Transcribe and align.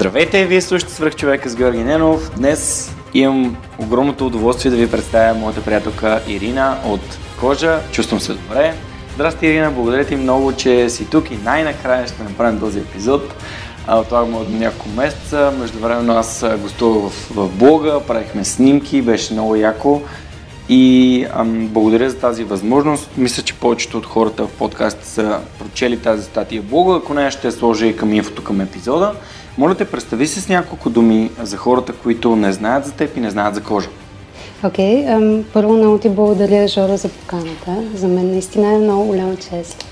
Здравейте, 0.00 0.46
вие 0.46 0.60
слушате 0.60 0.92
свръх 0.92 1.16
човека 1.16 1.48
с 1.48 1.56
Георги 1.56 1.84
Ненов. 1.84 2.30
Днес 2.36 2.92
имам 3.14 3.56
огромното 3.78 4.26
удоволствие 4.26 4.70
да 4.70 4.76
ви 4.76 4.90
представя 4.90 5.34
моята 5.34 5.62
приятелка 5.62 6.22
Ирина 6.28 6.78
от 6.86 7.00
Кожа. 7.40 7.78
Чувствам 7.92 8.20
се 8.20 8.32
добре. 8.32 8.74
Здрасти, 9.14 9.46
Ирина, 9.46 9.70
благодаря 9.70 10.04
ти 10.04 10.16
много, 10.16 10.52
че 10.52 10.90
си 10.90 11.10
тук 11.10 11.30
и 11.30 11.36
най-накрая 11.44 12.06
ще 12.06 12.22
направим 12.22 12.60
този 12.60 12.78
епизод. 12.78 13.34
Отлагаме 13.88 14.36
от 14.36 14.50
няколко 14.50 14.88
месеца. 14.88 15.52
Междувременно 15.58 16.12
аз 16.12 16.44
гостувах 16.62 17.12
в, 17.12 17.34
в 17.34 17.48
блога, 17.58 18.00
правихме 18.06 18.44
снимки, 18.44 19.02
беше 19.02 19.32
много 19.32 19.56
яко. 19.56 20.02
И 20.68 21.26
ам, 21.34 21.68
благодаря 21.68 22.10
за 22.10 22.18
тази 22.18 22.44
възможност. 22.44 23.10
Мисля, 23.16 23.42
че 23.42 23.54
повечето 23.54 23.98
от 23.98 24.06
хората 24.06 24.46
в 24.46 24.50
подкаста 24.50 25.06
са 25.06 25.38
прочели 25.58 25.98
тази 25.98 26.24
статия 26.24 26.62
в 26.62 26.64
блога. 26.64 26.96
Ако 26.96 27.14
не, 27.14 27.30
ще 27.30 27.50
сложа 27.50 27.86
и 27.86 27.96
към 27.96 28.12
инфото 28.12 28.44
към 28.44 28.60
епизода. 28.60 29.12
Моля 29.58 29.74
те, 29.74 29.84
представи 29.84 30.26
се 30.26 30.40
с 30.40 30.48
няколко 30.48 30.90
думи 30.90 31.30
за 31.42 31.56
хората, 31.56 31.92
които 31.92 32.36
не 32.36 32.52
знаят 32.52 32.86
за 32.86 32.92
теб 32.92 33.16
и 33.16 33.20
не 33.20 33.30
знаят 33.30 33.54
за 33.54 33.62
кожа. 33.62 33.88
Окей, 34.64 35.04
okay, 35.04 35.42
първо 35.52 35.72
много 35.72 35.98
ти 35.98 36.08
благодаря, 36.08 36.68
Жора, 36.68 36.96
за 36.96 37.08
поканата. 37.08 37.82
За 37.94 38.08
мен 38.08 38.30
наистина 38.30 38.72
е 38.74 38.78
много 38.78 39.04
голяма 39.04 39.36
чест. 39.36 39.84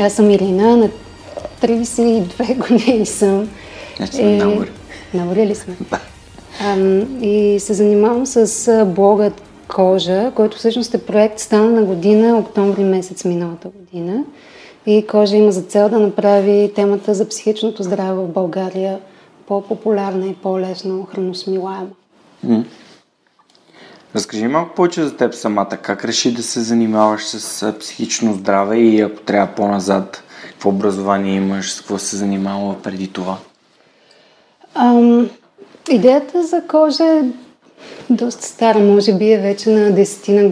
Аз 0.00 0.12
съм 0.12 0.30
Ирина, 0.30 0.76
на 0.76 0.88
32 1.62 2.68
години 2.68 3.06
съм. 3.06 3.48
Значи 3.96 4.12
сме 4.12 4.36
нагоре. 4.36 4.68
Нагоре 5.14 5.46
ли 5.46 5.54
сме? 5.54 5.76
и 7.20 7.56
се 7.60 7.74
занимавам 7.74 8.26
с 8.26 8.84
блогът 8.86 9.42
Кожа, 9.68 10.32
който 10.34 10.56
всъщност 10.56 10.94
е 10.94 11.06
проект 11.06 11.38
стана 11.38 11.70
на 11.70 11.82
година, 11.82 12.38
октомври 12.38 12.84
месец 12.84 13.24
миналата 13.24 13.68
година. 13.68 14.24
И 14.86 15.06
Кожа 15.06 15.36
има 15.36 15.52
за 15.52 15.62
цел 15.62 15.88
да 15.88 15.98
направи 15.98 16.72
темата 16.74 17.14
за 17.14 17.28
психичното 17.28 17.82
здраве 17.82 18.12
в 18.12 18.28
България 18.28 18.98
по-популярна 19.46 20.26
и 20.26 20.34
по-лесно 20.34 21.04
храносмилаема. 21.04 21.88
Mm. 22.46 22.64
Разкажи 24.14 24.46
малко 24.46 24.74
повече 24.74 25.02
за 25.02 25.16
теб 25.16 25.34
самата. 25.34 25.78
Как 25.82 26.04
реши 26.04 26.34
да 26.34 26.42
се 26.42 26.60
занимаваш 26.60 27.24
с 27.24 27.74
психично 27.78 28.32
здраве 28.32 28.76
и 28.76 29.00
ако 29.00 29.22
трябва 29.22 29.54
по-назад, 29.54 30.22
какво 30.48 30.68
образование 30.68 31.34
имаш, 31.34 31.72
с 31.72 31.80
какво 31.80 31.98
се 31.98 32.16
занимава 32.16 32.82
преди 32.82 33.08
това? 33.08 33.36
Ам, 34.74 35.30
идеята 35.90 36.42
за 36.46 36.62
кожа 36.68 37.04
е 37.04 37.22
доста 38.10 38.42
стара, 38.42 38.78
може 38.78 39.14
би 39.14 39.32
е 39.32 39.38
вече 39.38 39.70
на 39.70 39.90
10 39.90 40.42
на 40.42 40.48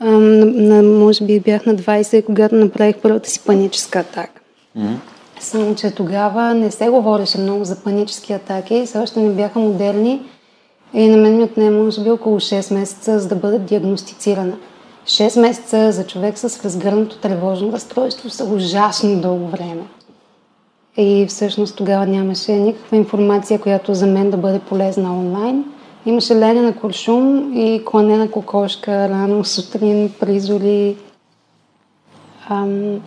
на, 0.00 0.44
на, 0.46 0.82
може 0.82 1.24
би 1.24 1.40
бях 1.40 1.66
на 1.66 1.74
20, 1.74 2.24
когато 2.24 2.54
направих 2.54 2.96
първата 3.02 3.30
си 3.30 3.40
паническа 3.46 3.98
атака. 3.98 4.40
Mm-hmm. 4.78 4.96
Само, 5.40 5.74
че 5.74 5.90
тогава 5.90 6.54
не 6.54 6.70
се 6.70 6.88
говореше 6.88 7.38
много 7.38 7.64
за 7.64 7.76
панически 7.76 8.32
атаки, 8.32 8.82
все 8.86 8.98
още 8.98 9.20
не 9.20 9.30
бяха 9.30 9.58
модерни 9.58 10.22
и 10.94 11.08
на 11.08 11.16
мен 11.16 11.36
ми 11.36 11.42
отне 11.42 11.70
може 11.70 12.02
би 12.02 12.10
около 12.10 12.40
6 12.40 12.74
месеца, 12.74 13.18
за 13.18 13.28
да 13.28 13.34
бъда 13.34 13.58
диагностицирана. 13.58 14.56
6 15.06 15.40
месеца 15.40 15.92
за 15.92 16.06
човек 16.06 16.38
с 16.38 16.64
разгърнато 16.64 17.18
тревожно 17.18 17.72
разстройство 17.72 18.30
са 18.30 18.44
ужасно 18.44 19.20
дълго 19.20 19.46
време. 19.46 19.82
И 20.96 21.26
всъщност 21.28 21.76
тогава 21.76 22.06
нямаше 22.06 22.52
никаква 22.52 22.96
информация, 22.96 23.60
която 23.60 23.94
за 23.94 24.06
мен 24.06 24.30
да 24.30 24.36
бъде 24.36 24.58
полезна 24.58 25.18
онлайн. 25.18 25.64
Имаше 26.06 26.34
лене 26.34 26.62
на 26.62 26.76
куршум 26.76 27.52
и 27.56 27.82
клане 27.84 28.16
на 28.16 28.30
кокошка 28.30 29.08
рано 29.08 29.44
сутрин, 29.44 30.12
призори. 30.20 30.96
Ам, 32.48 33.00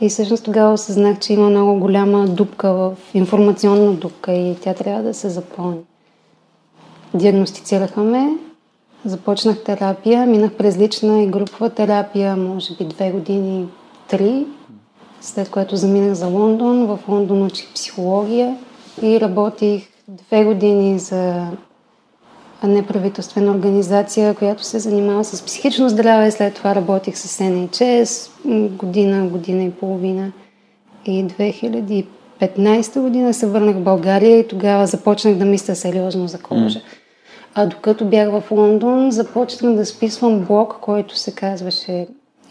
и 0.00 0.08
всъщност 0.08 0.44
тогава 0.44 0.72
осъзнах, 0.72 1.18
че 1.18 1.32
има 1.32 1.50
много 1.50 1.80
голяма 1.80 2.26
дупка 2.26 2.72
в 2.72 2.96
информационна 3.14 3.92
дупка 3.92 4.32
и 4.32 4.56
тя 4.60 4.74
трябва 4.74 5.02
да 5.02 5.14
се 5.14 5.28
запълни. 5.28 5.78
Диагностицираха 7.14 8.00
ме, 8.00 8.28
започнах 9.04 9.64
терапия, 9.64 10.26
минах 10.26 10.52
през 10.52 10.78
лична 10.78 11.22
и 11.22 11.26
групова 11.26 11.70
терапия, 11.70 12.36
може 12.36 12.74
би 12.74 12.84
две 12.84 13.10
години, 13.10 13.66
три, 14.08 14.46
след 15.20 15.50
което 15.50 15.76
заминах 15.76 16.14
за 16.14 16.26
Лондон. 16.26 16.86
В 16.86 16.98
Лондон 17.08 17.42
учих 17.42 17.72
психология 17.74 18.56
и 19.02 19.20
работих 19.20 19.88
две 20.08 20.44
години 20.44 20.98
за 20.98 21.46
неправителствена 22.66 23.50
организация, 23.50 24.34
която 24.34 24.64
се 24.64 24.78
занимава 24.78 25.24
с 25.24 25.42
психично 25.42 25.88
здраве. 25.88 26.30
След 26.30 26.54
това 26.54 26.74
работих 26.74 27.18
с 27.18 27.38
NHS 27.38 28.30
година, 28.68 29.26
година 29.26 29.64
и 29.64 29.70
половина. 29.70 30.32
И 31.06 31.24
2015 32.40 33.00
година 33.00 33.34
се 33.34 33.46
върнах 33.46 33.76
в 33.76 33.82
България 33.82 34.38
и 34.38 34.48
тогава 34.48 34.86
започнах 34.86 35.34
да 35.34 35.44
мисля 35.44 35.74
сериозно 35.74 36.28
за 36.28 36.38
кожа. 36.38 36.78
Mm. 36.78 36.82
А 37.54 37.66
докато 37.66 38.04
бях 38.04 38.30
в 38.30 38.50
Лондон, 38.50 39.10
започнах 39.10 39.74
да 39.74 39.86
списвам 39.86 40.40
блог, 40.40 40.76
който 40.80 41.18
се 41.18 41.34
казваше 41.34 42.06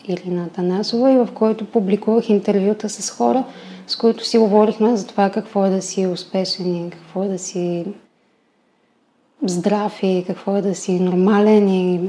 Илина 0.07 0.49
Танасова 0.49 1.11
и 1.11 1.17
в 1.17 1.29
който 1.33 1.65
публикувах 1.65 2.29
интервюта 2.29 2.89
с 2.89 3.09
хора, 3.09 3.43
с 3.87 3.95
които 3.95 4.25
си 4.25 4.37
говорихме 4.37 4.95
за 4.95 5.07
това 5.07 5.29
какво 5.29 5.65
е 5.65 5.69
да 5.69 5.81
си 5.81 6.07
успешен 6.07 6.75
и 6.75 6.89
какво 6.89 7.23
е 7.23 7.27
да 7.27 7.39
си 7.39 7.85
здрав 9.45 10.03
и 10.03 10.23
какво 10.27 10.55
е 10.57 10.61
да 10.61 10.75
си 10.75 10.99
нормален 10.99 11.69
и, 11.69 11.99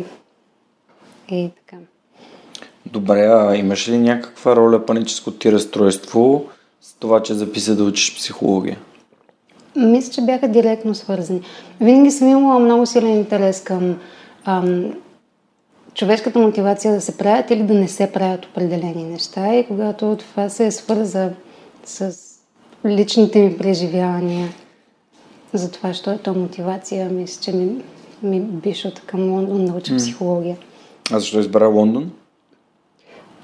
и 1.31 1.50
така. 1.56 1.82
Добре, 2.87 3.20
а 3.20 3.56
имаш 3.56 3.88
ли 3.88 3.98
някаква 3.98 4.56
роля 4.56 4.87
паническо 4.87 5.31
ти 5.31 5.53
разстройство 5.53 6.44
с 6.81 6.94
това, 6.94 7.22
че 7.22 7.34
записа 7.34 7.76
да 7.76 7.84
учиш 7.84 8.16
психология? 8.16 8.78
Мисля, 9.76 10.12
че 10.12 10.22
бяха 10.22 10.48
директно 10.48 10.94
свързани. 10.94 11.41
Винаги 11.81 12.10
съм 12.10 12.28
имала 12.28 12.59
много 12.59 12.87
силен 12.87 13.16
интерес 13.16 13.62
към 13.64 13.99
ам, 14.44 14.94
човешката 15.94 16.38
мотивация 16.38 16.94
да 16.94 17.00
се 17.00 17.19
правят 17.19 17.50
или 17.50 17.62
да 17.62 17.75
не 17.75 17.88
се 17.88 18.12
правят 18.12 18.47
определени 18.47 19.04
неща 19.04 19.54
и 19.54 19.66
когато 19.66 20.16
това 20.16 20.49
се 20.49 20.66
е 20.66 20.70
свърза 20.70 21.31
с 21.84 22.14
личните 22.87 23.43
ми 23.43 23.59
преживявания 23.59 24.49
за 25.55 25.71
това, 25.71 25.95
що 25.95 26.11
е 26.11 26.19
то 26.19 26.35
мотивация. 26.35 27.11
Мисля, 27.11 27.43
че 27.43 27.53
ми, 27.53 27.83
ми 28.23 28.41
беше 28.41 28.89
от 28.89 29.01
към 29.01 29.33
Лондон 29.33 29.65
науча 29.65 29.97
психология. 29.97 30.57
А 31.13 31.19
защо 31.19 31.41
избра 31.41 31.67
Лондон? 31.67 32.13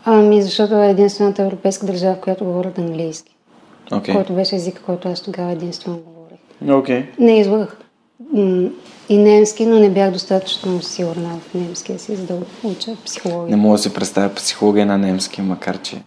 Ами, 0.05 0.43
защото 0.43 0.75
е 0.75 0.91
единствената 0.91 1.43
европейска 1.43 1.87
държава, 1.87 2.15
в 2.15 2.21
която 2.21 2.45
говорят 2.45 2.79
английски. 2.79 3.35
Okay. 3.91 4.13
Който 4.13 4.33
беше 4.33 4.57
език, 4.57 4.83
който 4.87 5.09
аз 5.09 5.23
тогава 5.23 5.53
единствено 5.53 5.99
говорех. 5.99 6.39
Okay. 6.65 7.07
Не 7.19 7.41
излагах 7.41 7.77
и 9.09 9.19
немски, 9.19 9.67
но 9.67 9.79
не 9.79 9.91
бях 9.91 10.13
достатъчно 10.13 10.83
сигурна 10.83 11.39
в 11.41 11.55
немския 11.55 11.99
си, 11.99 12.17
за 12.17 12.27
да 12.27 12.39
уча 12.65 12.97
психология. 13.05 13.57
Не 13.57 13.63
мога 13.63 13.77
да 13.77 13.83
се 13.83 13.95
представя 13.95 14.35
психология 14.35 14.87
на 14.87 14.99
немски, 14.99 15.43
макар 15.43 15.83
че 15.83 16.03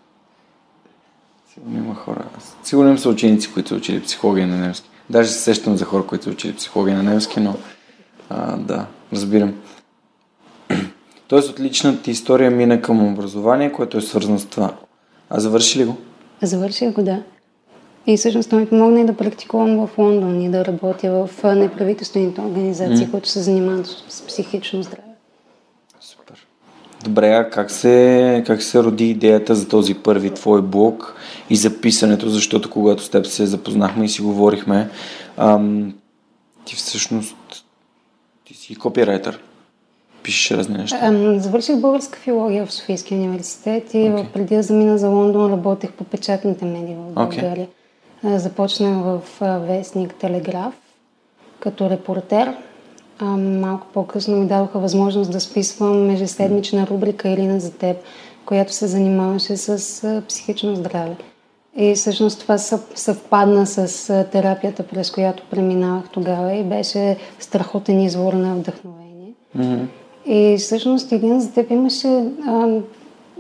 сигурно 1.54 1.78
има 1.78 1.96
хора. 1.96 2.26
Сигурно 2.64 2.90
има 2.90 2.98
са 2.98 3.10
ученици, 3.10 3.54
които 3.54 3.70
са 3.70 3.76
учили 3.76 4.02
психология 4.02 4.48
на 4.48 4.58
немски. 4.58 4.90
Даже 5.10 5.30
се 5.30 5.40
сещам 5.40 5.78
за 5.78 5.86
хора, 5.86 6.06
които 6.06 6.24
са 6.24 6.30
учили 6.30 6.56
психология 6.56 6.98
на 6.98 7.04
немски, 7.04 7.40
но 7.40 7.56
а, 8.30 8.58
да, 8.58 8.86
разбирам. 9.14 9.54
Тоест 11.28 11.50
от 11.50 11.60
личната 11.60 12.12
история 12.12 12.52
мина 12.52 12.82
към 12.82 13.14
образование, 13.14 13.72
което 13.72 13.98
е 13.98 14.02
свързано 14.02 14.40
с 14.40 14.46
това. 14.46 14.74
А 15.30 15.40
завърши 15.40 15.80
ли 15.80 15.86
го? 15.86 15.98
Завърших 16.42 16.92
го, 16.94 17.04
да. 17.04 17.24
И 18.08 18.18
всъщност 18.18 18.50
това 18.50 18.60
ми 18.62 18.68
помогна 18.68 19.02
и 19.02 19.06
да 19.06 19.14
практикувам 19.14 19.88
в 19.88 19.98
Лондон 19.98 20.42
и 20.42 20.50
да 20.50 20.66
работя 20.66 21.12
в 21.12 21.56
неправителствените 21.56 22.42
организации, 22.42 23.08
mm. 23.08 23.12
които 23.12 23.30
се 23.30 23.40
занимават 23.40 23.88
с 24.10 24.22
психично 24.22 24.84
здраве. 24.84 25.04
Супер. 26.00 26.48
Добре, 27.04 27.30
а 27.30 27.50
как 27.50 27.72
се, 27.72 28.44
как 28.48 28.64
се 28.64 28.84
роди 28.84 29.10
идеята 29.10 29.56
за 29.56 29.68
този 29.68 29.94
първи 29.94 30.34
твой 30.34 30.62
блог 30.62 31.16
и 31.52 31.56
за 31.56 31.82
писането, 31.82 32.30
защото 32.30 32.70
когато 32.70 33.04
с 33.04 33.10
теб 33.10 33.26
се 33.26 33.46
запознахме 33.46 34.06
и 34.06 34.10
си 34.10 34.22
говорихме, 34.22 34.90
ам, 35.38 35.94
ти 36.66 36.76
всъщност 36.76 37.36
ти 38.46 38.54
си 38.54 38.76
копирайтер. 38.76 39.40
Пишеш 40.24 40.52
разни 40.52 40.78
неща. 40.78 41.00
Ам, 41.02 41.40
завърших 41.40 41.78
българска 41.78 42.20
филология 42.20 42.66
в 42.66 42.74
Софийския 42.74 43.18
университет 43.18 43.94
и 43.94 43.98
okay. 43.98 44.32
преди 44.32 44.56
да 44.56 44.64
замина 44.64 44.98
за 44.98 45.08
Лондон 45.08 45.52
работех 45.52 45.92
по 45.92 46.04
печатните 46.04 46.66
медии 46.66 46.96
в 46.96 47.14
България. 47.14 47.68
Okay 47.68 48.38
Започнах 48.38 49.04
в 49.04 49.22
вестник 49.68 50.16
Телеграф 50.16 50.74
като 51.60 51.90
репортер. 51.90 52.56
Малко 53.38 53.88
по-късно 53.94 54.38
ми 54.38 54.48
дадоха 54.48 54.80
възможност 54.80 55.32
да 55.32 55.40
списвам 55.40 56.10
ежеседмична 56.10 56.88
рубрика 56.88 57.30
Ирина 57.30 57.60
за 57.60 57.72
теб, 57.72 57.98
която 58.46 58.74
се 58.74 58.88
занимаваше 58.88 59.58
с 59.58 60.22
психично 60.28 60.76
здраве. 60.76 61.16
И 61.78 61.96
всъщност 61.96 62.40
това 62.40 62.58
съвпадна 62.96 63.66
с 63.66 64.08
терапията, 64.32 64.84
през 64.84 65.12
която 65.12 65.44
преминавах 65.52 66.10
тогава 66.12 66.54
и 66.54 66.64
беше 66.64 67.18
страхотен 67.40 68.02
извор 68.02 68.34
на 68.34 68.56
вдъхновение. 68.56 69.34
Mm-hmm. 69.58 69.86
И 70.26 70.58
всъщност 70.58 71.12
един 71.12 71.40
за 71.40 71.52
теб 71.52 71.72
имаше 71.72 72.08
а, 72.48 72.68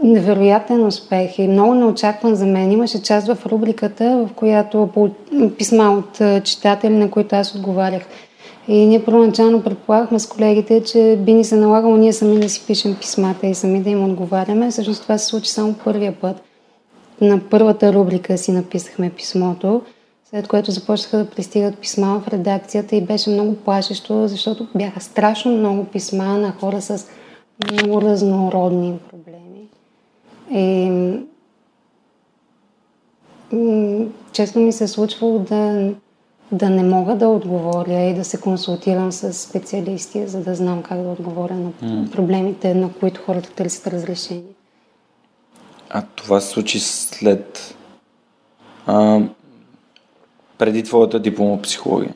невероятен 0.03 0.85
успех 0.85 1.39
и 1.39 1.47
много 1.47 1.73
неочакван 1.73 2.35
за 2.35 2.45
мен. 2.45 2.71
Имаше 2.71 3.01
част 3.01 3.27
в 3.27 3.45
рубриката, 3.45 4.27
в 4.27 4.33
която 4.35 4.89
по 4.93 5.09
писма 5.57 5.91
от 5.91 6.43
читатели, 6.43 6.93
на 6.93 7.11
които 7.11 7.35
аз 7.35 7.55
отговарях. 7.55 8.03
И 8.67 8.85
ние 8.85 9.03
първоначално 9.03 9.63
предполагахме 9.63 10.19
с 10.19 10.27
колегите, 10.27 10.83
че 10.83 11.17
би 11.19 11.33
ни 11.33 11.43
се 11.43 11.55
налагало 11.55 11.97
ние 11.97 12.13
сами 12.13 12.39
да 12.39 12.49
си 12.49 12.63
пишем 12.67 12.95
писмата 12.95 13.47
и 13.47 13.55
сами 13.55 13.81
да 13.81 13.89
им 13.89 14.03
отговаряме. 14.03 14.71
Всъщност 14.71 15.01
това 15.01 15.17
се 15.17 15.25
случи 15.25 15.51
само 15.51 15.73
първия 15.73 16.11
път. 16.21 16.50
На 17.21 17.41
първата 17.49 17.93
рубрика 17.93 18.37
си 18.37 18.51
написахме 18.51 19.09
писмото, 19.09 19.81
след 20.29 20.47
което 20.47 20.71
започнаха 20.71 21.17
да 21.17 21.29
пристигат 21.29 21.77
писма 21.77 22.19
в 22.19 22.27
редакцията 22.27 22.95
и 22.95 23.01
беше 23.01 23.29
много 23.29 23.55
плашещо, 23.55 24.27
защото 24.27 24.67
бяха 24.75 25.01
страшно 25.01 25.51
много 25.51 25.85
писма 25.85 26.23
на 26.23 26.51
хора 26.51 26.81
с 26.81 27.07
много 27.71 28.01
разнородни 28.01 28.99
проблеми. 29.09 29.67
И 30.51 30.91
често 34.31 34.59
ми 34.59 34.71
се 34.71 34.83
е 34.83 34.87
случвало 34.87 35.39
да, 35.39 35.91
да 36.51 36.69
не 36.69 36.83
мога 36.83 37.15
да 37.15 37.27
отговоря 37.27 38.01
и 38.01 38.13
да 38.13 38.23
се 38.23 38.41
консултирам 38.41 39.11
с 39.11 39.33
специалисти, 39.33 40.27
за 40.27 40.43
да 40.43 40.55
знам 40.55 40.83
как 40.83 41.01
да 41.01 41.09
отговоря 41.09 41.55
на 41.55 41.71
проблемите, 42.11 42.75
на 42.75 42.89
които 42.99 43.21
хората 43.21 43.51
търсят 43.51 43.87
разрешение. 43.87 44.53
А 45.93 46.03
това 46.15 46.39
се 46.39 46.47
случи 46.47 46.79
след... 46.79 47.75
А, 48.87 49.19
преди 50.57 50.83
твоята 50.83 51.19
диплома 51.19 51.61
психология? 51.61 52.13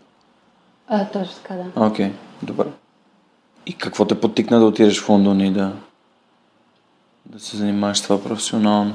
А, 0.88 1.06
точно 1.06 1.36
така, 1.36 1.54
да. 1.54 1.86
Окей, 1.86 2.06
okay, 2.06 2.12
добре. 2.44 2.66
И 3.66 3.74
какво 3.74 4.06
те 4.06 4.22
потикна 4.22 4.60
да 4.60 4.66
отидеш 4.66 5.02
в 5.02 5.10
Лондон 5.10 5.42
и 5.42 5.54
да, 5.54 5.74
да 7.26 7.40
се 7.40 7.58
занимаваш 7.58 7.98
с 7.98 8.04
това 8.04 8.24
професионално? 8.24 8.94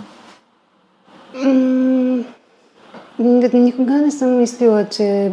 М- 1.35 2.25
никога 3.53 3.93
не 3.93 4.11
съм 4.11 4.39
мислила, 4.39 4.89
че 4.89 5.33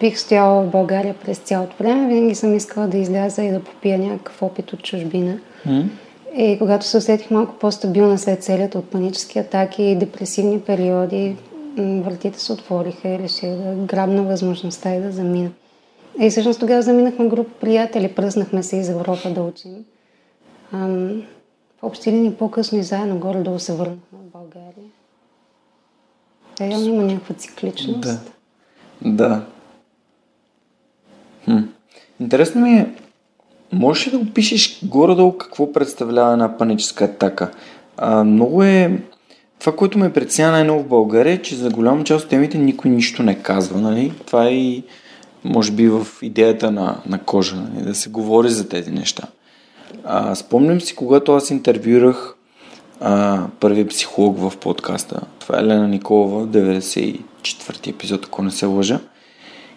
бих 0.00 0.18
стояла 0.18 0.62
в 0.62 0.70
България 0.70 1.14
през 1.14 1.38
цялото 1.38 1.76
време. 1.76 2.08
Винаги 2.08 2.34
съм 2.34 2.54
искала 2.54 2.86
да 2.86 2.98
изляза 2.98 3.42
и 3.42 3.50
да 3.50 3.64
попия 3.64 3.98
някакъв 3.98 4.42
опит 4.42 4.72
от 4.72 4.82
чужбина. 4.82 5.38
Mm. 5.66 5.88
И 6.38 6.58
когато 6.58 6.86
се 6.86 6.96
усетих 6.96 7.30
малко 7.30 7.54
по-стабилна 7.54 8.18
след 8.18 8.42
целият 8.42 8.74
от 8.74 8.90
панически 8.90 9.38
атаки 9.38 9.82
и 9.82 9.96
депресивни 9.96 10.60
периоди, 10.60 11.36
вратите 11.78 12.40
се 12.40 12.52
отвориха 12.52 13.08
и 13.08 13.18
реших 13.18 13.50
да 13.50 13.74
грабна 13.74 14.22
възможността 14.22 14.94
и 14.94 15.00
да 15.00 15.12
замина. 15.12 15.50
И 16.20 16.30
всъщност 16.30 16.60
тогава 16.60 16.82
заминахме 16.82 17.28
група 17.28 17.50
приятели, 17.60 18.14
пръснахме 18.14 18.62
се 18.62 18.76
из 18.76 18.88
Европа 18.88 19.30
да 19.30 19.42
учим. 19.42 19.84
Ам, 20.72 21.22
в 21.80 21.82
общи 21.82 22.12
линии 22.12 22.34
по-късно 22.34 22.78
и 22.78 22.82
заедно 22.82 23.18
горе-долу 23.18 23.58
се 23.58 23.72
върнахме 23.72 24.18
в 24.18 24.32
България. 24.32 24.90
Реално 26.60 26.86
има 26.86 27.02
някаква 27.02 27.34
цикличност. 27.34 28.00
Да. 28.00 28.20
да. 29.04 29.44
Хм. 31.44 31.58
Интересно 32.20 32.60
ми 32.60 32.70
е, 32.70 32.94
можеш 33.72 34.06
ли 34.06 34.10
да 34.10 34.18
опишеш 34.18 34.80
горе-долу 34.84 35.32
какво 35.32 35.72
представлява 35.72 36.32
една 36.32 36.56
паническа 36.56 37.04
атака? 37.04 37.50
А, 37.96 38.24
много 38.24 38.62
е... 38.62 39.00
Това, 39.60 39.76
което 39.76 39.98
ме 39.98 40.12
притеснява 40.12 40.52
най-много 40.52 40.82
в 40.82 40.88
България 40.88 41.32
е, 41.32 41.42
че 41.42 41.56
за 41.56 41.70
голяма 41.70 42.04
част 42.04 42.24
от 42.24 42.30
темите 42.30 42.58
никой 42.58 42.90
нищо 42.90 43.22
не 43.22 43.42
казва. 43.42 43.80
Нали? 43.80 44.12
Това 44.26 44.46
е 44.46 44.54
и, 44.54 44.84
може 45.44 45.72
би, 45.72 45.88
в 45.88 46.06
идеята 46.22 46.70
на, 46.70 46.96
на 47.06 47.18
кожа, 47.18 47.56
нали? 47.56 47.84
да 47.84 47.94
се 47.94 48.10
говори 48.10 48.48
за 48.48 48.68
тези 48.68 48.90
неща. 48.90 49.22
А, 50.04 50.34
спомням 50.34 50.80
си, 50.80 50.96
когато 50.96 51.34
аз 51.34 51.50
интервюрах 51.50 52.34
а, 53.00 53.42
първият 53.60 53.88
психолог 53.88 54.38
в 54.38 54.56
подкаста. 54.56 55.20
Това 55.38 55.58
е 55.58 55.64
Лена 55.64 55.88
Николова, 55.88 56.46
94-ти 56.46 57.90
епизод, 57.90 58.26
ако 58.26 58.42
не 58.42 58.50
се 58.50 58.66
лъжа. 58.66 59.00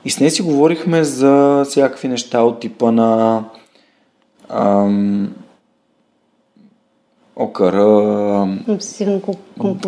И 0.06 0.10
с 0.10 0.20
нея 0.20 0.32
си 0.32 0.42
говорихме 0.42 1.04
за 1.04 1.64
всякакви 1.70 2.08
неща 2.08 2.42
от 2.42 2.60
типа 2.60 2.92
на 2.92 3.44
ам, 4.54 5.36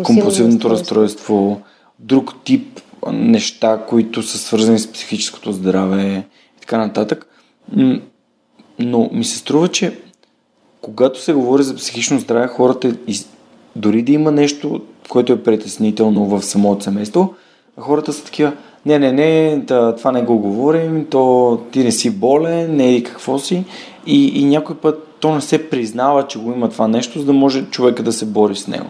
компулсивното 0.02 0.70
разстройство, 0.70 1.60
друг 1.98 2.34
тип 2.44 2.80
неща, 3.12 3.84
които 3.88 4.22
са 4.22 4.38
свързани 4.38 4.78
с 4.78 4.92
психическото 4.92 5.52
здраве 5.52 6.26
и 6.56 6.60
така 6.60 6.78
нататък. 6.78 7.26
Но 8.78 9.10
ми 9.12 9.24
се 9.24 9.38
струва, 9.38 9.68
че 9.68 9.98
когато 10.80 11.20
се 11.20 11.32
говори 11.32 11.62
за 11.62 11.74
психично 11.74 12.18
здраве, 12.18 12.46
хората, 12.46 12.96
дори 13.76 14.02
да 14.02 14.12
има 14.12 14.32
нещо, 14.32 14.80
което 15.08 15.32
е 15.32 15.42
притеснително 15.42 16.26
в 16.26 16.42
самото 16.42 16.84
семейство, 16.84 17.34
хората 17.78 18.12
са 18.12 18.24
такива, 18.24 18.52
не, 18.86 18.98
не, 18.98 19.12
не, 19.12 19.62
това 19.66 20.12
не 20.12 20.22
го 20.22 20.38
говорим, 20.38 21.06
то 21.10 21.58
ти 21.72 21.84
не 21.84 21.92
си 21.92 22.10
болен, 22.10 22.76
не 22.76 22.94
и 22.94 23.02
какво 23.02 23.38
си. 23.38 23.64
И, 24.06 24.40
и 24.40 24.44
някой 24.44 24.76
път 24.76 25.08
то 25.20 25.34
не 25.34 25.40
се 25.40 25.70
признава, 25.70 26.26
че 26.26 26.38
го 26.38 26.52
има 26.52 26.68
това 26.68 26.88
нещо, 26.88 27.18
за 27.18 27.24
да 27.24 27.32
може 27.32 27.64
човека 27.64 28.02
да 28.02 28.12
се 28.12 28.26
бори 28.26 28.56
с 28.56 28.68
него. 28.68 28.86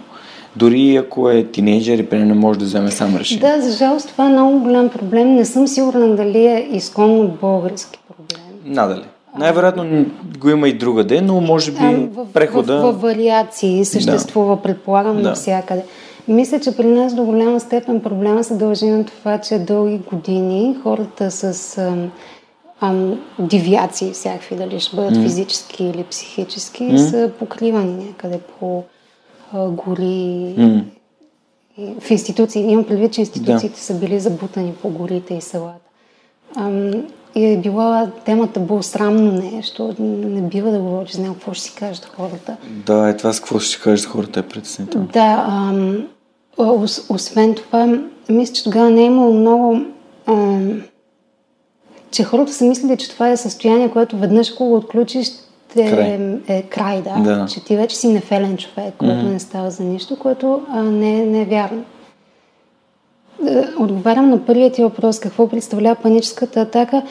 Дори 0.57 0.97
ако 0.97 1.31
е 1.31 1.45
тинейджер 1.45 1.99
и 2.13 2.17
не 2.17 2.35
може 2.35 2.59
да 2.59 2.65
вземе 2.65 2.91
сам 2.91 3.17
решение. 3.17 3.51
Да, 3.51 3.63
за 3.63 3.77
жалост 3.77 4.09
това 4.09 4.27
е 4.27 4.29
много 4.29 4.59
голям 4.59 4.89
проблем. 4.89 5.35
Не 5.35 5.45
съм 5.45 5.69
сигурна 5.69 6.17
дали 6.17 6.47
е 6.47 6.69
изконно 6.73 7.29
български 7.41 7.99
проблем. 8.09 8.75
Надали. 8.75 9.05
Най-вероятно 9.39 10.07
го 10.39 10.51
има 10.51 10.69
и 10.69 10.73
друга 10.73 11.05
ден, 11.05 11.27
но 11.27 11.41
може 11.41 11.73
би 11.73 11.79
а, 11.81 12.09
в, 12.15 12.27
прехода... 12.33 12.77
В, 12.77 12.93
в, 12.93 12.93
в 12.93 13.01
вариации 13.01 13.85
съществува, 13.85 14.57
да. 14.57 14.63
предполагам, 14.63 15.17
да. 15.17 15.23
навсякъде. 15.23 15.83
Мисля, 16.29 16.61
че 16.61 16.77
при 16.77 16.87
нас 16.87 17.15
до 17.15 17.25
голяма 17.25 17.61
степен 17.61 18.01
проблема 18.01 18.45
се 18.45 18.55
дължи 18.55 18.87
на 18.87 19.05
това, 19.05 19.39
че 19.39 19.59
дълги 19.59 19.99
години 19.99 20.77
хората 20.83 21.31
с 21.31 21.79
ам, 21.79 22.11
ам, 22.81 23.21
девиации 23.39 24.13
всякакви, 24.13 24.57
дали 24.57 24.81
ще 24.81 24.97
бъдат 24.97 25.15
mm. 25.15 25.23
физически 25.23 25.85
или 25.85 26.05
психически, 26.05 26.85
mm. 26.85 27.11
са 27.11 27.31
покривани 27.39 28.05
някъде 28.05 28.39
по 28.39 28.85
а, 29.53 29.69
гори. 29.69 30.55
Mm. 30.59 30.85
В 32.01 32.11
институции, 32.11 32.63
имам 32.63 32.85
предвид, 32.85 33.13
че 33.13 33.21
институциите 33.21 33.75
да. 33.75 33.81
са 33.81 33.95
били 33.95 34.21
забутани 34.21 34.73
по 34.83 34.89
горите 34.89 35.35
и 35.35 35.41
селата. 35.41 35.81
Ам, 36.57 36.93
и 37.35 37.45
е 37.45 37.59
била 37.59 38.11
темата 38.25 38.61
било 38.61 38.83
срамно 38.83 39.33
нещо. 39.33 39.95
Не 39.99 40.43
бива 40.43 40.71
да 40.71 40.79
говориш 40.79 41.15
него, 41.15 41.35
какво 41.35 41.55
ще 41.55 41.65
си 41.65 41.75
кажат 41.75 42.05
хората. 42.05 42.57
Да, 42.87 43.09
е 43.09 43.17
това 43.17 43.33
с 43.33 43.41
какво 43.41 43.59
ще 43.59 43.71
си 43.71 43.81
кажат 43.81 44.07
хората 44.07 44.41
е 44.41 44.43
притеснително. 44.43 45.07
Да, 45.13 45.47
ам, 45.49 46.07
освен 47.09 47.55
това, 47.55 47.99
мисля, 48.29 48.55
че 48.55 48.65
тогава 48.65 48.91
не 48.91 49.03
е 49.03 49.07
имало 49.07 49.33
много... 49.33 49.81
Ам, 50.27 50.83
че 52.11 52.25
хората 52.25 52.53
са 52.53 52.65
мислили, 52.65 52.97
че 52.97 53.11
това 53.11 53.31
е 53.31 53.37
състояние, 53.37 53.91
което 53.91 54.17
веднъж, 54.17 54.53
ако 54.53 54.65
го 54.65 54.77
отключиш, 54.77 55.29
е 55.77 55.91
край, 55.91 56.39
е 56.49 56.63
край 56.63 57.03
да. 57.03 57.21
да. 57.21 57.47
Че 57.47 57.65
ти 57.65 57.77
вече 57.77 57.97
си 57.97 58.09
нефелен 58.09 58.57
човек, 58.57 58.95
който 58.99 59.15
mm-hmm. 59.15 59.33
не 59.33 59.41
става 59.41 59.71
за 59.71 59.85
нищо, 59.85 60.19
което 60.19 60.63
а, 60.69 60.83
не, 60.83 61.27
не 61.27 61.43
е 61.43 61.45
вярно. 61.45 61.85
Е, 63.47 63.63
отговарям 63.79 64.31
на 64.31 64.47
първият 64.47 64.75
ти 64.75 64.83
въпрос, 64.83 65.21
какво 65.21 65.49
представлява 65.49 65.97
паническата 65.97 66.61
атака. 66.61 67.03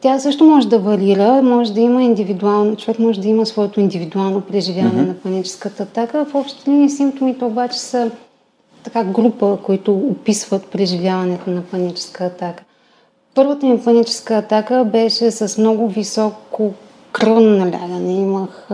Тя 0.00 0.18
също 0.18 0.44
може 0.44 0.68
да 0.68 0.78
варира, 0.78 1.42
може 1.42 1.72
да 1.72 1.80
има 1.80 2.02
индивидуално, 2.02 2.76
човек 2.76 2.98
може 2.98 3.20
да 3.20 3.28
има 3.28 3.46
своето 3.46 3.80
индивидуално 3.80 4.40
преживяване 4.40 5.02
mm-hmm. 5.02 5.08
на 5.08 5.14
паническата 5.14 5.82
атака. 5.82 6.24
В 6.24 6.34
общи 6.34 6.70
линии 6.70 6.90
симптомите 6.90 7.44
обаче 7.44 7.78
са 7.78 8.10
така 8.84 9.04
група, 9.04 9.58
които 9.62 9.94
описват 9.94 10.66
преживяването 10.66 11.50
на 11.50 11.62
паническа 11.62 12.24
атака. 12.24 12.64
Първата 13.34 13.66
ми 13.66 13.84
паническа 13.84 14.34
атака 14.34 14.84
беше 14.92 15.30
с 15.30 15.58
много 15.58 15.88
високо 15.88 16.74
кръвно 17.12 17.50
налягане. 17.56 18.12
Имах 18.12 18.68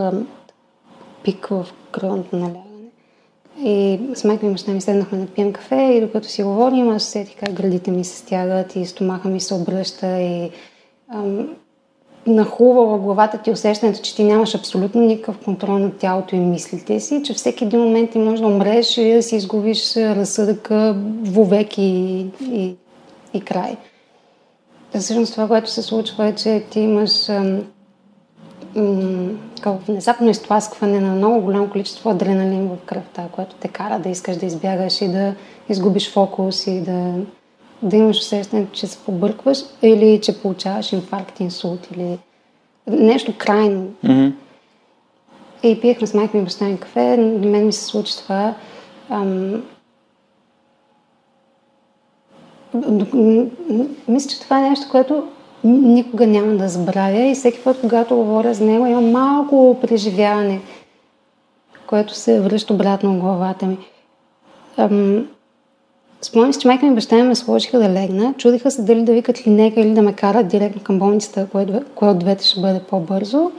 пик 1.25 1.47
в 1.47 1.67
кръвното 1.91 2.37
налягане. 2.37 2.65
И 3.65 4.01
с 4.15 4.25
майка 4.25 4.47
ми 4.47 4.57
ми 4.69 4.81
седнахме 4.81 5.19
да 5.19 5.27
пием 5.27 5.53
кафе 5.53 5.77
и 5.77 6.01
докато 6.01 6.29
си 6.29 6.43
говорим, 6.43 6.89
аз 6.89 7.05
сетих 7.05 7.37
как 7.41 7.53
градите 7.53 7.91
ми 7.91 8.05
се 8.05 8.17
стягат 8.17 8.77
и 8.77 8.87
стомаха 8.87 9.29
ми 9.29 9.41
се 9.41 9.55
обръща 9.55 10.21
и 10.21 10.51
ам, 11.15 11.49
нахлува 12.29 12.87
в 12.87 13.01
главата 13.01 13.39
ти 13.39 13.51
усещането, 13.51 14.01
че 14.03 14.17
ти 14.17 14.25
нямаш 14.25 14.55
абсолютно 14.55 15.01
никакъв 15.01 15.39
контрол 15.39 15.79
над 15.79 15.97
тялото 15.97 16.37
и 16.37 16.39
мислите 16.39 17.01
си, 17.01 17.23
че 17.25 17.35
всеки 17.35 17.65
един 17.65 17.81
момент 17.81 18.11
ти 18.11 18.19
може 18.19 18.43
да 18.43 18.49
умреш 18.49 18.99
и 18.99 19.13
да 19.13 19.23
си 19.23 19.37
изгубиш 19.37 19.97
разсъдъка 19.97 20.97
вовек 21.23 21.79
и, 21.79 22.27
и, 22.53 22.77
и 23.35 23.41
край. 23.41 23.77
Всъщност 24.99 25.33
това, 25.33 25.49
което 25.49 25.71
се 25.71 25.83
случва 25.83 26.27
е, 26.27 26.35
че 26.35 26.63
ти 26.71 26.81
имаш 26.81 27.29
ам, 27.29 27.63
м- 28.77 29.79
внезапно 29.89 30.31
изтласкване 30.31 31.01
на 31.01 31.15
много 31.15 31.41
голямо 31.41 31.71
количество 31.71 32.11
адреналин 32.11 32.69
в 32.69 32.77
кръвта, 32.87 33.29
което 33.33 33.55
те 33.55 33.69
кара 33.69 33.99
да 33.99 34.09
искаш 34.09 34.37
да 34.37 34.47
избягаш 34.47 35.01
и 35.01 35.09
да 35.09 35.35
изгубиш 35.69 36.13
фокус 36.13 36.67
и 36.67 36.81
да 36.81 37.15
да 37.83 37.97
имаш 37.97 38.19
усещането, 38.19 38.73
че 38.73 38.87
се 38.87 38.99
побъркваш 38.99 39.59
или 39.83 40.21
че 40.23 40.43
получаваш 40.43 40.93
инфаркт, 40.93 41.41
инсулт 41.41 41.89
или 41.95 42.19
нещо 42.87 43.35
крайно. 43.39 43.91
Mm-hmm. 44.05 44.33
И 45.63 45.81
пиехме 45.81 46.07
с 46.07 46.15
майка 46.15 46.37
ми 46.37 46.45
баща 46.45 46.65
ми 46.65 46.81
кафе. 46.81 47.17
На 47.17 47.47
мен 47.49 47.67
ми 47.67 47.73
се 47.73 47.85
случи 47.85 48.17
това. 48.17 48.55
Ам... 49.11 49.63
Мисля, 54.09 54.31
че 54.31 54.41
това 54.41 54.59
е 54.59 54.71
нещо, 54.71 54.87
което 54.91 55.29
никога 55.65 56.27
няма 56.27 56.57
да 56.57 56.69
забравя 56.69 57.21
и 57.21 57.35
всеки 57.35 57.65
път, 57.65 57.81
когато 57.81 58.17
говоря 58.17 58.55
с 58.55 58.61
него, 58.61 58.87
имам 58.87 59.11
малко 59.11 59.79
преживяване, 59.81 60.61
което 61.87 62.15
се 62.15 62.41
връща 62.41 62.75
обратно 62.75 63.15
в 63.15 63.21
главата 63.21 63.67
ми. 63.67 63.79
Ам... 64.77 65.29
Спомням 66.23 66.53
си, 66.53 66.61
че 66.61 66.69
майка 66.69 66.87
ми 66.87 66.93
и 66.93 66.95
баща 66.95 67.17
ми 67.17 67.23
ме 67.23 67.35
сложиха 67.35 67.79
да 67.79 67.89
легна. 67.89 68.35
Чудиха 68.39 68.71
се 68.71 68.83
дали 68.83 69.03
да 69.03 69.13
викат 69.13 69.47
линейка 69.47 69.81
или 69.81 69.95
да 69.95 70.03
ме 70.03 70.13
карат 70.13 70.49
директно 70.49 70.83
към 70.83 70.99
болницата, 70.99 71.47
кое, 71.53 71.67
кое 71.95 72.09
от 72.09 72.19
двете 72.19 72.47
ще 72.47 72.61
бъде 72.61 72.81
по-бързо. 72.81 73.51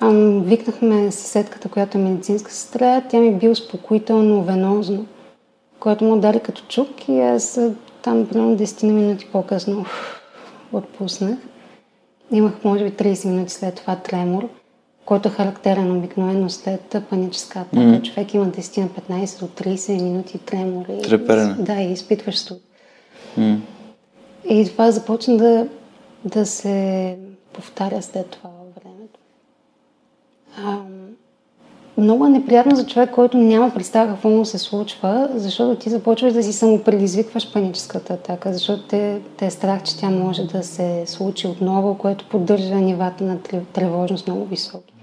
Ам, 0.00 0.42
викнахме 0.42 1.12
съседката, 1.12 1.68
която 1.68 1.98
е 1.98 2.00
медицинска 2.00 2.52
сестра. 2.52 3.00
Тя 3.00 3.18
ми 3.18 3.34
би 3.34 3.48
успокоително 3.48 4.42
венозно, 4.42 5.06
което 5.80 6.04
му 6.04 6.16
дали 6.16 6.40
като 6.40 6.62
чук 6.68 7.08
и 7.08 7.20
аз 7.20 7.60
там 8.02 8.26
примерно 8.26 8.56
10 8.56 8.92
минути 8.92 9.28
по-късно 9.32 9.84
отпуснах. 10.72 11.38
Имах 12.32 12.64
може 12.64 12.84
би 12.84 12.90
30 12.90 13.28
минути 13.28 13.52
след 13.52 13.74
това 13.74 13.96
тремор 13.96 14.48
който 15.04 15.28
е 15.28 15.32
характерен 15.32 15.96
обикновено 15.96 16.50
след 16.50 16.96
паническа 17.10 17.58
атака. 17.58 17.76
Mm. 17.76 18.02
Човек 18.02 18.34
има 18.34 18.46
10 18.46 18.80
на 18.80 18.88
15 18.88 19.40
до 19.40 19.46
30 19.46 20.02
минути 20.02 20.38
тремори. 20.38 21.02
Треперене. 21.02 21.54
Да, 21.58 21.80
и 21.80 21.92
изпитваш 21.92 22.38
студ. 22.38 22.62
Mm. 23.38 23.58
И 24.50 24.64
това 24.66 24.90
започна 24.90 25.36
да, 25.36 25.66
да 26.24 26.46
се 26.46 27.16
повтаря 27.52 28.02
след 28.02 28.26
това 28.26 28.50
времето. 28.76 29.18
А, 30.64 30.78
много 31.98 32.26
е 32.26 32.30
неприятно 32.30 32.76
за 32.76 32.86
човек, 32.86 33.10
който 33.10 33.36
няма 33.36 33.74
представа 33.74 34.12
какво 34.12 34.28
му 34.28 34.44
се 34.44 34.58
случва, 34.58 35.28
защото 35.34 35.78
ти 35.80 35.90
започваш 35.90 36.32
да 36.32 36.42
си 36.42 36.52
самопредизвикваш 36.52 37.52
паническата 37.52 38.12
атака, 38.12 38.52
защото 38.52 38.82
те, 38.82 39.20
те 39.36 39.46
е 39.46 39.50
страх, 39.50 39.82
че 39.82 39.98
тя 39.98 40.10
може 40.10 40.44
да 40.44 40.62
се 40.62 41.02
случи 41.06 41.46
отново, 41.46 41.98
което 41.98 42.28
поддържа 42.28 42.74
нивата 42.74 43.24
на 43.24 43.38
тревожност 43.72 44.26
много 44.26 44.44
високи. 44.44 44.93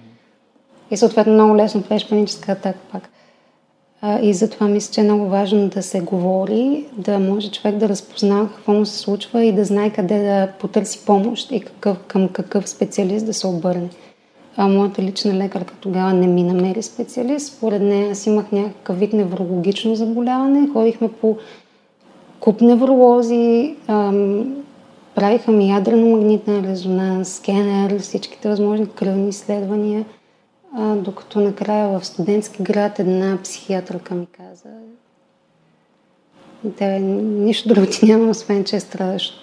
И 0.92 0.98
съответно 0.98 1.34
много 1.34 1.56
лесно 1.56 1.82
правиш 1.82 2.10
паническа 2.10 2.52
атака 2.52 2.80
пак. 2.92 3.10
И 4.22 4.34
затова 4.34 4.68
мисля, 4.68 4.94
че 4.94 5.02
е 5.02 5.04
много 5.04 5.26
важно 5.26 5.68
да 5.68 5.82
се 5.82 6.02
говори, 6.02 6.86
да 6.98 7.20
може 7.20 7.52
човек 7.52 7.76
да 7.76 7.90
разпознава 7.90 8.50
какво 8.50 8.74
му 8.74 8.86
се 8.86 8.98
случва 8.98 9.44
и 9.44 9.52
да 9.52 9.66
знае 9.66 9.90
къде 9.90 10.24
да 10.24 10.48
потърси 10.60 11.06
помощ 11.06 11.52
и 11.52 11.60
какъв, 11.60 11.98
към 12.08 12.30
какъв 12.30 12.70
специалист 12.70 13.26
да 13.26 13.34
се 13.34 13.48
обърне. 13.48 13.90
А 14.58 14.68
моята 14.68 15.02
лична 15.02 15.34
лекарка 15.34 15.74
тогава 15.82 16.14
не 16.14 16.28
ми 16.28 16.44
намери 16.44 16.82
специалист. 16.82 17.48
Според 17.48 17.82
нея 17.82 18.12
аз 18.12 18.26
имах 18.26 18.52
някакъв 18.52 19.00
вид 19.00 19.14
неврологично 19.14 19.96
заболяване. 19.96 20.70
Ходихме 20.74 21.08
по 21.12 21.38
куп 22.40 22.62
невролози, 22.62 23.76
ам, 23.88 24.56
правиха 25.16 25.52
ми 25.52 25.72
ядрено-магнитен 25.72 26.66
резонанс, 26.66 27.34
скенер, 27.34 28.00
всичките 28.00 28.50
възможни 28.50 28.88
кръвни 28.90 29.30
изследвания– 29.30 30.06
а, 30.74 30.96
докато 30.96 31.40
накрая 31.40 32.00
в 32.00 32.06
студентски 32.06 32.64
град 32.64 33.00
една 33.00 33.40
психиатрка 33.44 34.16
ми 34.16 34.26
каза 34.26 34.70
те 36.78 37.00
нищо 37.00 37.70
друго 37.70 37.88
ти 37.92 38.06
няма, 38.06 38.30
освен 38.30 38.64
че 38.64 38.80
страдаш 38.80 39.34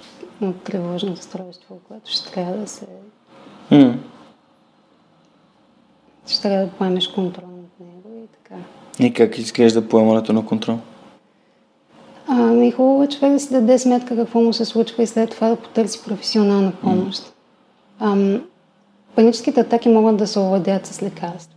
от 0.40 0.62
тревожно 0.62 1.12
разстройство, 1.12 1.80
което 1.88 2.11
ще 2.11 2.32
трябва 2.32 2.56
да 2.56 2.66
се... 2.66 2.87
Mm. 3.73 3.97
Ще 6.26 6.42
трябва 6.42 6.66
да 6.66 6.73
поемеш 6.73 7.08
контрол 7.08 7.47
над 7.47 7.80
него 7.80 8.25
и 8.25 8.26
така. 8.26 8.61
И 9.00 9.12
как 9.12 9.38
изглежда 9.38 9.88
поемането 9.88 10.32
на 10.32 10.47
контрол? 10.47 10.78
Ами 12.28 12.70
хубаво 12.70 13.02
е 13.02 13.08
човек 13.08 13.32
да 13.32 13.40
си 13.40 13.52
даде 13.52 13.78
сметка 13.78 14.16
какво 14.16 14.40
му 14.40 14.52
се 14.52 14.64
случва 14.64 15.02
и 15.02 15.06
след 15.06 15.30
това 15.30 15.49
да 15.49 15.56
потърси 15.56 16.04
професионална 16.04 16.73
помощ. 16.73 17.23
Mm. 17.23 17.32
Ам, 18.00 18.42
Паническите 19.19 19.61
атаки 19.61 19.89
могат 19.89 20.17
да 20.17 20.27
се 20.27 20.39
овладеят 20.39 20.87
с 20.87 21.03
лекарства. 21.03 21.55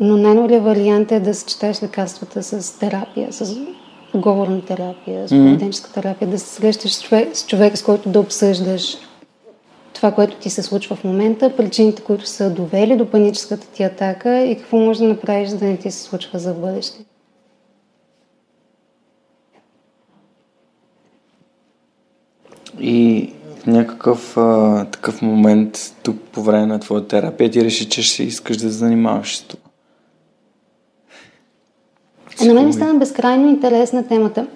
Но 0.00 0.16
най-добрият 0.16 0.64
вариант 0.64 1.12
е 1.12 1.20
да 1.20 1.34
съчетаеш 1.34 1.82
лекарствата 1.82 2.42
с 2.42 2.78
терапия, 2.78 3.32
с 3.32 3.56
говорна 4.14 4.64
терапия, 4.64 5.28
с 5.28 5.30
поведенческа 5.30 5.92
терапия, 5.92 6.28
да 6.28 6.38
се 6.38 6.46
срещаш 6.46 6.92
с 6.92 7.02
човек, 7.02 7.36
с 7.36 7.46
човек, 7.46 7.78
с 7.78 7.82
който 7.82 8.08
да 8.08 8.20
обсъждаш 8.20 8.96
това, 9.92 10.12
което 10.12 10.36
ти 10.36 10.50
се 10.50 10.62
случва 10.62 10.96
в 10.96 11.04
момента, 11.04 11.56
причините, 11.56 12.02
които 12.02 12.26
са 12.26 12.50
довели 12.50 12.96
до 12.96 13.10
паническата 13.10 13.66
ти 13.66 13.82
атака 13.82 14.40
и 14.40 14.56
какво 14.56 14.76
можеш 14.76 15.00
да 15.00 15.08
направиш, 15.08 15.48
за 15.48 15.58
да 15.58 15.64
не 15.64 15.76
ти 15.76 15.90
се 15.90 16.02
случва 16.02 16.38
за 16.38 16.54
бъдеще. 16.54 17.04
И 22.80 23.32
в 23.62 23.66
някакъв 23.66 24.36
а, 24.36 24.84
такъв 24.90 25.22
момент 25.22 25.94
тук 26.02 26.16
по 26.32 26.42
време 26.42 26.66
на 26.66 26.78
твоята 26.78 27.08
терапия 27.08 27.50
ти 27.50 27.64
реши, 27.64 27.88
че 27.88 28.02
ще 28.02 28.22
искаш 28.22 28.56
да 28.56 28.70
занимаваш 28.70 29.36
с 29.36 29.42
това? 29.42 29.62
А 32.40 32.44
на 32.44 32.54
мен 32.54 32.66
ми 32.66 32.72
стана 32.72 32.98
безкрайно 32.98 33.48
интересна 33.48 34.08
темата. 34.08 34.46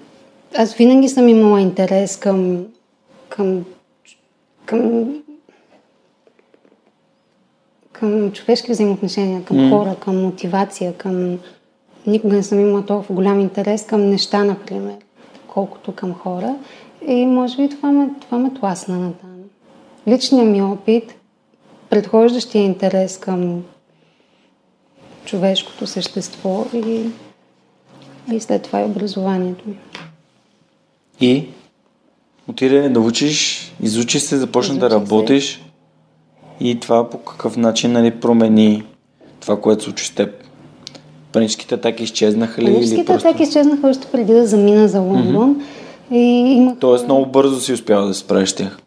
Аз 0.57 0.73
винаги 0.73 1.09
съм 1.09 1.29
имала 1.29 1.61
интерес 1.61 2.17
към, 2.17 2.65
към, 3.29 3.65
към, 4.65 5.13
към 7.91 8.31
човешки 8.31 8.71
взаимоотношения, 8.71 9.43
към 9.43 9.57
mm. 9.57 9.69
хора, 9.69 9.95
към 9.99 10.21
мотивация, 10.21 10.93
към... 10.93 11.39
Никога 12.07 12.35
не 12.35 12.43
съм 12.43 12.59
имала 12.59 12.85
толкова 12.85 13.15
голям 13.15 13.39
интерес 13.39 13.85
към 13.85 14.09
неща, 14.09 14.43
например, 14.43 14.95
колкото 15.47 15.91
към 15.91 16.13
хора. 16.13 16.55
И 17.07 17.25
може 17.25 17.57
би 17.57 17.69
това 17.69 17.91
ме, 17.91 18.09
това 18.21 18.37
ме 18.37 18.53
тласна 18.53 18.97
на 18.97 19.13
там. 19.13 19.29
Личният 20.07 20.47
ми 20.47 20.61
опит, 20.61 21.15
предхождащия 21.89 22.63
интерес 22.63 23.17
към 23.17 23.63
човешкото 25.25 25.87
същество 25.87 26.65
и, 26.73 27.05
и 28.31 28.39
след 28.39 28.61
това 28.61 28.81
и 28.81 28.85
образованието 28.85 29.69
ми. 29.69 29.77
И 31.21 31.47
отиде 32.47 32.89
да 32.89 32.99
учиш, 32.99 33.71
изучи 33.81 34.19
се, 34.19 34.37
започна 34.37 34.77
да 34.77 34.89
работиш 34.89 35.53
се. 35.53 35.61
и 36.59 36.79
това 36.79 37.09
по 37.09 37.17
какъв 37.17 37.57
начин 37.57 37.91
нали, 37.91 38.11
промени 38.11 38.83
това, 39.39 39.61
което 39.61 39.83
случи 39.83 40.05
с 40.05 40.11
теб? 40.11 40.43
Паническите 41.31 41.75
атаки 41.75 42.03
изчезнаха 42.03 42.61
ли? 42.61 42.65
Паническите 42.65 43.05
просто... 43.05 43.27
атаки 43.27 43.43
изчезнаха 43.43 43.87
още 43.87 44.07
преди 44.11 44.33
да 44.33 44.47
замина 44.47 44.87
за 44.87 44.99
Лондон. 44.99 45.55
Mm-hmm. 45.55 45.63
И 46.11 46.17
имах... 46.57 46.75
Тоест 46.79 47.05
много 47.05 47.25
бързо 47.25 47.59
си 47.59 47.73
успяла 47.73 48.07
да 48.07 48.13
се 48.13 48.19
справиш 48.19 48.53
тях. 48.53 48.77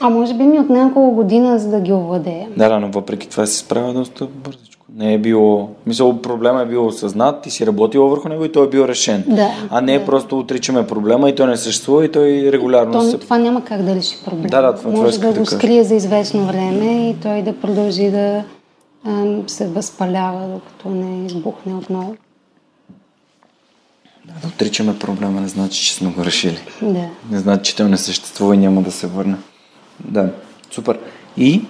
А 0.00 0.08
може 0.08 0.34
би 0.34 0.42
ми 0.42 0.58
от 0.58 0.70
няколко 0.70 1.14
година, 1.14 1.58
за 1.58 1.68
да 1.68 1.80
ги 1.80 1.92
овладея. 1.92 2.48
Да, 2.56 2.68
да, 2.68 2.80
но 2.80 2.88
въпреки 2.90 3.28
това 3.28 3.46
си 3.46 3.56
справя 3.56 3.92
доста 3.92 4.26
бързичко. 4.26 4.86
Не 4.96 5.14
е 5.14 5.18
било... 5.18 5.68
Мисля, 5.86 6.22
проблема 6.22 6.62
е 6.62 6.66
бил 6.66 6.86
осъзнат 6.86 7.46
и 7.46 7.50
си 7.50 7.66
работила 7.66 8.08
върху 8.08 8.28
него 8.28 8.44
и 8.44 8.52
той 8.52 8.66
е 8.66 8.68
бил 8.68 8.80
решен. 8.80 9.24
Да. 9.28 9.48
А 9.70 9.80
не 9.80 9.98
да. 9.98 10.04
просто 10.04 10.38
отричаме 10.38 10.86
проблема 10.86 11.30
и 11.30 11.34
той 11.34 11.46
не 11.46 11.56
съществува 11.56 12.04
и 12.04 12.12
той 12.12 12.52
регулярно 12.52 12.92
то, 12.92 13.00
се... 13.00 13.18
Това 13.18 13.38
няма 13.38 13.64
как 13.64 13.82
да 13.82 13.94
реши 13.94 14.16
проблема. 14.24 14.48
Да, 14.48 14.62
да, 14.62 14.74
това, 14.74 14.90
може 14.90 15.16
това 15.16 15.32
да 15.32 15.38
го 15.38 15.44
да 15.44 15.50
скрие 15.50 15.84
за 15.84 15.94
известно 15.94 16.44
време 16.46 17.10
и 17.10 17.16
той 17.22 17.42
да 17.42 17.52
продължи 17.52 18.10
да 18.10 18.44
се 19.46 19.68
възпалява, 19.68 20.48
докато 20.54 20.88
не 20.88 21.26
избухне 21.26 21.74
отново. 21.74 22.14
Да 24.42 24.48
отричаме 24.48 24.98
проблема 24.98 25.40
не 25.40 25.48
значи, 25.48 25.84
че 25.84 25.94
сме 25.94 26.10
го 26.10 26.24
решили. 26.24 26.58
Да. 26.82 27.08
Не 27.30 27.38
значи, 27.38 27.70
че 27.70 27.76
той 27.76 27.88
не 27.88 27.96
съществува 27.96 28.54
и 28.54 28.58
няма 28.58 28.82
да 28.82 28.90
се 28.92 29.06
върне. 29.06 29.36
Да, 30.04 30.32
супер. 30.70 30.98
И 31.36 31.62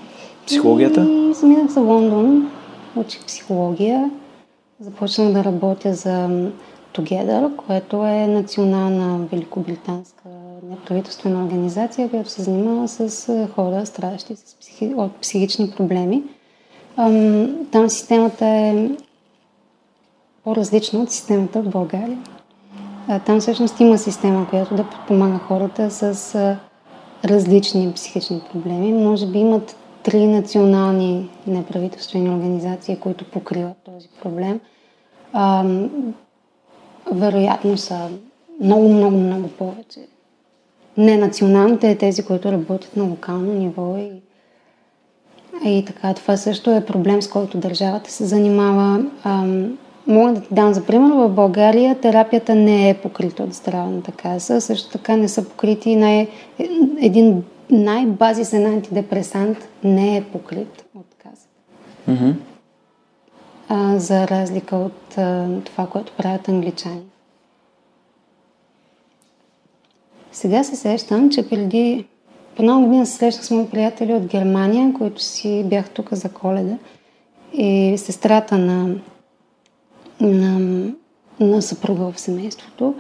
психологията? 0.46 1.00
И 1.00 1.34
заминах 1.34 1.70
за 1.70 1.80
Лондон, 1.80 2.50
учих 2.96 3.24
психология. 3.24 4.10
Започнах 4.80 5.32
да 5.32 5.44
работя 5.44 5.94
за 5.94 6.48
Together, 6.94 7.56
което 7.56 8.04
е 8.04 8.26
национална 8.26 9.26
великобританска 9.32 10.28
неправителствена 10.70 11.44
организация, 11.44 12.10
която 12.10 12.30
се 12.30 12.42
занимава 12.42 12.88
с 12.88 13.48
хора, 13.54 13.86
страдащи 13.86 14.36
с 14.36 14.54
психи... 14.60 14.92
от 14.96 15.16
психични 15.16 15.70
проблеми. 15.70 16.22
Там 17.70 17.88
системата 17.88 18.46
е 18.46 18.88
по-различна 20.44 21.00
от 21.00 21.10
системата 21.10 21.62
в 21.62 21.68
България. 21.68 22.18
Там 23.26 23.40
всъщност 23.40 23.80
има 23.80 23.98
система, 23.98 24.46
която 24.50 24.74
да 24.74 24.84
подпомага 24.84 25.38
хората 25.38 25.90
с 25.90 26.56
различни 27.24 27.92
психични 27.94 28.42
проблеми. 28.52 28.92
Може 28.92 29.26
би 29.26 29.38
имат 29.38 29.76
три 30.02 30.26
национални 30.26 31.30
неправителствени 31.46 32.30
организации, 32.30 32.96
които 32.96 33.24
покриват 33.24 33.76
този 33.84 34.08
проблем. 34.22 34.60
Вероятно 37.12 37.76
са 37.76 38.08
много, 38.60 38.88
много, 38.88 39.16
много 39.16 39.48
повече. 39.48 40.00
Не 40.96 41.16
националните, 41.16 41.90
а 41.90 41.98
тези, 41.98 42.22
които 42.22 42.52
работят 42.52 42.96
на 42.96 43.04
локално 43.04 43.52
ниво 43.52 43.96
и, 43.96 44.10
и 45.64 45.84
така. 45.84 46.14
Това 46.14 46.36
също 46.36 46.70
е 46.70 46.86
проблем, 46.86 47.22
с 47.22 47.28
който 47.28 47.58
държавата 47.58 48.10
се 48.10 48.24
занимава. 48.24 49.04
Мога 50.10 50.32
да 50.32 50.40
ти 50.40 50.54
дам 50.54 50.74
за 50.74 50.84
пример, 50.86 51.12
в 51.12 51.28
България 51.28 52.00
терапията 52.00 52.54
не 52.54 52.90
е 52.90 52.94
покрита 52.94 53.42
от 53.42 53.54
здравната 53.54 54.12
каса, 54.12 54.60
също 54.60 54.90
така 54.90 55.16
не 55.16 55.28
са 55.28 55.48
покрити 55.48 55.96
най- 55.96 56.28
един 57.00 57.42
най-базисен 57.70 58.66
антидепресант 58.66 59.58
не 59.84 60.16
е 60.16 60.24
покрит 60.24 60.84
от 60.94 61.06
касата. 61.18 61.48
Mm-hmm. 62.08 62.34
А, 63.68 63.98
за 63.98 64.28
разлика 64.28 64.76
от 64.76 65.18
а, 65.18 65.46
това, 65.64 65.86
което 65.86 66.12
правят 66.12 66.48
англичани. 66.48 67.02
Сега 70.32 70.64
се 70.64 70.76
сещам, 70.76 71.30
че 71.30 71.48
преди 71.48 72.06
по 72.56 72.62
много 72.62 72.86
година 72.86 73.06
се 73.06 73.16
срещах 73.16 73.44
с 73.44 73.50
мои 73.50 73.68
приятели 73.68 74.14
от 74.14 74.26
Германия, 74.26 74.92
които 74.98 75.22
си 75.22 75.64
бях 75.66 75.90
тук 75.90 76.08
за 76.12 76.28
коледа. 76.28 76.76
И 77.52 77.94
сестрата 77.98 78.58
на, 78.58 78.94
на, 80.20 80.82
на 81.40 81.62
съпруга 81.62 82.12
в 82.12 82.20
семейството 82.20 82.94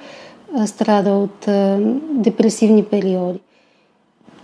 страда 0.66 1.10
от 1.10 1.48
а, 1.48 1.78
депресивни 2.10 2.84
периоди. 2.84 3.40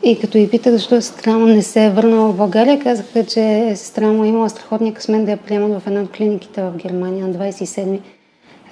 И 0.02 0.18
като 0.21 0.38
и 0.38 0.50
питах 0.50 0.73
защо 0.73 1.02
сестра 1.02 1.38
му 1.38 1.47
не 1.47 1.62
се 1.62 1.85
е 1.85 1.90
върнала 1.90 2.33
в 2.33 2.37
България, 2.37 2.80
казаха, 2.80 3.25
че 3.25 3.73
сестра 3.76 4.12
му 4.12 4.25
е 4.25 4.28
имала 4.28 4.50
страхотния 4.50 4.95
късмет 4.95 5.25
да 5.25 5.30
я 5.30 5.37
приемат 5.37 5.83
в 5.83 5.87
една 5.87 6.00
от 6.00 6.11
клиниките 6.11 6.62
в 6.62 6.73
Германия 6.76 7.26
на 7.26 7.35
27 7.35 8.00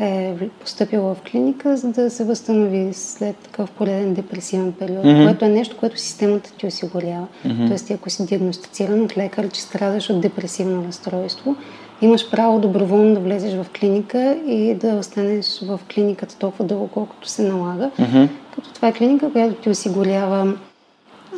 е 0.00 0.34
поступила 0.60 1.14
в 1.14 1.22
клиника, 1.30 1.76
за 1.76 1.88
да 1.88 2.10
се 2.10 2.24
възстанови 2.24 2.88
след 2.92 3.36
такъв 3.36 3.70
пореден 3.70 4.14
депресивен 4.14 4.72
период, 4.72 5.04
mm-hmm. 5.04 5.26
което 5.26 5.44
е 5.44 5.48
нещо, 5.48 5.76
което 5.76 5.98
системата 5.98 6.52
ти 6.52 6.66
осигурява. 6.66 7.26
Mm-hmm. 7.46 7.68
Тоест, 7.68 7.90
ако 7.90 8.10
си 8.10 8.26
диагностициран 8.26 9.02
от 9.02 9.16
лекар, 9.16 9.48
че 9.48 9.60
страдаш 9.60 10.10
от 10.10 10.20
депресивно 10.20 10.84
разстройство, 10.88 11.56
имаш 12.00 12.30
право 12.30 12.60
доброволно 12.60 13.14
да 13.14 13.20
влезеш 13.20 13.54
в 13.54 13.66
клиника 13.78 14.38
и 14.46 14.74
да 14.74 14.94
останеш 14.94 15.60
в 15.62 15.80
клиниката 15.94 16.38
толкова 16.38 16.64
дълго, 16.64 16.88
колкото 16.88 17.28
се 17.28 17.42
налага. 17.42 17.90
Mm-hmm. 17.98 18.28
Като 18.54 18.72
това 18.72 18.88
е 18.88 18.92
клиника, 18.92 19.32
която 19.32 19.54
ти 19.54 19.70
осигурява 19.70 20.54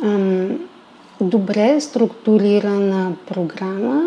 ам, 0.03 0.67
добре 1.21 1.81
структурирана 1.81 3.15
програма, 3.27 4.01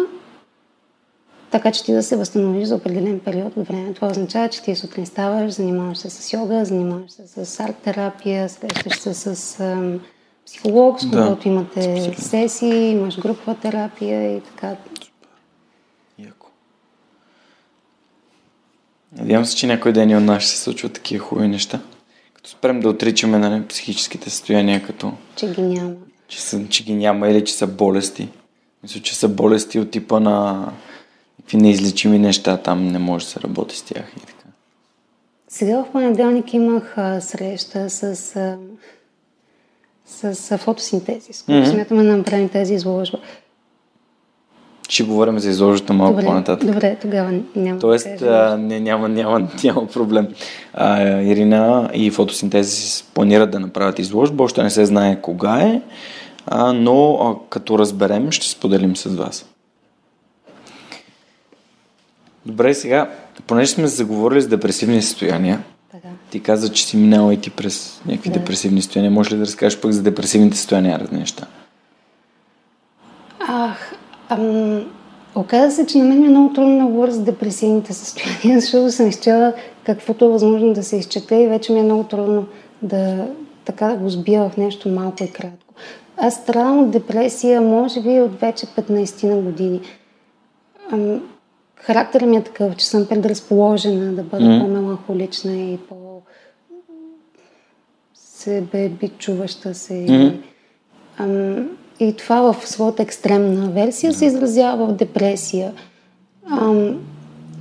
така 1.51 1.73
че 1.73 1.85
ти 1.85 1.93
да 1.93 2.03
се 2.03 2.17
възстановиш 2.17 2.69
за 2.69 2.75
определен 2.75 3.21
период 3.21 3.57
от 3.57 3.69
време. 3.69 3.95
Това 3.95 4.09
означава, 4.09 4.49
че 4.49 4.63
ти 4.63 4.77
сутрин 4.77 5.07
ставаш, 5.07 5.53
занимаваш 5.53 5.99
се 5.99 6.11
с 6.11 6.33
йога, 6.33 6.65
занимаваш 6.65 7.11
се 7.11 7.45
с 7.45 7.61
арт-терапия, 7.61 8.49
срещаш 8.49 8.99
се 8.99 9.15
с 9.15 9.61
ам, 9.61 10.01
психолог, 10.47 11.01
с 11.01 11.07
да, 11.07 11.37
имате 11.45 12.13
сесии, 12.19 12.91
имаш 12.91 13.21
групова 13.21 13.55
терапия 13.55 14.37
и 14.37 14.41
така. 14.41 14.77
Яко. 16.19 16.47
Надявам 19.19 19.45
се, 19.45 19.57
че 19.57 19.67
някой 19.67 19.93
ден 19.93 20.11
и 20.11 20.17
от 20.17 20.23
нас 20.23 20.43
ще 20.43 20.53
се 20.53 20.63
случват 20.63 20.93
такива 20.93 21.25
хубави 21.25 21.49
неща. 21.49 21.81
Като 22.35 22.51
спрем 22.51 22.81
да 22.81 22.89
отричаме 22.89 23.39
нали, 23.39 23.67
психическите 23.67 24.31
състояния, 24.31 24.83
като... 24.83 25.13
Че 25.37 25.53
ги 25.53 25.63
няма. 25.63 25.95
Че, 26.29 26.41
са, 26.41 26.69
че 26.69 26.85
ги 26.85 26.95
няма 26.95 27.29
или 27.29 27.45
че 27.45 27.55
са 27.55 27.67
болести. 27.67 28.29
Мисля, 28.83 29.01
че 29.01 29.17
са 29.17 29.29
болести 29.29 29.79
от 29.79 29.91
типа 29.91 30.21
на 30.21 30.67
какви 31.37 31.57
неизлечими 31.57 32.19
неща, 32.19 32.57
там 32.57 32.87
не 32.89 32.99
може 32.99 33.25
да 33.25 33.31
се 33.31 33.41
работи 33.41 33.77
с 33.77 33.83
тях 33.83 34.13
и 34.17 34.21
така. 34.21 34.45
Сега 35.49 35.85
в 35.85 35.93
понеделник 35.93 36.55
имах 36.55 36.95
а, 36.97 37.21
среща 37.21 37.91
с, 37.91 38.03
а, 38.37 38.59
с, 40.07 40.35
с 40.35 40.59
фотосинтезис, 40.59 41.43
който 41.43 41.69
mm-hmm. 41.69 41.73
смятаме 41.73 42.03
да 42.03 42.17
направим 42.17 42.49
тази 42.49 42.75
изложба. 42.75 43.19
Ще 44.91 45.03
говорим 45.03 45.39
за 45.39 45.51
изложата 45.51 45.93
малко 45.93 46.13
добре, 46.13 46.27
по-нататък. 46.27 46.73
Добре, 46.73 46.97
тогава 47.03 47.41
няма. 47.57 47.81
Тоест, 47.81 48.23
а, 48.23 48.57
не, 48.61 48.81
няма, 48.81 49.09
няма, 49.09 49.49
няма 49.65 49.87
проблем. 49.87 50.29
А, 50.75 51.03
Ирина 51.21 51.91
и 51.95 52.11
фотосинтезис 52.11 53.05
планират 53.15 53.51
да 53.51 53.61
направят 53.61 53.99
изложба, 53.99 54.45
още 54.45 54.63
не 54.63 54.71
се 54.71 54.87
знае 54.87 55.21
кога 55.21 55.61
е, 55.61 55.83
а, 56.47 56.73
но 56.73 57.15
а, 57.15 57.49
като 57.49 57.79
разберем, 57.79 58.31
ще 58.31 58.49
споделим 58.49 58.97
с 58.97 59.17
вас. 59.17 59.47
Добре, 62.47 62.75
сега, 62.75 63.11
понеже 63.47 63.71
сме 63.71 63.87
заговорили 63.87 64.41
с 64.41 64.49
депресивни 64.49 65.03
състояния, 65.03 65.63
така. 65.93 66.09
ти 66.31 66.43
каза, 66.43 66.73
че 66.73 66.87
си 66.87 66.97
минала 66.97 67.35
и 67.35 67.41
ти 67.41 67.51
през 67.51 68.01
някакви 68.07 68.31
да. 68.31 68.39
депресивни 68.39 68.83
състояния. 68.83 69.11
Може 69.11 69.31
ли 69.31 69.39
да 69.39 69.47
разкажеш 69.47 69.81
пък 69.81 69.93
за 69.93 70.03
депресивните 70.03 70.57
състояния 70.57 70.99
разни 70.99 71.19
неща? 71.19 71.47
Ах, 73.49 73.95
ам, 74.31 74.85
оказа 75.35 75.77
се, 75.77 75.87
че 75.87 75.99
на 75.99 76.05
мен 76.05 76.25
е 76.25 76.29
много 76.29 76.53
трудно 76.53 76.79
да 76.79 76.85
говоря 76.85 77.11
за 77.11 77.23
депресивните 77.23 77.93
състояния, 77.93 78.61
защото 78.61 78.91
съм 78.91 79.09
изчела 79.09 79.53
каквото 79.85 80.25
е 80.25 80.29
възможно 80.29 80.73
да 80.73 80.83
се 80.83 80.97
изчете 80.97 81.35
и 81.35 81.47
вече 81.47 81.73
ми 81.73 81.81
е 81.81 81.83
много 81.83 82.05
трудно 82.05 82.47
да, 82.83 83.27
така 83.65 83.87
да 83.87 83.97
го 83.97 84.11
сбия 84.11 84.49
в 84.49 84.57
нещо 84.57 84.89
малко 84.89 85.25
и 85.25 85.31
кратко. 85.31 85.75
Аз 86.17 86.35
страдам 86.35 86.79
от 86.79 86.91
депресия, 86.91 87.61
може 87.61 88.03
би 88.03 88.21
от 88.21 88.41
вече 88.41 88.67
15 88.67 89.25
на 89.25 89.37
години. 89.37 89.81
Ам, 90.93 91.23
характерът 91.75 92.29
ми 92.29 92.37
е 92.37 92.43
такъв, 92.43 92.77
че 92.77 92.87
съм 92.87 93.07
предразположена 93.07 94.13
да 94.13 94.23
бъда 94.23 94.45
mm-hmm. 94.45 94.61
по-меланхолична 94.61 95.53
и 95.53 95.79
по 95.89 96.23
себе 98.15 98.89
бичуваща 98.89 99.75
се. 99.75 99.93
Mm-hmm. 99.93 100.41
Ам, 101.19 101.69
и 102.01 102.17
това 102.17 102.53
в 102.53 102.69
своята 102.69 103.03
екстремна 103.03 103.71
версия 103.71 104.13
се 104.13 104.27
изразява 104.27 104.87
в 104.87 104.93
депресия, 104.93 105.73
ам, 106.51 107.01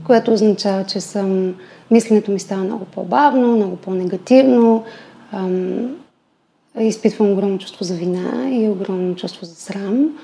което 0.08 0.34
означава, 0.34 0.84
че 0.84 1.02
съм... 1.02 1.56
Мисленето 1.92 2.32
ми 2.32 2.40
става 2.40 2.64
много 2.64 2.86
по-бавно, 2.86 3.56
много 3.56 3.76
по-негативно. 3.76 4.84
Ам, 5.32 5.96
изпитвам 6.80 7.32
огромно 7.32 7.58
чувство 7.58 7.86
за 7.86 7.96
вина 7.96 8.50
и 8.52 8.70
огромно 8.70 9.16
чувство 9.16 9.46
за 9.46 9.56
срам. 9.56 10.18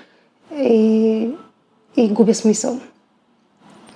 И, 0.57 1.29
и 1.97 2.07
губя 2.09 2.33
смисъл. 2.33 2.79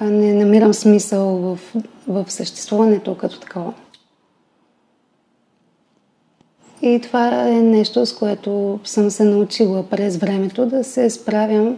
Не 0.02 0.34
намирам 0.34 0.74
смисъл 0.74 1.28
в, 1.28 1.60
в 2.08 2.26
съществуването 2.28 3.16
като 3.16 3.40
такова. 3.40 3.74
И 6.82 7.00
това 7.04 7.50
е 7.50 7.52
нещо, 7.52 8.06
с 8.06 8.16
което 8.16 8.80
съм 8.84 9.12
се 9.12 9.24
научила 9.24 9.84
през 9.84 10.18
времето 10.18 10.66
да 10.66 10.84
се 10.84 11.10
справям 11.10 11.78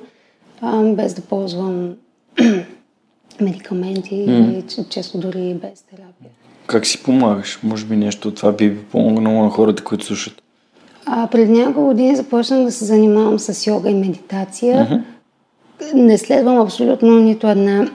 а, 0.62 0.84
без 0.84 1.14
да 1.14 1.22
ползвам 1.22 1.94
медикаменти 3.42 4.16
mm. 4.16 4.84
и 4.84 4.90
често 4.90 5.18
дори 5.18 5.50
и 5.50 5.54
без 5.54 5.82
терапия. 5.82 6.30
Как 6.68 6.86
си 6.86 7.04
помагаш? 7.04 7.60
Може 7.64 7.86
би 7.86 7.96
нещо 7.96 8.28
от 8.28 8.36
това 8.36 8.52
би 8.52 8.78
помогнало 8.78 9.44
на 9.44 9.50
хората, 9.50 9.84
които 9.84 10.06
слушат. 10.06 10.42
А, 11.06 11.28
пред 11.28 11.50
няколко 11.50 11.86
години 11.86 12.16
започнах 12.16 12.64
да 12.64 12.72
се 12.72 12.86
занимавам 12.86 13.40
с 13.40 13.68
йога 13.68 13.90
и 13.90 13.94
медитация. 13.94 14.76
Mm-hmm. 14.76 15.02
Не 15.94 16.18
следвам 16.18 16.58
абсолютно 16.58 17.20
нито 17.20 17.48
една 17.48 17.90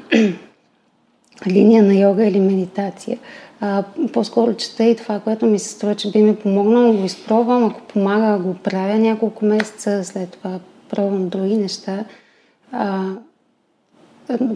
линия 1.47 1.83
на 1.83 1.95
йога 1.95 2.27
или 2.27 2.40
медитация. 2.40 3.19
А, 3.61 3.85
по-скоро 4.12 4.55
чета 4.55 4.85
и 4.85 4.97
това, 4.97 5.21
което 5.21 5.47
ми 5.47 5.59
се 5.59 5.69
струва, 5.69 5.95
че 5.95 6.11
би 6.11 6.23
ми 6.23 6.37
помогнало, 6.37 6.92
го 6.92 7.05
изпробвам. 7.05 7.64
Ако 7.64 7.81
помага, 7.81 8.42
го 8.42 8.55
правя 8.55 8.99
няколко 8.99 9.45
месеца, 9.45 10.05
след 10.05 10.31
това 10.31 10.59
пробвам 10.88 11.29
други 11.29 11.57
неща. 11.57 12.05
А, 12.73 13.11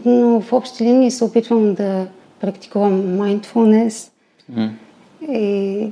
но 0.05 0.41
в 0.41 0.53
общи 0.53 0.83
линии 0.83 1.11
се 1.11 1.23
опитвам 1.23 1.73
да 1.73 2.07
практикувам 2.39 3.01
mindfulness 3.01 4.11
mm. 4.53 4.69
и 5.29 5.91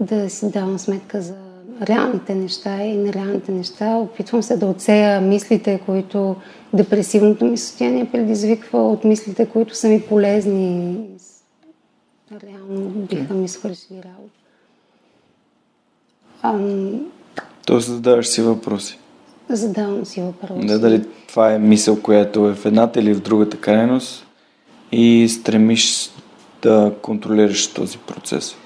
да 0.00 0.30
си 0.30 0.50
давам 0.50 0.78
сметка 0.78 1.20
за 1.20 1.34
реалните 1.82 2.34
неща 2.34 2.82
и 2.82 2.96
нереалните 2.96 3.52
неща. 3.52 3.96
Опитвам 3.96 4.42
се 4.42 4.56
да 4.56 4.66
отсея 4.66 5.20
мислите, 5.20 5.80
които 5.86 6.36
депресивното 6.72 7.44
ми 7.44 7.56
състояние 7.56 8.10
предизвиква 8.12 8.88
от 8.88 9.04
мислите, 9.04 9.46
които 9.46 9.74
са 9.74 9.88
ми 9.88 10.00
полезни 10.00 10.98
реално 12.32 12.90
биха 12.90 13.34
ми 13.34 13.48
свършили 13.48 13.98
работа. 13.98 14.46
Тоест 17.66 17.88
задаваш 17.88 18.26
си 18.26 18.42
въпроси. 18.42 18.98
задавам 19.48 20.04
си 20.04 20.20
въпроси. 20.20 20.66
Да, 20.66 20.78
дали 20.78 21.04
това 21.28 21.52
е 21.52 21.58
мисъл, 21.58 22.02
която 22.02 22.48
е 22.48 22.54
в 22.54 22.66
едната 22.66 23.00
или 23.00 23.14
в 23.14 23.20
другата 23.20 23.56
крайност 23.56 24.26
и 24.92 25.28
стремиш 25.28 26.10
да 26.62 26.92
контролираш 27.02 27.66
този 27.66 27.98
процес. 27.98 28.56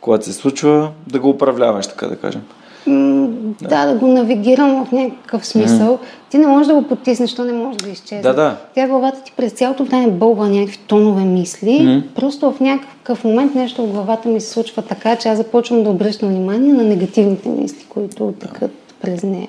Когато 0.00 0.24
се 0.24 0.32
случва, 0.32 0.92
да 1.06 1.20
го 1.20 1.28
управляваш, 1.28 1.86
така 1.86 2.06
да 2.06 2.16
кажем. 2.16 2.42
М, 2.86 3.28
да, 3.62 3.86
да 3.86 3.94
го 3.94 4.06
навигирам 4.06 4.86
в 4.86 4.92
някакъв 4.92 5.46
смисъл. 5.46 5.98
Ти 6.30 6.38
не 6.38 6.46
можеш 6.46 6.66
да 6.66 6.74
го 6.74 6.82
потиснеш, 6.82 7.34
то 7.34 7.44
не 7.44 7.52
може 7.52 7.78
да 7.78 7.88
изчезне. 7.90 8.22
Да, 8.22 8.34
да. 8.34 8.56
Тя 8.74 8.88
главата 8.88 9.22
ти 9.22 9.32
през 9.36 9.52
цялото 9.52 9.84
време 9.84 10.10
бълва 10.10 10.48
някакви 10.48 10.78
тонове 10.78 11.24
мисли. 11.24 12.02
Просто 12.14 12.52
в 12.52 12.60
някакъв 12.60 13.24
момент 13.24 13.54
нещо 13.54 13.86
в 13.86 13.90
главата 13.90 14.28
ми 14.28 14.40
се 14.40 14.48
случва 14.48 14.82
така, 14.82 15.16
че 15.16 15.28
аз 15.28 15.36
започвам 15.36 15.84
да 15.84 15.90
обръщам 15.90 16.28
внимание 16.28 16.72
на 16.72 16.84
негативните 16.84 17.48
мисли, 17.48 17.86
които 17.88 18.34
тъкат 18.40 18.70
през 19.00 19.22
нея. 19.22 19.48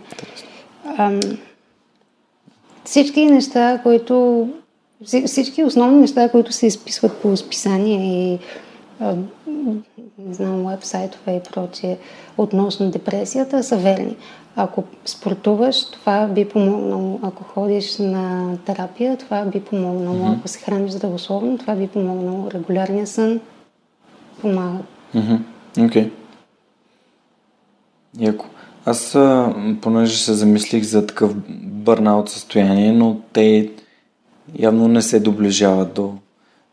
Ам, 0.98 1.20
всички 2.84 3.26
неща, 3.26 3.80
които 3.84 4.48
вси- 5.06 5.28
всички 5.28 5.64
основни 5.64 6.00
неща, 6.00 6.30
които 6.30 6.52
се 6.52 6.68
изписват 6.68 7.18
по 7.18 7.38
списание 7.38 8.34
и 8.34 8.40
не 10.18 10.34
знам, 10.34 10.66
вебсайтове 10.66 11.36
и 11.36 11.52
прочие 11.54 11.98
относно 12.38 12.92
депресията 12.92 13.64
са 13.64 13.78
верни. 13.78 14.16
Ако 14.56 14.84
спортуваш, 15.06 15.86
това 15.86 16.28
би 16.28 16.50
помогнало. 16.50 17.20
Ако 17.24 17.44
ходиш 17.44 17.98
на 17.98 18.58
терапия, 18.66 19.18
това 19.18 19.46
би 19.46 19.60
помогнало. 19.60 20.36
Ако 20.38 20.48
се 20.48 20.60
храниш 20.60 20.92
здравословно, 20.92 21.58
това 21.58 21.76
би 21.76 21.88
помогнало. 21.88 22.52
Регулярния 22.52 23.08
сън 23.08 23.40
помага. 24.42 24.80
Окей. 25.80 26.12
Яко. 28.20 28.46
Аз, 28.86 29.18
понеже 29.82 30.18
се 30.18 30.34
замислих 30.34 30.84
за 30.84 31.08
такъв 31.08 31.36
бърнаут 31.64 32.30
състояние, 32.30 32.92
но 32.92 33.18
те 33.34 33.72
явно 34.60 34.88
не 34.88 35.02
се 35.02 35.20
доближават 35.20 35.94
до, 35.94 36.14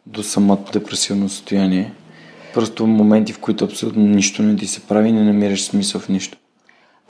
до 0.07 0.23
самото 0.23 0.73
депресивно 0.73 1.29
състояние. 1.29 1.93
Просто 2.55 2.87
моменти, 2.87 3.33
в 3.33 3.39
които 3.39 3.65
абсолютно 3.65 4.03
нищо 4.03 4.43
не 4.43 4.57
ти 4.57 4.67
се 4.67 4.81
прави 4.81 5.09
и 5.09 5.13
не 5.13 5.25
намираш 5.25 5.65
смисъл 5.65 6.01
в 6.01 6.09
нищо. 6.09 6.39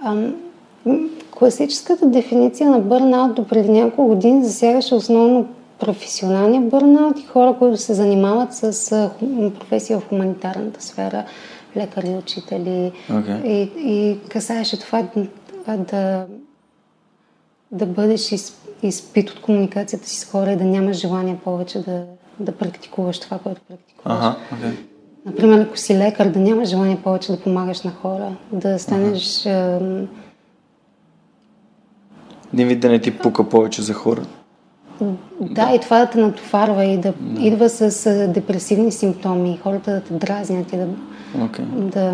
М, 0.05 0.33
класическата 1.31 2.07
дефиниция 2.07 2.71
на 2.71 2.79
бърнаут 2.79 3.35
до 3.35 3.47
преди 3.49 3.71
няколко 3.71 4.07
години 4.07 4.45
засягаше 4.45 4.95
основно 4.95 5.49
професионалния 5.79 6.61
бърнаут 6.61 7.19
и 7.19 7.27
хора, 7.27 7.57
които 7.59 7.77
се 7.77 7.95
занимават 7.95 8.55
с 8.55 8.93
а, 8.93 9.11
професия 9.59 10.01
в 10.01 10.09
хуманитарната 10.09 10.83
сфера, 10.83 11.25
лекари, 11.77 12.17
учители. 12.19 12.93
Окей. 13.19 13.35
И, 13.45 13.71
и 13.77 14.19
касаеше 14.29 14.81
това 14.81 15.09
да, 15.67 15.77
да, 15.77 16.27
да 17.73 17.87
бъдеш 17.87 18.33
из, 18.33 18.57
изпит 18.83 19.31
от 19.31 19.41
комуникацията 19.41 20.09
си 20.09 20.21
с 20.21 20.25
хора 20.25 20.53
и 20.53 20.57
да 20.57 20.65
нямаш 20.65 20.97
желание 20.97 21.39
повече 21.45 21.79
да, 21.79 22.05
да 22.41 22.53
практикуваш 22.53 23.21
това, 23.21 23.39
което 23.39 23.61
практикуваш. 23.69 24.19
Ага, 24.19 24.37
окей. 24.53 24.94
Например, 25.27 25.59
ако 25.61 25.79
си 25.79 25.99
лекар, 25.99 26.29
да 26.29 26.39
нямаш 26.39 26.69
желание 26.69 26.99
повече 27.05 27.33
да 27.33 27.41
помагаш 27.41 27.83
на 27.83 27.91
хора, 27.91 28.37
да 28.53 28.79
станеш... 28.79 29.47
ам, 29.47 30.09
Един 32.53 32.69
вид 32.69 32.81
да 32.81 32.89
не 32.89 33.01
ти 33.01 33.19
пука 33.19 33.49
повече 33.49 33.83
за 33.83 33.93
хора. 33.93 34.23
Да, 35.41 35.73
и 35.75 35.81
това 35.81 35.99
да 35.99 36.11
те 36.11 36.19
натоварва 36.19 36.85
и 36.85 36.99
да 36.99 37.13
идва 37.39 37.69
с 37.69 38.29
депресивни 38.29 38.93
симптоми, 38.93 39.53
и 39.53 39.59
хората 39.63 39.91
да 39.91 40.01
те 40.01 40.15
дразнят 40.15 40.73
и 40.73 40.77
да... 40.77 40.87
Окей. 41.45 41.65
да 41.75 42.13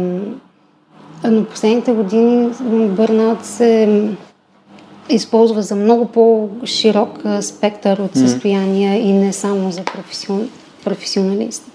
но 1.24 1.44
последните 1.44 1.92
години 1.92 2.50
м, 2.60 2.88
бърнаут 2.88 3.44
се 3.44 4.08
използва 5.08 5.62
за 5.62 5.76
много 5.76 6.06
по-широк 6.06 7.22
спектър 7.40 7.98
от 7.98 8.14
състояния 8.14 9.08
и 9.08 9.12
не 9.12 9.32
само 9.32 9.70
за 9.70 9.84
професион... 9.84 10.48
професионалисти. 10.84 11.70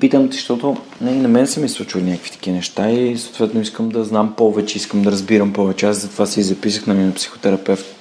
Питам 0.00 0.28
те, 0.28 0.36
защото 0.36 0.76
не, 1.00 1.14
на 1.14 1.28
мен 1.28 1.46
са 1.46 1.60
ми 1.60 1.68
случвали 1.68 2.04
някакви 2.04 2.30
такива 2.30 2.56
неща 2.56 2.90
и 2.90 3.18
съответно 3.18 3.60
искам 3.60 3.88
да 3.88 4.04
знам 4.04 4.34
повече, 4.36 4.78
искам 4.78 5.02
да 5.02 5.12
разбирам 5.12 5.52
повече. 5.52 5.86
Аз 5.86 6.00
затова 6.00 6.26
си 6.26 6.42
записах 6.42 6.86
нали, 6.86 6.98
на 6.98 7.14
психотерапевт, 7.14 7.96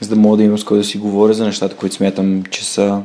за 0.00 0.08
да 0.08 0.16
мога 0.16 0.36
да 0.36 0.42
имам 0.42 0.58
с 0.58 0.64
кой 0.64 0.78
да 0.78 0.84
си 0.84 0.98
говоря 0.98 1.34
за 1.34 1.44
нещата, 1.44 1.76
които 1.76 1.94
смятам, 1.94 2.42
че 2.50 2.64
са 2.64 3.02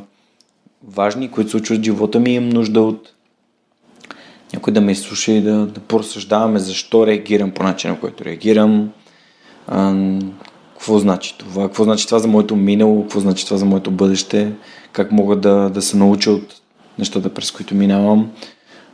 важни, 0.88 1.30
които 1.30 1.50
случват 1.50 1.78
в 1.78 1.84
живота 1.84 2.20
ми 2.20 2.30
и 2.30 2.34
имам 2.34 2.48
нужда 2.48 2.80
от 2.80 3.12
някой 4.52 4.72
да 4.72 4.80
ме 4.80 4.92
изслуша 4.92 5.32
и 5.32 5.40
да, 5.40 5.66
да 5.66 5.80
поразсъждаваме 5.80 6.58
защо 6.58 7.06
реагирам 7.06 7.50
по 7.50 7.62
начина, 7.62 7.94
по 7.94 8.00
който 8.00 8.24
реагирам. 8.24 8.90
А, 9.66 9.94
какво 10.72 10.98
значи 10.98 11.34
това? 11.38 11.62
Какво 11.66 11.84
значи 11.84 12.06
това 12.06 12.18
за 12.18 12.28
моето 12.28 12.56
минало? 12.56 13.02
Какво 13.02 13.20
значи 13.20 13.44
това 13.44 13.56
за 13.56 13.64
моето 13.64 13.90
бъдеще? 13.90 14.52
Как 14.92 15.12
мога 15.12 15.36
да, 15.36 15.70
да 15.70 15.82
се 15.82 15.96
науча 15.96 16.30
от 16.30 16.60
нещата, 16.98 17.34
през 17.34 17.50
които 17.50 17.74
минавам? 17.74 18.32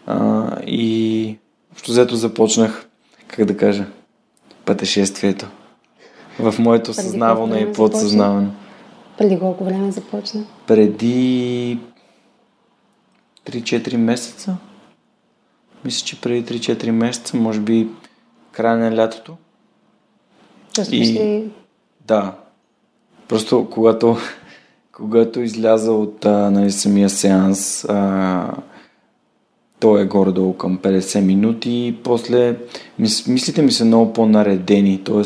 А, 0.06 0.48
и 0.66 1.38
общо 1.72 1.90
взето 1.90 2.16
започнах, 2.16 2.88
как 3.26 3.44
да 3.44 3.56
кажа, 3.56 3.86
пътешествието 4.64 5.48
в 6.38 6.54
моето 6.58 6.92
Преди 6.92 7.02
съзнаване 7.02 7.58
и 7.58 7.72
подсъзнаване. 7.72 8.48
Преди 9.18 9.38
колко 9.38 9.64
време 9.64 9.92
започна? 9.92 10.44
Преди 10.66 11.78
3-4 13.46 13.96
месеца. 13.96 14.56
Мисля, 15.84 16.06
че 16.06 16.20
преди 16.20 16.58
3-4 16.58 16.90
месеца, 16.90 17.36
може 17.36 17.60
би 17.60 17.88
края 18.52 18.76
на 18.76 18.96
лятото. 18.96 19.36
И- 20.90 20.96
и... 20.96 21.50
Да. 22.06 22.34
Просто 23.28 23.68
когато, 23.70 24.16
когато 24.92 25.40
изляза 25.40 25.92
от 25.92 26.24
а, 26.24 26.50
нали, 26.50 26.70
самия 26.70 27.10
сеанс, 27.10 27.84
а, 27.84 28.50
той 29.80 30.02
е 30.02 30.04
горе-долу 30.04 30.54
към 30.54 30.78
50 30.78 31.20
минути 31.20 31.70
и 31.70 31.96
после 32.04 32.56
мис, 32.98 33.26
мислите 33.26 33.62
ми 33.62 33.72
са 33.72 33.84
много 33.84 34.12
по-наредени, 34.12 35.04
т.е. 35.04 35.22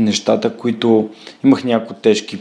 нещата, 0.00 0.56
които 0.56 1.10
имах 1.44 1.64
някои 1.64 1.96
тежки, 2.02 2.38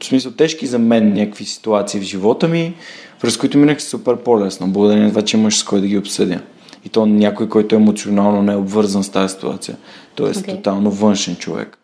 в 0.00 0.04
смисъл 0.04 0.32
тежки 0.32 0.66
за 0.66 0.78
мен 0.78 1.12
някакви 1.12 1.44
ситуации 1.44 2.00
в 2.00 2.04
живота 2.04 2.48
ми, 2.48 2.74
през 3.20 3.36
които 3.36 3.58
минах 3.58 3.82
супер 3.82 4.16
по-лесно, 4.16 4.68
благодарение 4.68 5.04
на 5.04 5.10
това, 5.10 5.22
че 5.22 5.36
имаш 5.36 5.58
с 5.58 5.64
кой 5.64 5.80
да 5.80 5.86
ги 5.86 5.98
обсъдя. 5.98 6.40
И 6.84 6.88
то 6.88 7.06
някой, 7.06 7.48
който 7.48 7.74
е 7.74 7.78
емоционално 7.78 8.42
не 8.42 8.52
е 8.52 8.56
обвързан 8.56 9.04
с 9.04 9.08
тази 9.08 9.34
ситуация. 9.34 9.76
Тоест, 10.14 10.40
Окей. 10.40 10.54
тотално 10.54 10.90
външен 10.90 11.36
човек. 11.36 11.78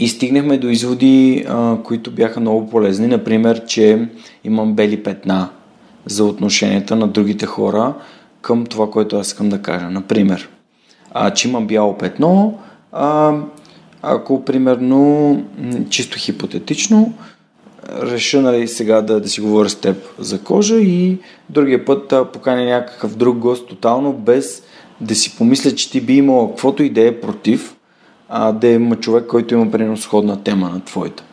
И 0.00 0.08
стигнахме 0.08 0.58
до 0.58 0.68
изводи, 0.68 1.44
а, 1.48 1.76
които 1.84 2.10
бяха 2.10 2.40
много 2.40 2.70
полезни. 2.70 3.06
Например, 3.06 3.64
че 3.66 4.08
имам 4.44 4.74
бели 4.74 5.02
петна 5.02 5.48
за 6.06 6.24
отношенията 6.24 6.96
на 6.96 7.08
другите 7.08 7.46
хора 7.46 7.94
към 8.40 8.66
това, 8.66 8.90
което 8.90 9.16
аз 9.16 9.26
искам 9.26 9.48
да 9.48 9.62
кажа. 9.62 9.90
Например, 9.90 10.48
а, 11.10 11.30
че 11.30 11.48
имам 11.48 11.66
бяло 11.66 11.98
петно, 11.98 12.58
а, 12.92 13.34
ако 14.02 14.44
примерно, 14.44 15.42
чисто 15.90 16.18
хипотетично, 16.18 17.14
реша 18.02 18.42
нали, 18.42 18.68
сега 18.68 19.02
да, 19.02 19.20
да 19.20 19.28
си 19.28 19.40
говоря 19.40 19.68
с 19.68 19.80
теб 19.80 19.96
за 20.18 20.40
кожа 20.40 20.76
и 20.76 21.18
другия 21.50 21.84
път 21.84 22.12
а, 22.12 22.24
поканя 22.24 22.64
някакъв 22.64 23.16
друг 23.16 23.38
гост 23.38 23.68
тотално 23.68 24.12
без 24.12 24.62
да 25.00 25.14
си 25.14 25.36
помисля, 25.36 25.74
че 25.74 25.90
ти 25.90 26.00
би 26.00 26.16
имал 26.16 26.48
каквото 26.48 26.82
и 26.82 26.90
да 26.90 27.06
е 27.06 27.20
против, 27.20 27.76
а 28.32 28.52
да 28.52 28.68
има 28.68 28.96
човек, 28.96 29.26
който 29.26 29.54
има 29.54 29.70
примерно 29.70 29.96
сходна 29.96 30.42
тема 30.42 30.70
на 30.70 30.80
твоята. 30.80 31.24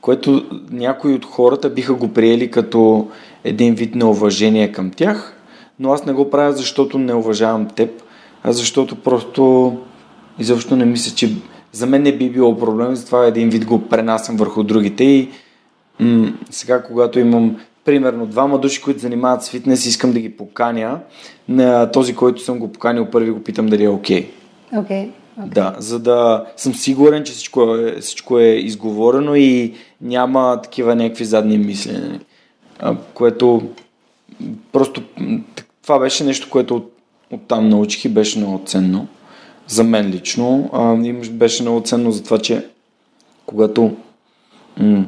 Което 0.00 0.44
някои 0.70 1.14
от 1.14 1.24
хората 1.24 1.70
биха 1.70 1.94
го 1.94 2.08
приели 2.08 2.50
като 2.50 3.08
един 3.44 3.74
вид 3.74 3.94
неуважение 3.94 4.72
към 4.72 4.90
тях, 4.90 5.36
но 5.80 5.92
аз 5.92 6.06
не 6.06 6.12
го 6.12 6.30
правя, 6.30 6.52
защото 6.52 6.98
не 6.98 7.14
уважавам 7.14 7.68
теб, 7.68 7.90
а 8.42 8.52
защото 8.52 8.96
просто 8.96 9.76
изобщо 10.38 10.76
не 10.76 10.84
мисля, 10.84 11.14
че 11.14 11.36
за 11.72 11.86
мен 11.86 12.02
не 12.02 12.16
би 12.16 12.30
било 12.30 12.58
проблем, 12.58 12.96
затова 12.96 13.26
един 13.26 13.50
вид 13.50 13.64
го 13.64 13.88
пренасям 13.88 14.36
върху 14.36 14.62
другите 14.62 15.04
и 15.04 15.28
м- 16.00 16.32
сега, 16.50 16.82
когато 16.82 17.18
имам 17.18 17.56
примерно 17.84 18.26
двама 18.26 18.58
души, 18.58 18.82
които 18.82 19.00
занимават 19.00 19.42
с 19.42 19.50
фитнес, 19.50 19.86
искам 19.86 20.12
да 20.12 20.20
ги 20.20 20.36
поканя, 20.36 20.98
на 21.48 21.90
този, 21.90 22.14
който 22.14 22.42
съм 22.42 22.58
го 22.58 22.72
поканил 22.72 23.06
първи, 23.06 23.30
го 23.30 23.42
питам 23.42 23.66
дали 23.66 23.84
е 23.84 23.88
окей. 23.88 24.22
Okay. 24.22 24.38
Окей. 24.76 25.10
Окей. 25.38 25.50
Да, 25.50 25.76
за 25.78 25.98
да 25.98 26.44
съм 26.56 26.74
сигурен, 26.74 27.24
че 27.24 27.32
всичко 27.32 27.76
е, 27.76 28.00
всичко 28.00 28.38
е 28.38 28.46
изговорено 28.46 29.34
и 29.34 29.74
няма 30.00 30.60
такива 30.62 30.94
някакви 30.94 31.24
задни 31.24 31.58
мисли. 31.58 31.92
нали. 31.92 32.20
Което 33.14 33.62
просто 34.72 35.02
това 35.82 35.98
беше 35.98 36.24
нещо, 36.24 36.50
което 36.50 36.76
от, 36.76 36.92
оттам 37.30 37.68
научих 37.68 38.04
и 38.04 38.08
беше 38.08 38.38
много 38.38 38.62
ценно. 38.66 39.06
За 39.66 39.84
мен 39.84 40.10
лично. 40.10 40.70
А, 40.72 40.96
беше 41.30 41.62
много 41.62 41.80
ценно 41.80 42.12
за 42.12 42.24
това, 42.24 42.38
че 42.38 42.66
когато 43.46 43.96
м- 44.76 45.04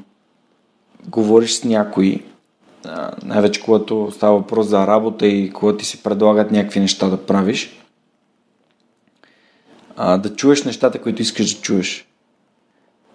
говориш 1.08 1.50
с 1.52 1.64
някой 1.64 2.22
най-вече 3.24 3.62
когато 3.62 4.08
става 4.10 4.36
въпрос 4.36 4.66
за 4.66 4.86
работа 4.86 5.26
и 5.26 5.50
когато 5.50 5.78
ти 5.78 5.84
си 5.84 6.02
предлагат 6.02 6.50
някакви 6.50 6.80
неща 6.80 7.08
да 7.08 7.16
правиш, 7.16 7.79
а, 10.02 10.18
да 10.18 10.34
чуеш 10.36 10.64
нещата, 10.64 10.98
които 10.98 11.22
искаш 11.22 11.54
да 11.54 11.60
чуеш. 11.60 12.06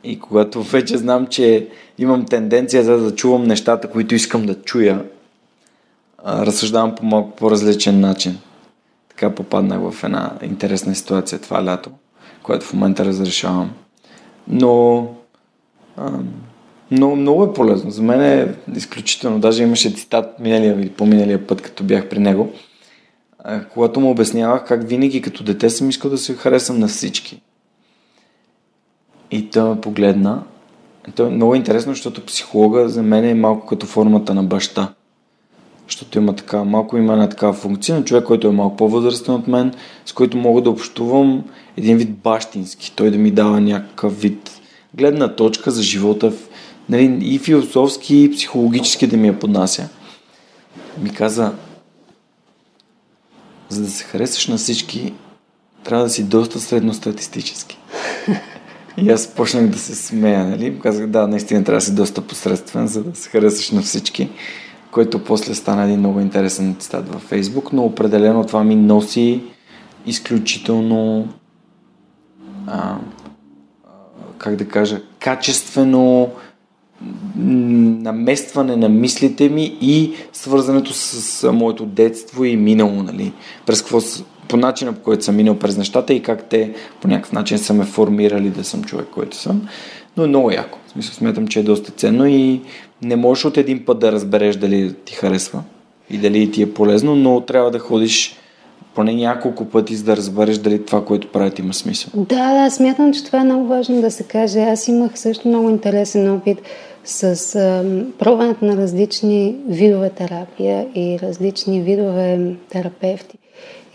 И 0.04 0.20
когато 0.20 0.64
вече 0.64 0.98
знам, 0.98 1.28
че 1.28 1.68
имам 1.98 2.26
тенденция 2.26 2.84
за 2.84 2.98
да 2.98 3.16
чувам 3.16 3.44
нещата, 3.44 3.90
които 3.90 4.16
искам 4.16 4.46
да 4.46 4.62
чуя, 4.62 5.06
а, 6.24 6.46
разсъждавам 6.46 6.96
по 6.96 7.06
малко 7.06 7.36
по-различен 7.36 8.00
начин. 8.00 8.38
Така 9.10 9.36
попаднах 9.36 9.92
в 9.92 10.04
една 10.04 10.34
интересна 10.44 10.96
ситуация 10.96 11.40
това 11.40 11.66
лято, 11.66 11.92
което 12.44 12.66
в 12.66 12.74
момента 12.74 13.06
разрешавам. 13.06 13.72
Но 14.48 15.08
а, 15.98 16.12
много, 16.92 17.16
много 17.16 17.44
е 17.44 17.54
полезно. 17.54 17.92
За 17.92 18.02
мен 18.02 18.22
е 18.22 18.56
изключително. 18.76 19.40
Даже 19.40 19.64
имаше 19.64 19.96
цитат 19.96 20.40
миналия 20.40 20.74
или 20.74 20.90
по-миналия 20.90 21.48
път, 21.48 21.62
като 21.62 21.84
бях 21.84 22.10
при 22.10 22.20
него, 22.20 22.54
когато 23.74 24.00
му 24.00 24.12
обяснявах 24.12 24.66
как 24.66 24.88
винаги 24.88 25.22
като 25.22 25.44
дете 25.44 25.70
съм 25.70 25.90
искал 25.90 26.12
да 26.12 26.18
се 26.18 26.34
харесам 26.34 26.80
на 26.80 26.88
всички. 26.88 27.42
И 29.32 29.50
той 29.50 29.70
ме 29.70 29.82
погледна. 29.82 30.44
То 31.16 31.26
е 31.26 31.30
много 31.30 31.56
интересно, 31.56 31.94
защото 31.94 32.26
психолога 32.26 32.90
за 32.90 33.04
мен 33.04 33.26
е 33.26 33.34
малко 33.34 33.66
като 33.66 33.86
формата 33.86 34.34
на 34.34 34.44
баща. 34.44 34.94
Защото 35.88 36.18
има 36.18 36.36
така, 36.36 36.64
малко 36.64 36.98
има 36.98 37.14
една 37.14 37.30
такава 37.30 37.54
функция 37.54 37.96
на 37.96 38.06
човек, 38.06 38.24
който 38.24 38.48
е 38.48 38.52
малко 38.52 38.76
по-възрастен 38.76 39.34
от 39.34 39.48
мен, 39.48 39.74
с 40.06 40.14
който 40.14 40.38
мога 40.38 40.62
да 40.62 40.70
общувам 40.70 41.44
един 41.78 41.98
вид 41.98 42.12
бащински. 42.12 42.94
Той 42.96 43.12
да 43.12 43.18
ми 43.18 43.32
дава 43.32 43.62
някакъв 43.62 44.22
вид 44.22 44.62
гледна 44.94 45.36
точка 45.36 45.72
за 45.72 45.84
живота, 45.84 46.34
нали, 46.90 47.20
и 47.22 47.40
философски, 47.40 48.24
и 48.24 48.32
психологически 48.32 49.08
да 49.08 49.18
ми 49.18 49.28
я 49.28 49.40
поднася. 49.40 49.90
Ми 51.02 51.10
каза, 51.10 51.52
за 53.70 53.82
да 53.82 53.90
се 53.90 54.04
харесаш 54.04 54.48
на 54.48 54.58
всички, 54.58 55.14
трябва 55.84 56.04
да 56.04 56.10
си 56.10 56.24
доста 56.24 56.60
средностатистически. 56.60 57.78
И 58.98 59.10
аз 59.10 59.28
почнах 59.28 59.68
да 59.68 59.78
се 59.78 59.96
смея, 59.96 60.46
нали? 60.46 60.80
Казах, 60.80 61.08
да, 61.08 61.28
наистина 61.28 61.64
трябва 61.64 61.78
да 61.78 61.86
си 61.86 61.96
доста 61.96 62.22
посредствен, 62.22 62.88
за 62.88 63.04
да 63.04 63.16
се 63.16 63.30
харесаш 63.30 63.72
на 63.72 63.82
всички, 63.82 64.30
който 64.92 65.24
после 65.24 65.56
стана 65.56 65.84
един 65.84 66.00
много 66.00 66.20
интересен 66.20 66.76
цитат 66.80 67.10
във 67.14 67.22
Фейсбук, 67.22 67.74
но 67.74 67.84
определено 67.84 68.46
това 68.46 68.64
ми 68.64 68.76
носи 68.76 69.44
изключително 70.06 71.28
а, 72.68 72.98
как 74.38 74.56
да 74.56 74.68
кажа, 74.68 75.02
качествено 75.20 76.32
наместване 77.36 78.76
на 78.76 78.90
мислите 78.90 79.50
ми 79.50 79.78
и 79.82 80.14
свързането 80.34 80.94
с, 80.94 81.52
моето 81.52 81.86
детство 81.86 82.46
и 82.46 82.56
минало, 82.56 83.04
нали? 83.04 83.34
През 83.66 83.82
какво, 83.82 84.00
по 84.48 84.58
начина 84.58 84.94
по 84.94 85.00
който 85.00 85.24
съм 85.24 85.36
минал 85.36 85.60
през 85.60 85.78
нещата 85.78 86.14
и 86.14 86.22
как 86.22 86.50
те 86.50 86.74
по 87.02 87.08
някакъв 87.08 87.32
начин 87.32 87.58
са 87.58 87.74
ме 87.74 87.86
формирали 87.86 88.50
да 88.50 88.64
съм 88.64 88.84
човек, 88.84 89.08
който 89.12 89.38
съм. 89.38 89.68
Но 90.18 90.24
е 90.24 90.28
много 90.28 90.52
яко. 90.52 90.80
В 90.88 90.92
смисъл, 90.92 91.14
смятам, 91.14 91.48
че 91.48 91.60
е 91.60 91.64
доста 91.64 91.92
ценно 91.92 92.26
и 92.26 92.62
не 93.02 93.16
можеш 93.16 93.46
от 93.46 93.58
един 93.58 93.86
път 93.86 94.00
да 94.00 94.12
разбереш 94.12 94.56
дали 94.56 94.94
ти 94.94 95.14
харесва 95.14 95.64
и 96.10 96.18
дали 96.18 96.52
ти 96.52 96.62
е 96.62 96.74
полезно, 96.74 97.16
но 97.16 97.42
трябва 97.42 97.72
да 97.72 97.80
ходиш 97.80 98.36
поне 98.96 99.14
няколко 99.14 99.66
пъти, 99.66 99.96
за 99.96 100.04
да 100.04 100.18
разбереш 100.18 100.58
дали 100.58 100.86
това, 100.86 101.06
което 101.06 101.32
правят, 101.32 101.60
има 101.60 101.74
смисъл. 101.74 102.12
Да, 102.16 102.64
да, 102.64 102.72
смятам, 102.72 103.14
че 103.14 103.24
това 103.24 103.42
е 103.42 103.44
много 103.44 103.68
важно 103.68 104.02
да 104.02 104.12
се 104.12 104.24
каже. 104.24 104.60
Аз 104.60 104.88
имах 104.88 105.20
също 105.20 105.48
много 105.48 105.70
интересен 105.70 106.36
опит 106.36 106.62
с 107.04 107.56
а, 107.56 107.84
пробването 108.20 108.66
на 108.66 108.78
различни 108.78 109.56
видове 109.68 110.10
терапия 110.10 110.88
и 110.96 111.20
различни 111.22 111.82
видове 111.82 112.56
терапевти. 112.70 113.38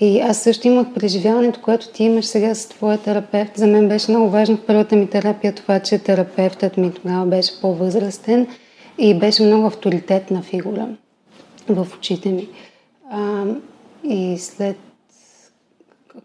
И 0.00 0.20
аз 0.20 0.38
също 0.38 0.68
имах 0.68 0.86
преживяването, 0.94 1.60
което 1.60 1.88
ти 1.88 2.04
имаш 2.04 2.24
сега 2.24 2.54
с 2.54 2.68
твоя 2.68 2.98
терапевт. 2.98 3.50
За 3.56 3.66
мен 3.66 3.88
беше 3.88 4.10
много 4.10 4.30
важно 4.30 4.56
в 4.56 4.66
първата 4.66 4.96
ми 4.96 5.06
терапия 5.06 5.54
това, 5.54 5.80
че 5.80 5.98
терапевтът 5.98 6.76
ми 6.76 6.92
тогава 6.92 7.26
беше 7.26 7.60
по-възрастен 7.60 8.46
и 8.98 9.18
беше 9.18 9.42
много 9.42 9.66
авторитетна 9.66 10.42
фигура 10.42 10.88
в 11.68 11.86
очите 11.96 12.28
ми. 12.28 12.48
А, 13.10 13.44
и 14.04 14.38
след 14.38 14.76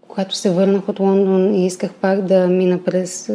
когато 0.08 0.36
се 0.36 0.50
върнах 0.50 0.89
от 0.89 1.00
Лондон 1.00 1.56
и 1.56 1.65
исках 1.65 1.93
пак 1.93 2.21
да 2.21 2.48
мина 2.48 2.84
през... 2.84 3.32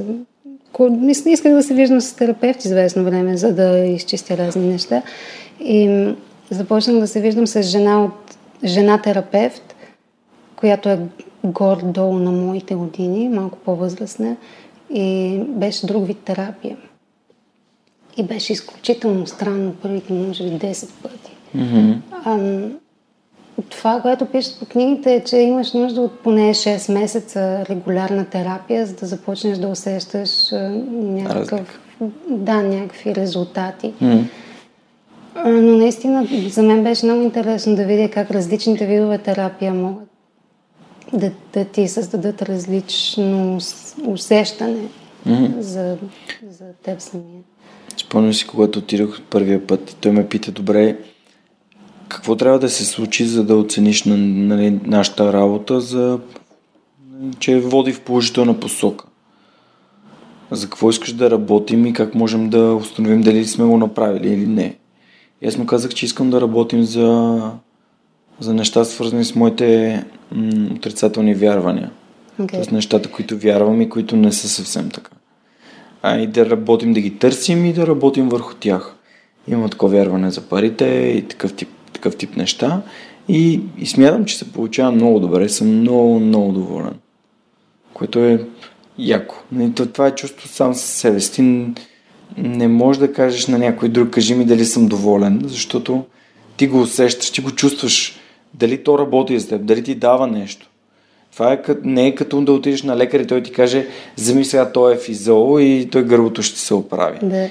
Исках 1.26 1.52
да 1.52 1.62
се 1.62 1.74
виждам 1.74 2.00
с 2.00 2.16
терапевт 2.16 2.64
известно 2.64 3.04
време, 3.04 3.36
за 3.36 3.54
да 3.54 3.78
изчистя 3.78 4.36
разни 4.36 4.66
неща. 4.66 5.02
И 5.60 6.08
започнах 6.50 7.00
да 7.00 7.06
се 7.06 7.20
виждам 7.20 7.46
с 7.46 7.62
жена 7.62 8.04
от 8.04 8.36
жена 8.64 9.02
терапевт, 9.02 9.74
която 10.56 10.88
е 10.88 10.98
горе-долу 11.44 12.18
на 12.18 12.30
моите 12.30 12.74
години, 12.74 13.28
малко 13.28 13.58
по-възрастна, 13.58 14.36
и 14.90 15.38
беше 15.48 15.86
друг 15.86 16.06
вид 16.06 16.18
терапия. 16.18 16.76
И 18.16 18.22
беше 18.22 18.52
изключително 18.52 19.26
странно 19.26 19.74
първите, 19.82 20.12
може 20.12 20.44
би, 20.44 20.50
10 20.50 20.90
пъти. 21.02 21.36
Mm-hmm. 21.56 21.96
А, 22.24 22.38
това, 23.68 24.00
което 24.00 24.26
пишат 24.26 24.58
по 24.58 24.64
книгите 24.64 25.14
е, 25.14 25.24
че 25.24 25.36
имаш 25.36 25.72
нужда 25.72 26.00
от 26.00 26.20
поне 26.20 26.54
6 26.54 26.92
месеца 26.92 27.64
регулярна 27.70 28.24
терапия, 28.24 28.86
за 28.86 28.94
да 28.94 29.06
започнеш 29.06 29.58
да 29.58 29.68
усещаш 29.68 30.30
някакъв, 30.92 31.80
да, 32.28 32.62
някакви 32.62 33.14
резултати. 33.14 33.92
Mm. 34.02 34.24
Но 35.44 35.76
наистина 35.76 36.28
за 36.48 36.62
мен 36.62 36.84
беше 36.84 37.06
много 37.06 37.22
интересно 37.22 37.76
да 37.76 37.84
видя 37.84 38.10
как 38.10 38.30
различните 38.30 38.86
видове 38.86 39.18
терапия 39.18 39.74
могат 39.74 40.10
да, 41.12 41.30
да 41.52 41.64
ти 41.64 41.88
създадат 41.88 42.42
различно 42.42 43.58
усещане 44.06 44.88
mm-hmm. 45.28 45.60
за, 45.60 45.96
за 46.50 46.64
теб 46.82 47.00
самия. 47.00 47.42
Спомням 47.96 48.34
си, 48.34 48.46
когато 48.46 48.78
отидох 48.78 49.20
първия 49.30 49.66
път, 49.66 49.96
той 50.00 50.12
ме 50.12 50.28
пита, 50.28 50.52
добре, 50.52 50.96
какво 52.10 52.36
трябва 52.36 52.58
да 52.58 52.68
се 52.68 52.84
случи, 52.84 53.24
за 53.26 53.44
да 53.44 53.56
оцениш 53.56 54.04
на, 54.04 54.16
на, 54.16 54.80
нашата 54.84 55.32
работа, 55.32 55.80
за, 55.80 56.18
че 57.38 57.60
води 57.60 57.92
в 57.92 58.00
положителна 58.00 58.60
посока? 58.60 59.04
За 60.50 60.66
какво 60.66 60.90
искаш 60.90 61.12
да 61.12 61.30
работим 61.30 61.86
и 61.86 61.92
как 61.92 62.14
можем 62.14 62.50
да 62.50 62.74
установим 62.74 63.22
дали 63.22 63.44
сме 63.44 63.64
го 63.64 63.78
направили 63.78 64.28
или 64.28 64.46
не? 64.46 64.76
И 65.42 65.48
аз 65.48 65.58
му 65.58 65.66
казах, 65.66 65.94
че 65.94 66.06
искам 66.06 66.30
да 66.30 66.40
работим 66.40 66.82
за, 66.82 67.40
за 68.40 68.54
неща, 68.54 68.84
свързани 68.84 69.24
с 69.24 69.34
моите 69.34 70.04
м- 70.32 70.68
отрицателни 70.76 71.34
вярвания. 71.34 71.90
Okay. 72.40 72.50
Тоест 72.50 72.72
нещата, 72.72 73.10
които 73.10 73.38
вярвам 73.38 73.82
и 73.82 73.88
които 73.88 74.16
не 74.16 74.32
са 74.32 74.48
съвсем 74.48 74.90
така. 74.90 75.10
А 76.02 76.18
и 76.18 76.26
да 76.26 76.50
работим 76.50 76.92
да 76.92 77.00
ги 77.00 77.18
търсим 77.18 77.64
и 77.64 77.72
да 77.72 77.86
работим 77.86 78.28
върху 78.28 78.54
тях. 78.54 78.94
Има 79.48 79.68
такова 79.68 79.92
вярване 79.92 80.30
за 80.30 80.40
парите 80.40 80.84
и 81.16 81.28
такъв 81.28 81.54
тип 81.54 81.68
такъв 82.00 82.16
тип 82.16 82.36
неща. 82.36 82.82
И, 83.28 83.60
и 83.78 83.86
смятам, 83.86 84.24
че 84.24 84.38
се 84.38 84.52
получава 84.52 84.92
много 84.92 85.20
добре. 85.20 85.48
Съм 85.48 85.80
много, 85.80 86.20
много 86.20 86.52
доволен. 86.52 86.94
Което 87.94 88.18
е 88.18 88.46
яко. 88.98 89.36
Това 89.92 90.06
е 90.06 90.14
чувство 90.14 90.48
сам 90.48 90.74
със 90.74 90.90
себе 90.90 91.20
си. 91.20 91.32
Ти 91.32 91.42
не 92.36 92.68
можеш 92.68 93.00
да 93.00 93.12
кажеш 93.12 93.46
на 93.46 93.58
някой 93.58 93.88
друг, 93.88 94.10
кажи 94.10 94.34
ми 94.34 94.44
дали 94.44 94.64
съм 94.64 94.86
доволен, 94.86 95.40
защото 95.44 96.04
ти 96.56 96.66
го 96.66 96.80
усещаш, 96.80 97.30
ти 97.30 97.40
го 97.40 97.50
чувстваш. 97.50 98.16
Дали 98.54 98.82
то 98.84 98.98
работи 98.98 99.38
за 99.38 99.48
теб, 99.48 99.64
дали 99.64 99.82
ти 99.82 99.94
дава 99.94 100.26
нещо. 100.26 100.66
Това 101.32 101.52
е, 101.52 101.60
не 101.84 102.06
е 102.06 102.14
като 102.14 102.40
да 102.40 102.52
отидеш 102.52 102.82
на 102.82 102.96
лекар 102.96 103.20
и 103.20 103.26
той 103.26 103.42
ти 103.42 103.52
каже, 103.52 103.86
вземи 104.16 104.44
сега 104.44 104.72
той 104.72 104.94
е 104.94 104.98
физол 104.98 105.60
и 105.60 105.88
той 105.92 106.04
гърлото 106.04 106.42
ще 106.42 106.58
се 106.58 106.74
оправи. 106.74 107.18
Да 107.22 107.48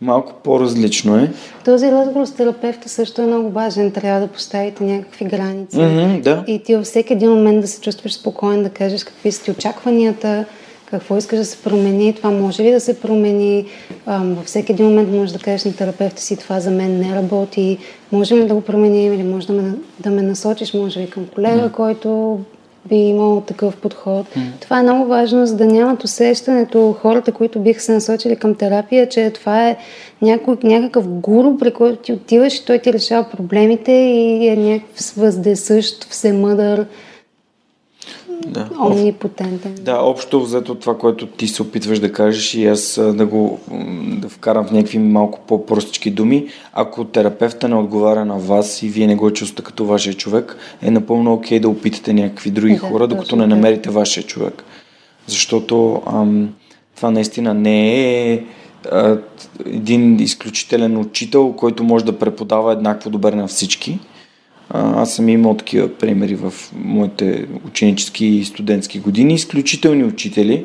малко 0.00 0.32
по-различно 0.44 1.16
е. 1.16 1.32
Този 1.64 1.90
разговор 1.90 2.26
с 2.26 2.32
терапевта 2.32 2.88
също 2.88 3.22
е 3.22 3.26
много 3.26 3.50
важен. 3.50 3.90
Трябва 3.90 4.20
да 4.20 4.26
поставите 4.26 4.84
някакви 4.84 5.24
граници. 5.24 5.76
Mm-hmm, 5.76 6.20
да. 6.22 6.44
И 6.46 6.58
ти 6.58 6.74
във 6.74 6.84
всеки 6.84 7.12
един 7.12 7.30
момент 7.30 7.60
да 7.60 7.68
се 7.68 7.80
чувстваш 7.80 8.14
спокоен, 8.14 8.62
да 8.62 8.68
кажеш 8.68 9.04
какви 9.04 9.32
са 9.32 9.44
ти 9.44 9.50
очакванията, 9.50 10.44
какво 10.90 11.16
искаш 11.16 11.38
да 11.38 11.44
се 11.44 11.62
промени, 11.62 12.12
това 12.12 12.30
може 12.30 12.62
ли 12.62 12.70
да 12.70 12.80
се 12.80 13.00
промени. 13.00 13.66
във 14.06 14.44
всеки 14.44 14.72
един 14.72 14.86
момент 14.86 15.12
можеш 15.12 15.32
да 15.32 15.38
кажеш 15.38 15.64
на 15.64 15.76
терапевта 15.76 16.22
си, 16.22 16.36
това 16.36 16.60
за 16.60 16.70
мен 16.70 16.98
не 16.98 17.16
работи, 17.16 17.78
можем 18.12 18.38
ли 18.38 18.46
да 18.46 18.54
го 18.54 18.60
променим 18.60 19.12
или 19.12 19.22
може 19.22 19.46
да 19.46 19.52
ме, 19.52 19.74
да 20.00 20.10
ме 20.10 20.22
насочиш, 20.22 20.74
може 20.74 21.00
би 21.00 21.10
към 21.10 21.26
колега, 21.34 21.68
mm. 21.68 21.72
който 21.72 22.38
би 22.88 22.96
имал 22.96 23.40
такъв 23.40 23.76
подход. 23.76 24.26
Mm. 24.26 24.40
Това 24.60 24.78
е 24.78 24.82
много 24.82 25.06
важно, 25.06 25.46
за 25.46 25.56
да 25.56 25.66
нямат 25.66 26.04
усещането 26.04 26.96
хората, 27.02 27.32
които 27.32 27.60
биха 27.60 27.80
се 27.80 27.92
насочили 27.92 28.36
към 28.36 28.54
терапия, 28.54 29.08
че 29.08 29.30
това 29.30 29.68
е 29.68 29.76
някой, 30.22 30.56
някакъв 30.62 31.08
гуру, 31.08 31.56
при 31.58 31.70
който 31.70 32.02
ти 32.02 32.12
отиваш 32.12 32.56
и 32.56 32.64
той 32.64 32.78
ти 32.78 32.92
решава 32.92 33.30
проблемите 33.36 33.92
и 33.92 34.48
е 34.48 34.56
някакъв 34.56 35.12
въздесъщ, 35.16 36.04
всемъдър. 36.10 36.86
Да. 38.46 38.68
омнипотентен. 38.80 39.74
Да, 39.80 39.98
общо 40.00 40.42
взето 40.42 40.74
това, 40.74 40.98
което 40.98 41.26
ти 41.26 41.48
се 41.48 41.62
опитваш 41.62 41.98
да 41.98 42.12
кажеш 42.12 42.54
и 42.54 42.66
аз 42.66 43.00
да 43.14 43.26
го 43.26 43.58
да 44.18 44.28
вкарам 44.28 44.66
в 44.66 44.72
някакви 44.72 44.98
малко 44.98 45.40
по-простички 45.46 46.10
думи. 46.10 46.46
Ако 46.72 47.04
терапевта 47.04 47.68
не 47.68 47.74
отговаря 47.74 48.24
на 48.24 48.38
вас 48.38 48.82
и 48.82 48.88
вие 48.88 49.06
не 49.06 49.16
го 49.16 49.30
чувствате 49.30 49.62
като 49.62 49.84
вашия 49.84 50.14
човек, 50.14 50.56
е 50.82 50.90
напълно 50.90 51.32
окей 51.32 51.60
да 51.60 51.68
опитате 51.68 52.12
някакви 52.12 52.50
други 52.50 52.74
Да, 52.74 52.80
хора, 52.80 53.08
докато 53.08 53.36
не 53.36 53.46
намерите 53.46 53.90
вашия 53.90 54.22
човек. 54.22 54.64
Защото 55.26 56.02
ам, 56.06 56.54
това 56.96 57.10
наистина 57.10 57.54
не 57.54 58.32
е 58.32 58.44
а, 58.92 59.18
един 59.66 60.20
изключителен 60.20 60.96
учител, 60.96 61.52
който 61.52 61.84
може 61.84 62.04
да 62.04 62.18
преподава 62.18 62.72
еднакво 62.72 63.10
добре 63.10 63.34
на 63.34 63.46
всички. 63.46 63.98
Аз 64.70 65.14
съм 65.14 65.28
имал 65.28 65.54
такива 65.54 65.88
примери 65.88 66.34
в 66.34 66.52
моите 66.74 67.46
ученически 67.66 68.26
и 68.26 68.44
студентски 68.44 68.98
години. 68.98 69.34
Изключителни 69.34 70.04
учители, 70.04 70.64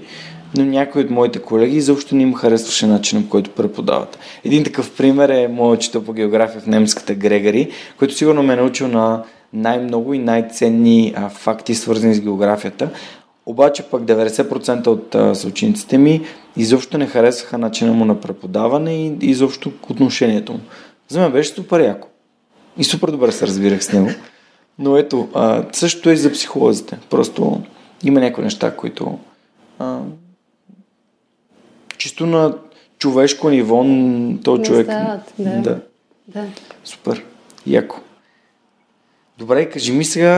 но 0.58 0.66
някои 0.66 1.02
от 1.02 1.10
моите 1.10 1.40
колеги 1.40 1.78
изобщо 1.78 2.16
не 2.16 2.24
им 2.24 2.34
харесваше 2.34 2.88
начинът, 2.88 3.30
който 3.30 3.50
преподават. 3.50 4.20
Един 4.44 4.64
такъв 4.64 4.92
пример 4.98 5.30
е 5.30 5.48
моят 5.48 5.80
учител 5.80 6.04
по 6.04 6.14
география 6.14 6.62
в 6.62 6.68
немската 6.68 7.16
Грегори, 7.16 7.70
който 8.00 8.14
сигурно 8.14 8.44
ме 8.44 8.54
е 8.54 8.56
научил 8.56 8.88
на 8.88 9.24
най-много 9.54 10.14
и 10.14 10.20
най-ценни 10.20 11.14
а, 11.16 11.30
факти, 11.30 11.76
свързани 11.76 12.14
с 12.14 12.22
географията. 12.22 12.90
Обаче 13.46 13.84
пък 13.84 14.04
90% 14.04 14.88
от 14.88 15.16
а, 15.16 15.36
съучениците 15.36 15.98
ми 15.98 16.22
изобщо 16.58 16.98
не 16.98 17.08
харесваха 17.08 17.58
начина 17.58 17.94
му 17.94 18.06
на 18.06 18.20
преподаване 18.20 18.94
и 18.94 19.18
изобщо 19.22 19.72
отношението 19.90 20.54
му. 20.54 20.60
За 21.10 21.20
мен 21.20 21.32
беше 21.32 21.50
супер 21.50 21.80
яко. 21.80 22.08
И 22.78 22.84
супер 22.84 23.12
добре 23.12 23.32
се 23.32 23.48
разбирах 23.48 23.84
с 23.84 23.92
него. 23.92 24.10
Но 24.80 24.98
ето, 24.98 25.30
а, 25.34 25.66
същото 25.72 26.10
е 26.10 26.14
и 26.14 26.18
за 26.18 26.32
психолозите. 26.32 27.00
Просто 27.10 27.62
има 28.04 28.20
някои 28.20 28.44
неща, 28.44 28.76
които 28.76 29.20
а, 29.80 30.00
чисто 31.98 32.26
на 32.26 32.58
човешко 33.00 33.50
ниво 33.50 33.86
то 34.44 34.58
човек... 34.58 34.86
стават, 34.86 35.34
да. 35.40 35.62
да. 35.62 35.80
Да. 36.28 36.46
Супер. 36.84 37.26
Яко. 37.68 38.00
Добре, 39.38 39.70
кажи 39.70 39.92
ми 39.92 40.06
сега 40.06 40.34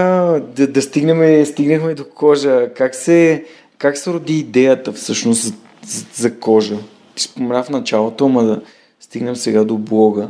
да, 0.55 0.67
да 0.67 0.81
стигнем, 0.81 1.45
стигнахме 1.45 1.93
до 1.93 2.09
кожа. 2.09 2.69
Как 2.73 2.95
се, 2.95 3.45
как 3.77 3.97
се 3.97 4.13
роди 4.13 4.39
идеята 4.39 4.93
всъщност 4.93 5.41
за, 5.41 5.53
за, 5.85 6.05
за 6.13 6.39
кожа? 6.39 6.77
Ти 7.15 7.23
спомена 7.23 7.63
в 7.63 7.69
началото, 7.69 8.25
ама 8.25 8.43
да 8.43 8.61
стигнем 8.99 9.35
сега 9.35 9.63
до 9.63 9.77
блога. 9.77 10.29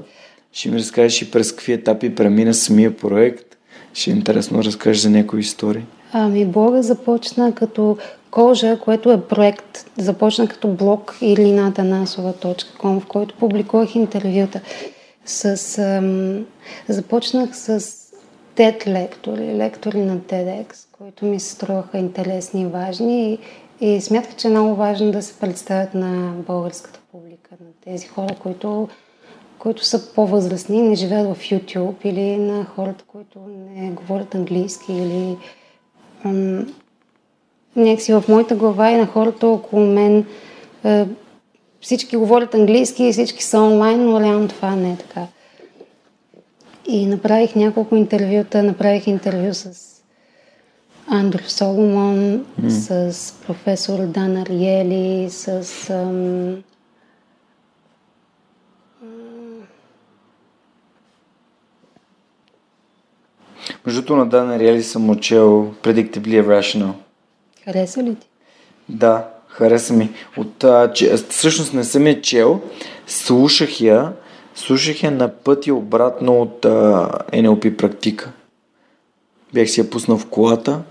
Ще 0.53 0.69
ми 0.69 0.77
разкажеш 0.77 1.21
и 1.21 1.31
през 1.31 1.51
какви 1.51 1.73
етапи 1.73 2.15
премина 2.15 2.53
самия 2.53 2.97
проект. 2.97 3.57
Ще 3.93 4.11
е 4.11 4.13
интересно 4.13 4.63
разкажеш 4.63 5.01
за 5.01 5.09
някои 5.09 5.39
истории. 5.39 5.83
Ами 6.11 6.45
блога 6.45 6.83
започна 6.83 7.55
като 7.55 7.97
кожа, 8.31 8.79
което 8.79 9.11
е 9.11 9.21
проект. 9.21 9.85
Започна 9.97 10.47
като 10.47 10.67
блог 10.67 11.17
или 11.21 11.41
natanasova.com, 11.41 12.99
в 12.99 13.05
който 13.05 13.35
публикувах 13.35 13.95
интервюта. 13.95 14.61
С, 15.25 15.77
ам, 15.77 16.45
започнах 16.87 17.57
с 17.57 17.79
TED 18.55 18.87
лектори, 18.87 19.55
лектори 19.55 19.97
на 19.97 20.17
TEDx, 20.17 20.75
които 20.91 21.25
ми 21.25 21.39
се 21.39 21.51
струваха 21.51 21.97
интересни 21.97 22.61
и 22.61 22.65
важни. 22.65 23.39
И, 23.81 23.95
и 23.95 24.01
смятах, 24.01 24.35
че 24.35 24.47
е 24.47 24.51
много 24.51 24.75
важно 24.75 25.11
да 25.11 25.21
се 25.21 25.39
представят 25.39 25.93
на 25.93 26.33
българската 26.47 26.99
публика, 27.11 27.49
на 27.51 27.93
тези 27.93 28.07
хора, 28.07 28.35
които 28.39 28.87
които 29.63 29.85
са 29.85 30.13
по-възрастни, 30.13 30.81
не 30.81 30.95
живеят 30.95 31.35
в 31.35 31.41
YouTube 31.41 31.95
или 32.03 32.37
на 32.37 32.65
хората, 32.65 33.03
които 33.07 33.39
не 33.75 33.91
говорят 33.91 34.35
английски 34.35 34.93
или 34.93 35.37
м- 36.23 36.65
някакси 37.75 38.13
в 38.13 38.23
моята 38.27 38.55
глава 38.55 38.91
и 38.91 38.95
на 38.97 39.05
хората 39.05 39.47
около 39.47 39.85
мен 39.85 40.25
е, 40.85 41.05
всички 41.81 42.17
говорят 42.17 42.53
английски 42.53 43.03
и 43.03 43.11
всички 43.11 43.43
са 43.43 43.59
онлайн, 43.59 44.05
но 44.05 44.19
реално 44.19 44.47
това 44.47 44.75
не 44.75 44.91
е 44.91 44.97
така. 44.97 45.27
И 46.87 47.05
направих 47.05 47.55
няколко 47.55 47.95
интервюта, 47.95 48.63
направих 48.63 49.07
интервю 49.07 49.53
с 49.53 49.71
Андрю 51.07 51.43
Соломон, 51.47 52.45
mm. 52.61 52.69
с 52.69 53.33
професор 53.47 53.99
Дан 53.99 54.37
Ариели, 54.37 55.29
с 55.29 55.89
ам, 55.89 56.63
Между 63.85 64.01
другото 64.01 64.15
на 64.15 64.25
Дана 64.25 64.59
Риели 64.59 64.83
съм 64.83 65.09
учил 65.09 65.73
Predictably 65.83 66.43
Irrational. 66.43 66.91
хареса 67.65 68.03
ли 68.03 68.15
ти? 68.15 68.27
Да, 68.89 69.27
хареса 69.47 69.93
ми. 69.93 70.09
От, 70.37 70.63
а, 70.63 70.93
че, 70.93 71.15
всъщност 71.15 71.73
не 71.73 71.83
съм 71.83 72.07
я 72.07 72.21
чел, 72.21 72.61
слушах 73.07 73.81
я, 73.81 74.13
слушах 74.55 75.03
я 75.03 75.11
на 75.11 75.29
пъти 75.29 75.71
обратно 75.71 76.41
от 76.41 76.65
а, 76.65 76.69
NLP 77.33 77.75
практика. 77.75 78.31
Бях 79.53 79.69
си 79.69 79.79
я 79.79 79.89
пуснал 79.89 80.17
в 80.17 80.25
колата 80.25 80.81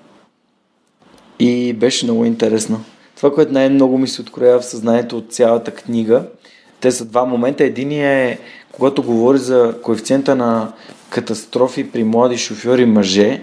и 1.39 1.73
беше 1.73 2.05
много 2.05 2.25
интересно. 2.25 2.85
Това, 3.17 3.35
което 3.35 3.53
най-много 3.53 3.99
ми 3.99 4.09
се 4.09 4.21
откроява 4.23 4.61
в 4.61 4.65
съзнанието 4.65 5.19
от 5.19 5.33
цялата 5.33 5.71
книга, 5.71 6.25
те 6.81 6.91
са 6.91 7.05
два 7.05 7.25
момента. 7.25 7.65
Единият 7.65 8.39
е, 8.39 8.43
когато 8.73 9.03
говори 9.03 9.39
за 9.39 9.75
коефициента 9.83 10.37
на 10.37 10.73
катастрофи 11.13 11.91
при 11.91 12.05
млади 12.05 12.39
шофьори 12.39 12.85
мъже, 12.85 13.43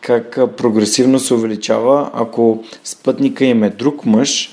как 0.00 0.38
прогресивно 0.56 1.18
се 1.18 1.34
увеличава, 1.34 2.10
ако 2.14 2.64
спътника 2.84 3.44
им 3.44 3.64
е 3.64 3.70
друг 3.70 4.04
мъж, 4.04 4.50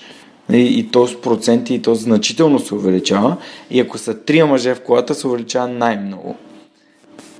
и, 0.51 0.79
и 0.79 0.91
то 0.91 1.08
с 1.08 1.21
проценти, 1.21 1.73
и 1.73 1.82
то 1.82 1.95
значително 1.95 2.60
се 2.60 2.75
увеличава, 2.75 3.38
и 3.69 3.79
ако 3.79 3.97
са 3.97 4.19
три 4.19 4.43
мъже 4.43 4.75
в 4.75 4.82
колата, 4.82 5.15
се 5.15 5.27
увеличава 5.27 5.67
най-много. 5.67 6.36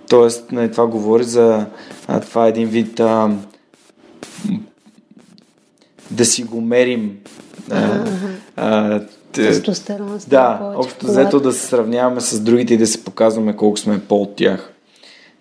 Тоест, 0.10 0.52
нали, 0.52 0.72
това 0.72 0.88
говори 0.88 1.24
за 1.24 1.66
а, 2.08 2.20
това 2.20 2.46
е 2.46 2.50
един 2.50 2.68
вид 2.68 3.00
а, 3.00 3.32
да 6.12 6.26
си 6.26 6.44
го 6.44 6.62
мерим. 6.62 7.18
А, 7.72 8.06
а, 8.56 9.02
Тестостерон. 9.32 10.20
да, 10.28 10.74
общо 10.76 11.06
взето 11.06 11.40
да 11.40 11.54
се 11.54 11.68
сравняваме 11.68 12.22
с 12.22 12.40
другите 12.40 12.74
и 12.74 12.78
да 12.78 12.88
се 12.88 13.04
показваме 13.04 13.56
колко 13.56 13.78
сме 13.78 14.00
по 14.00 14.22
от 14.22 14.36
тях. 14.36 14.73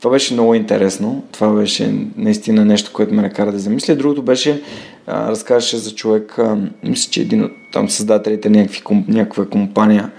Това 0.02 0.12
беше 0.12 0.34
много 0.34 0.54
интересно. 0.54 1.24
Това 1.32 1.52
беше 1.52 1.94
наистина 2.16 2.64
нещо, 2.64 2.90
което 2.92 3.14
ме 3.14 3.22
накара 3.22 3.52
да 3.52 3.58
замисля. 3.58 3.96
Другото 3.96 4.22
беше, 4.22 4.62
а, 5.06 5.30
разказваше 5.30 5.76
за 5.76 5.94
човек, 5.94 6.38
а, 6.38 6.56
мисля, 6.84 7.10
че 7.10 7.20
един 7.20 7.44
от 7.44 7.50
там 7.72 7.88
създателите 7.88 8.50
на 8.50 8.58
някакви, 8.58 8.82
някаква 9.08 9.46
компания, 9.46 10.10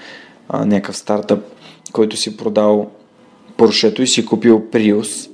а, 0.49 0.65
някакъв 0.65 0.97
стартъп, 0.97 1.43
който 1.91 2.17
си 2.17 2.37
продал 2.37 2.91
Поршето 3.57 4.01
и 4.01 4.07
си 4.07 4.25
купил 4.25 4.63
Prius. 4.71 5.29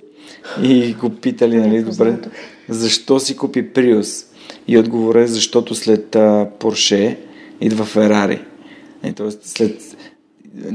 И 0.64 0.94
го 0.94 1.10
питали, 1.10 1.56
нали, 1.56 1.84
добре, 1.84 2.18
защо 2.70 3.20
си 3.20 3.38
купи 3.38 3.74
Prius? 3.74 4.26
И 4.68 4.78
отговора 4.78 5.22
е, 5.22 5.28
защото 5.28 5.76
след 5.76 6.16
а, 6.16 6.50
Порше 6.60 7.18
идва 7.62 7.86
Ферари. 7.86 8.40
И, 9.06 9.14
тоест, 9.14 9.40
след 9.44 9.98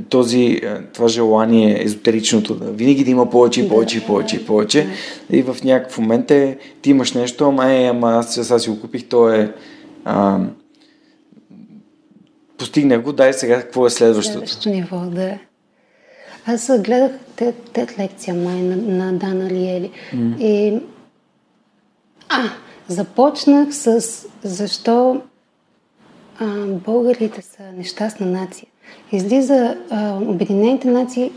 този, 0.08 0.60
а, 0.64 0.82
това 0.92 1.08
желание, 1.08 1.84
езотеричното, 1.84 2.54
да 2.54 2.70
винаги 2.70 3.04
да 3.04 3.10
има 3.10 3.30
повече 3.30 3.60
и 3.60 3.68
повече 3.68 3.98
и 3.98 4.00
повече 4.00 4.36
и 4.36 4.46
повече. 4.46 4.88
И 5.30 5.42
в 5.42 5.56
някакъв 5.64 5.98
момент 5.98 6.30
е, 6.30 6.58
ти 6.82 6.90
имаш 6.90 7.12
нещо, 7.12 7.44
ама 7.44 7.72
е, 7.72 7.84
ама 7.84 8.12
аз 8.12 8.34
сега 8.34 8.58
си 8.58 8.70
го 8.70 8.80
купих, 8.80 9.08
то 9.08 9.28
е 9.28 9.54
а, 10.04 10.38
постигнах 12.58 13.02
го, 13.02 13.12
дай 13.12 13.32
сега 13.32 13.60
какво 13.60 13.86
е 13.86 13.90
следващото. 13.90 14.32
Следващото 14.32 14.68
ниво, 14.68 14.96
да. 14.96 15.38
Аз 16.46 16.70
гледах 16.80 17.12
тет, 17.36 17.70
тет 17.72 17.98
лекция 17.98 18.34
май 18.34 18.62
на, 18.62 18.76
на 18.76 19.12
Дана 19.12 19.50
Лиели. 19.50 19.90
Mm. 20.14 20.38
И... 20.38 20.80
А, 22.28 22.42
започнах 22.88 23.74
с 23.74 24.00
защо 24.42 25.22
а, 26.38 26.66
българите 26.66 27.42
са 27.42 27.62
нещастна 27.76 28.26
нация. 28.26 28.66
Излиза 29.12 29.76
а, 29.90 30.14
Обединените 30.14 30.88
нации 30.88 31.32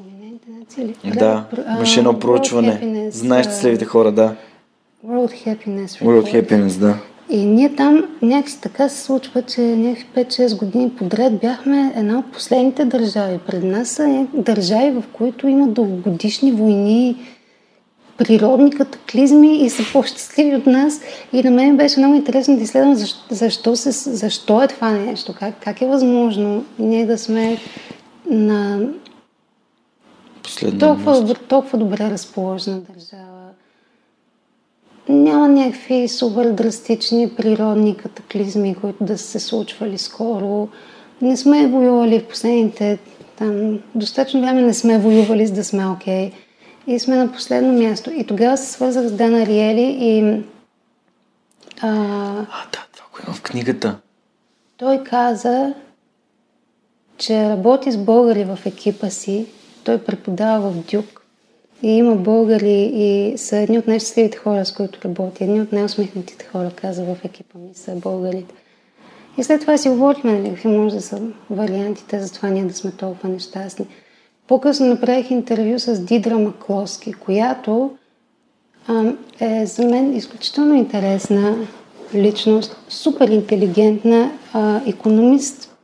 Обединените 0.00 0.50
нации 0.60 0.84
ли? 0.84 0.94
Да, 1.18 1.44
имаше 1.76 2.00
едно 2.00 2.12
World 2.12 2.20
проучване 2.20 3.10
най-щастливите 3.22 3.84
а, 3.84 3.88
хора, 3.88 4.12
да. 4.12 4.34
World 5.06 5.46
Happiness 5.46 5.86
World 5.86 6.32
Report. 6.32 6.50
Happiness, 6.50 6.78
да. 6.78 6.98
И 7.30 7.44
ние 7.44 7.74
там 7.76 8.04
някакси 8.22 8.60
така 8.60 8.88
се 8.88 9.02
случва, 9.02 9.42
че 9.42 9.60
някакви 9.60 10.06
5-6 10.16 10.58
години 10.58 10.90
подред 10.90 11.40
бяхме 11.40 11.92
една 11.96 12.18
от 12.18 12.32
последните 12.32 12.84
държави. 12.84 13.38
Пред 13.46 13.64
нас 13.64 13.88
са 13.88 14.26
държави, 14.34 14.90
в 14.90 15.04
които 15.12 15.48
има 15.48 15.68
дългогодишни 15.68 16.52
войни, 16.52 17.16
природни 18.18 18.70
катаклизми 18.70 19.64
и 19.64 19.70
са 19.70 19.82
по-щастливи 19.92 20.56
от 20.56 20.66
нас. 20.66 21.00
И 21.32 21.42
на 21.42 21.50
мен 21.50 21.76
беше 21.76 22.00
много 22.00 22.14
интересно 22.14 22.56
да 22.56 22.62
изследвам 22.62 22.94
защо, 22.94 23.20
защо, 23.30 23.76
се, 23.76 23.90
защо 23.90 24.62
е 24.62 24.68
това 24.68 24.90
нещо, 24.90 25.34
как, 25.38 25.54
как 25.64 25.80
е 25.80 25.86
възможно 25.86 26.64
ние 26.78 27.06
да 27.06 27.18
сме 27.18 27.58
на 28.30 28.80
Последно 30.42 30.78
толкова, 30.78 31.20
добър, 31.20 31.36
толкова 31.36 31.78
добре 31.78 32.10
разположена 32.10 32.80
държава. 32.80 33.48
няма 35.08 35.48
някакви 35.48 36.08
супер 36.08 36.50
драстични 36.50 37.30
природни 37.36 37.96
катаклизми, 37.96 38.74
които 38.80 39.04
да 39.04 39.18
са 39.18 39.24
се 39.24 39.40
случвали 39.40 39.98
скоро. 39.98 40.68
Не 41.22 41.36
сме 41.36 41.66
воювали 41.66 42.20
в 42.20 42.28
последните 42.28 42.98
там, 43.38 43.78
достатъчно 43.94 44.40
време 44.40 44.62
не 44.62 44.74
сме 44.74 44.98
воювали, 44.98 45.46
за 45.46 45.54
да 45.54 45.64
сме 45.64 45.86
окей. 45.86 46.30
Okay. 46.30 46.32
И 46.86 46.98
сме 46.98 47.16
на 47.16 47.32
последно 47.32 47.72
място. 47.72 48.10
И 48.10 48.26
тогава 48.26 48.56
се 48.56 48.72
свързах 48.72 49.06
с 49.06 49.12
Дана 49.12 49.46
Риели 49.46 49.96
и... 50.00 50.42
А, 51.80 51.88
а 52.50 52.66
да, 52.72 52.86
това 52.92 53.06
го 53.12 53.18
има 53.26 53.34
в 53.34 53.42
книгата. 53.42 53.96
Той 54.76 55.04
каза, 55.04 55.74
че 57.16 57.48
работи 57.48 57.92
с 57.92 57.98
българи 57.98 58.44
в 58.44 58.58
екипа 58.66 59.10
си. 59.10 59.46
Той 59.84 60.04
преподава 60.04 60.70
в 60.70 60.84
Дюк. 60.90 61.20
И 61.82 61.88
има 61.88 62.16
българи 62.16 62.90
и 62.94 63.38
са 63.38 63.56
едни 63.56 63.78
от 63.78 63.86
най-щастливите 63.86 64.38
хора, 64.38 64.64
с 64.64 64.72
които 64.72 64.98
работи. 65.04 65.44
Едни 65.44 65.60
от 65.60 65.72
най-усмихнатите 65.72 66.44
хора, 66.44 66.70
каза 66.76 67.04
в 67.04 67.16
екипа 67.24 67.58
ми, 67.58 67.74
са 67.74 67.94
българите. 67.94 68.54
И 69.38 69.44
след 69.44 69.60
това 69.60 69.78
си 69.78 69.88
говорихме, 69.88 70.32
нали, 70.32 70.48
какви 70.48 70.68
може 70.68 70.94
да 70.94 71.02
са 71.02 71.22
вариантите 71.50 72.20
за 72.20 72.32
това 72.32 72.48
ние 72.48 72.64
да 72.64 72.74
сме 72.74 72.90
толкова 72.90 73.28
нещастни. 73.28 73.86
По-късно 74.48 74.86
направих 74.86 75.30
интервю 75.30 75.78
с 75.78 76.00
Дидра 76.00 76.38
Маклоски, 76.38 77.12
която 77.12 77.90
а, 78.86 79.12
е 79.40 79.66
за 79.66 79.86
мен 79.86 80.16
изключително 80.16 80.74
интересна 80.74 81.56
личност, 82.14 82.76
супер 82.88 83.28
интелигентна, 83.28 84.30
а, 84.52 84.80
економист 84.86 85.76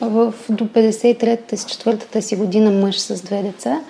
в, 0.00 0.34
до 0.50 0.64
53-та 0.64 1.56
си, 1.56 1.66
четвъртата 1.66 2.22
си 2.22 2.36
година 2.36 2.70
мъж 2.70 3.00
с 3.00 3.22
две 3.22 3.42
деца. 3.42 3.80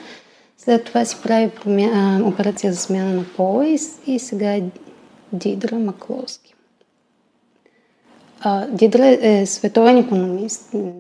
След 0.59 0.85
това 0.85 1.05
си 1.05 1.17
прави 1.23 1.51
промя... 1.51 1.91
а, 1.95 2.23
операция 2.29 2.73
за 2.73 2.79
смяна 2.79 3.13
на 3.13 3.25
пола 3.37 3.67
и, 3.67 3.79
и 4.07 4.19
сега 4.19 4.55
е 4.55 4.63
Дидра 5.33 5.79
Маклоски. 5.79 6.55
А, 8.41 8.67
Дидра 8.67 9.17
е 9.21 9.47
световен 9.47 9.99
економист. 9.99 10.73
Mm. 10.73 10.93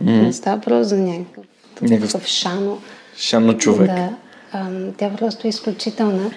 Не 0.00 0.32
става 0.32 0.60
просто 0.60 0.88
за 0.88 0.96
някакъв, 0.96 1.44
някакъв 1.80 2.26
шано. 2.26 2.78
Шано 3.16 3.54
човек. 3.54 3.90
Да. 3.90 4.10
Тя 4.96 5.10
просто 5.18 5.46
е 5.46 5.50
изключителна. 5.50 6.30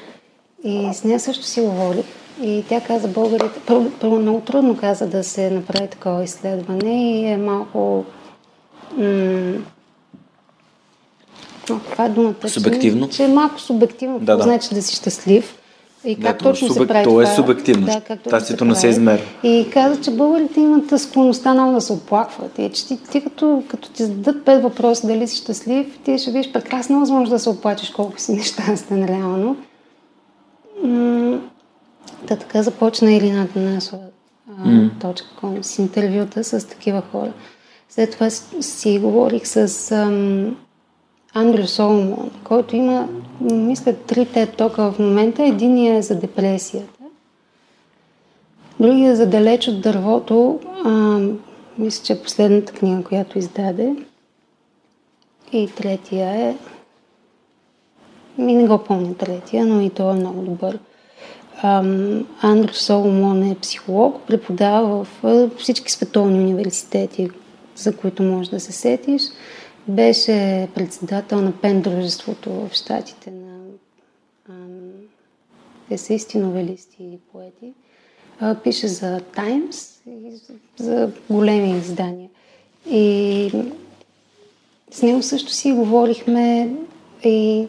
И 0.64 0.90
с 0.94 1.04
нея 1.04 1.20
също 1.20 1.44
си 1.44 1.62
говори. 1.62 2.04
И 2.42 2.64
тя 2.70 2.82
каза 2.82 3.08
българите... 3.08 3.60
Първо, 3.66 3.92
първо 4.02 4.20
много 4.20 4.42
трудно 4.42 4.78
каза 4.78 5.08
да 5.08 5.24
се 5.24 5.50
направи 5.50 5.88
такова 5.88 6.24
изследване 6.24 7.20
и 7.20 7.26
е 7.26 7.38
малко... 7.38 8.06
М- 8.98 9.58
това 11.66 12.06
е 12.06 12.10
думата? 12.10 12.50
Субективно? 12.50 13.10
Че, 13.10 13.16
че 13.16 13.24
е 13.24 13.28
малко 13.28 13.62
субективно. 13.62 14.20
Да, 14.20 14.38
да. 14.38 14.44
значи 14.44 14.76
да 14.76 14.82
си 14.82 14.96
щастлив. 14.96 15.58
И 16.06 16.16
как 16.16 16.38
да, 16.38 16.44
точно 16.44 16.68
субек... 16.68 16.82
се 16.82 16.88
прави 16.88 17.04
То 17.04 17.22
е 17.22 17.26
субективно. 17.26 17.86
Да, 17.86 18.02
как 18.02 18.62
не 18.62 18.76
се 18.76 18.88
измерва. 18.88 19.26
И 19.44 19.70
каза, 19.74 20.02
че 20.02 20.12
българите 20.12 20.60
имат 20.60 21.02
склонността 21.02 21.54
много 21.54 21.74
да 21.74 21.82
се 21.82 21.94
оплакват. 21.94 22.60
И 22.60 22.70
че 22.74 22.88
ти, 22.88 22.98
ти 23.12 23.24
като, 23.24 23.64
като 23.68 23.90
ти 23.90 24.04
зададат 24.04 24.46
пет 24.46 24.64
въпроса 24.64 25.08
дали 25.08 25.28
си 25.28 25.38
щастлив, 25.38 26.00
ти 26.04 26.18
ще 26.18 26.32
видиш 26.32 26.52
прекрасна 26.52 27.00
възможност 27.00 27.32
да 27.32 27.40
се 27.40 27.50
оплачеш 27.50 27.90
колко 27.90 28.20
си 28.20 28.34
нещастен 28.36 29.06
реално. 29.06 29.58
Та 32.28 32.36
така 32.36 32.64
започна 32.64 33.12
Илината 33.12 33.60
Насова 33.60 34.04
mm. 34.52 35.62
с 35.62 35.80
интервюта 35.80 36.44
с 36.44 36.68
такива 36.68 37.04
хора. 37.12 37.34
След 37.90 38.12
това 38.12 38.30
си 38.30 39.00
говорих 39.00 39.48
с 39.48 39.92
ам, 39.92 40.58
Андрю 41.38 41.68
Соломон, 41.68 42.32
който 42.44 42.76
има, 42.76 43.08
мисля, 43.42 43.94
три 43.94 44.48
тока 44.58 44.92
в 44.92 45.00
момента. 45.00 45.44
Единият 45.44 45.98
е 45.98 46.02
за 46.02 46.16
депресията. 46.20 47.04
Другия 48.80 49.12
е 49.12 49.16
за 49.16 49.26
далеч 49.26 49.68
от 49.68 49.82
дървото. 49.82 50.60
А, 50.86 51.20
мисля, 51.78 52.04
че 52.04 52.14
е 52.14 52.22
последната 52.22 52.74
книга, 52.74 53.04
която 53.04 53.40
издаде. 53.40 53.96
И 55.52 55.70
третия 55.76 56.30
е... 56.30 56.56
Ми 58.38 58.54
не 58.54 58.68
го 58.68 58.78
помня 58.78 59.16
третия, 59.16 59.66
но 59.66 59.82
и 59.82 59.90
той 59.90 60.12
е 60.12 60.20
много 60.20 60.42
добър. 60.42 60.80
Андрю 62.42 62.74
Соломон 62.74 63.44
е 63.44 63.58
психолог, 63.62 64.22
преподава 64.28 65.06
в 65.24 65.50
всички 65.58 65.92
световни 65.92 66.40
университети, 66.40 67.30
за 67.76 67.96
които 67.96 68.24
може 68.24 68.50
да 68.50 68.60
се 68.60 68.72
сетиш. 68.72 69.22
Беше 69.88 70.68
председател 70.76 71.42
на 71.42 71.52
пен 71.52 71.82
дружеството 71.82 72.50
в 72.50 72.70
щатите 72.74 73.32
на 73.32 73.56
есеисти, 75.90 76.38
новелисти 76.38 77.04
и 77.04 77.18
поети. 77.32 77.74
Пише 78.64 78.88
за 78.88 79.20
Таймс 79.20 80.00
и 80.08 80.32
за 80.78 81.12
големи 81.30 81.78
издания. 81.78 82.30
И 82.90 83.52
с 84.92 85.02
него 85.02 85.24
също 85.24 85.52
си 85.52 85.72
говорихме 85.72 86.76
и 87.24 87.68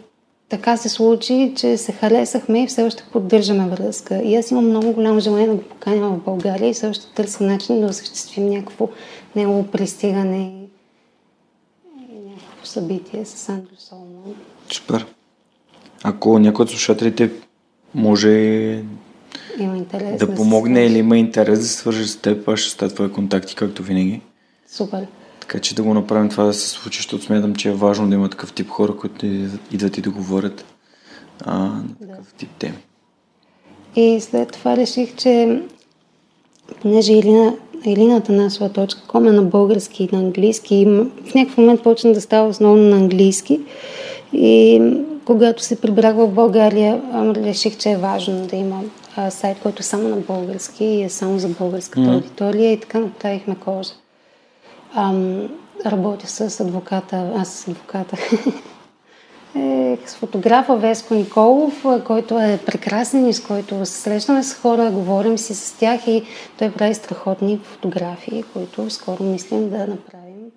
така 0.49 0.77
се 0.77 0.89
случи, 0.89 1.53
че 1.57 1.77
се 1.77 1.93
харесахме 1.93 2.63
и 2.63 2.67
все 2.67 2.83
още 2.83 3.05
поддържаме 3.13 3.69
връзка. 3.69 4.23
И 4.23 4.37
аз 4.37 4.51
имам 4.51 4.69
много 4.69 4.93
голямо 4.93 5.21
желание 5.21 5.47
да 5.47 5.55
го 5.55 5.63
поканя 5.63 6.09
в 6.09 6.25
България 6.25 6.69
и 6.69 6.75
все 6.75 6.89
още 6.89 7.15
търся 7.15 7.45
начин 7.45 7.81
да 7.81 7.87
осъществим 7.87 8.49
някакво 8.49 8.89
негово 9.37 9.67
пристигане 9.67 10.56
събитие 12.77 13.25
с 13.25 13.49
Андрю 13.49 13.75
Соломон. 13.79 14.35
Супер. 14.73 15.07
Ако 16.03 16.39
някой 16.39 16.63
от 16.63 16.71
слушателите 16.71 17.31
може 17.95 18.31
има 19.59 19.77
интерес 19.77 20.19
да, 20.19 20.27
да 20.27 20.35
помогне 20.35 20.87
или 20.87 20.99
има 20.99 21.19
интерес 21.19 21.59
да 21.59 21.65
се 21.65 21.77
свържи 21.77 22.09
с 22.09 22.17
теб, 22.17 22.49
аз 22.49 22.61
ще 22.61 22.71
ставя 22.71 22.95
твои 22.95 23.13
контакти, 23.13 23.55
както 23.55 23.83
винаги. 23.83 24.21
Супер. 24.69 25.07
Така 25.41 25.59
че 25.59 25.75
да 25.75 25.83
го 25.83 25.95
направим 25.95 26.29
това 26.29 26.45
да 26.45 26.55
се 26.55 26.69
случи, 26.69 26.99
защото 26.99 27.25
смятам, 27.25 27.55
че 27.55 27.69
е 27.69 27.73
важно 27.73 28.09
да 28.09 28.15
има 28.15 28.29
такъв 28.29 28.53
тип 28.53 28.69
хора, 28.69 28.97
които 28.97 29.27
идват 29.73 29.99
и 29.99 30.01
да 30.01 30.11
говорят 30.11 30.65
а, 31.45 31.59
на 31.59 31.85
такъв 32.01 32.25
да. 32.25 32.37
тип 32.37 32.51
теми. 32.59 32.79
И 33.97 34.21
след 34.21 34.53
това 34.53 34.77
реших, 34.77 35.17
че 35.17 35.63
понеже 36.83 37.13
Илина, 37.13 37.55
Илината 37.91 38.33
на 38.33 38.51
.com 38.51 39.29
е 39.29 39.33
на 39.33 39.43
български 39.43 40.05
и 40.05 40.09
на 40.13 40.19
английски, 40.19 40.77
и 40.77 40.85
в 40.85 41.35
някакъв 41.35 41.59
момент 41.59 41.83
почна 41.83 42.13
да 42.13 42.21
става 42.21 42.49
основно 42.49 42.83
на 42.83 42.97
английски. 42.97 43.61
И 44.33 44.83
когато 45.25 45.63
се 45.63 45.81
прибрах 45.81 46.17
в 46.17 46.29
България, 46.29 47.03
реших, 47.37 47.77
че 47.77 47.91
е 47.91 47.97
важно 47.97 48.47
да 48.47 48.57
има 48.57 48.81
сайт, 49.31 49.59
който 49.63 49.81
е 49.81 49.83
само 49.83 50.09
на 50.09 50.17
български 50.17 50.85
и 50.85 51.03
е 51.03 51.09
само 51.09 51.39
за 51.39 51.49
българската 51.49 52.07
mm. 52.07 52.15
аудитория 52.15 52.73
и 52.73 52.81
така 52.81 52.99
направихме 52.99 53.55
кожа. 53.55 53.93
Ам, 54.95 55.49
работя 55.87 56.27
с 56.27 56.61
адвоката, 56.61 57.33
аз 57.37 57.49
с 57.49 57.69
адвоката, 57.69 58.17
е, 59.55 59.99
с 60.07 60.15
фотографа 60.15 60.77
Веско 60.77 61.15
Николов, 61.15 61.85
който 62.05 62.39
е 62.39 62.61
прекрасен 62.67 63.29
и 63.29 63.33
с 63.33 63.41
който 63.41 63.87
се 63.87 63.93
срещаме 63.93 64.43
с 64.43 64.55
хора, 64.55 64.91
говорим 64.91 65.39
си 65.39 65.55
с 65.55 65.73
тях 65.73 66.07
и 66.07 66.23
той 66.59 66.73
прави 66.73 66.95
страхотни 66.95 67.59
фотографии, 67.59 68.45
които 68.53 68.91
скоро 68.91 69.25
мислим 69.25 69.71
да 69.71 69.79
направим, 69.79 70.51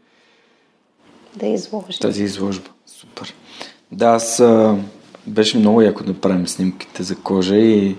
да 1.36 1.48
изложим. 1.48 2.00
Тази 2.02 2.24
изложба, 2.24 2.70
супер. 2.86 3.34
Да, 3.92 4.06
аз 4.06 4.44
беше 5.28 5.58
много 5.58 5.82
яко 5.82 6.04
да 6.04 6.22
правим 6.22 6.48
снимките 6.48 7.04
за 7.04 7.16
кожа 7.16 7.56
и 7.56 7.98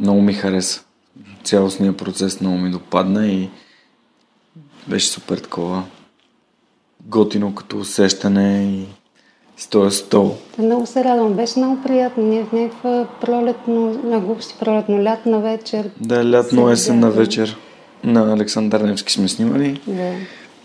много 0.00 0.20
ми 0.20 0.32
хареса. 0.32 0.84
Цялостният 1.44 1.96
процес 1.96 2.40
много 2.40 2.56
ми 2.56 2.70
допадна 2.70 3.26
и 3.26 3.50
беше 4.88 5.08
супер 5.08 5.38
такова 5.38 5.84
готино 7.04 7.54
като 7.54 7.78
усещане 7.78 8.64
и 8.64 8.86
с 9.56 9.66
този 9.66 9.96
стол. 9.96 10.36
Много 10.58 10.86
се 10.86 11.04
радвам. 11.04 11.32
Беше 11.32 11.58
много 11.58 11.82
приятно. 11.82 12.22
Ние 12.22 12.44
в 12.44 12.52
някаква 12.52 13.06
пролетно, 13.20 14.00
на 14.04 14.20
глупости 14.20 14.54
пролетно, 14.60 15.02
лятна 15.02 15.40
вечер. 15.40 15.90
Да, 16.00 16.30
лятно 16.30 16.70
есенна 16.70 17.10
вечер 17.10 17.56
на 18.04 18.32
Александър 18.32 18.80
Невски 18.80 19.12
сме 19.12 19.28
снимали. 19.28 19.80
Да. 19.86 20.12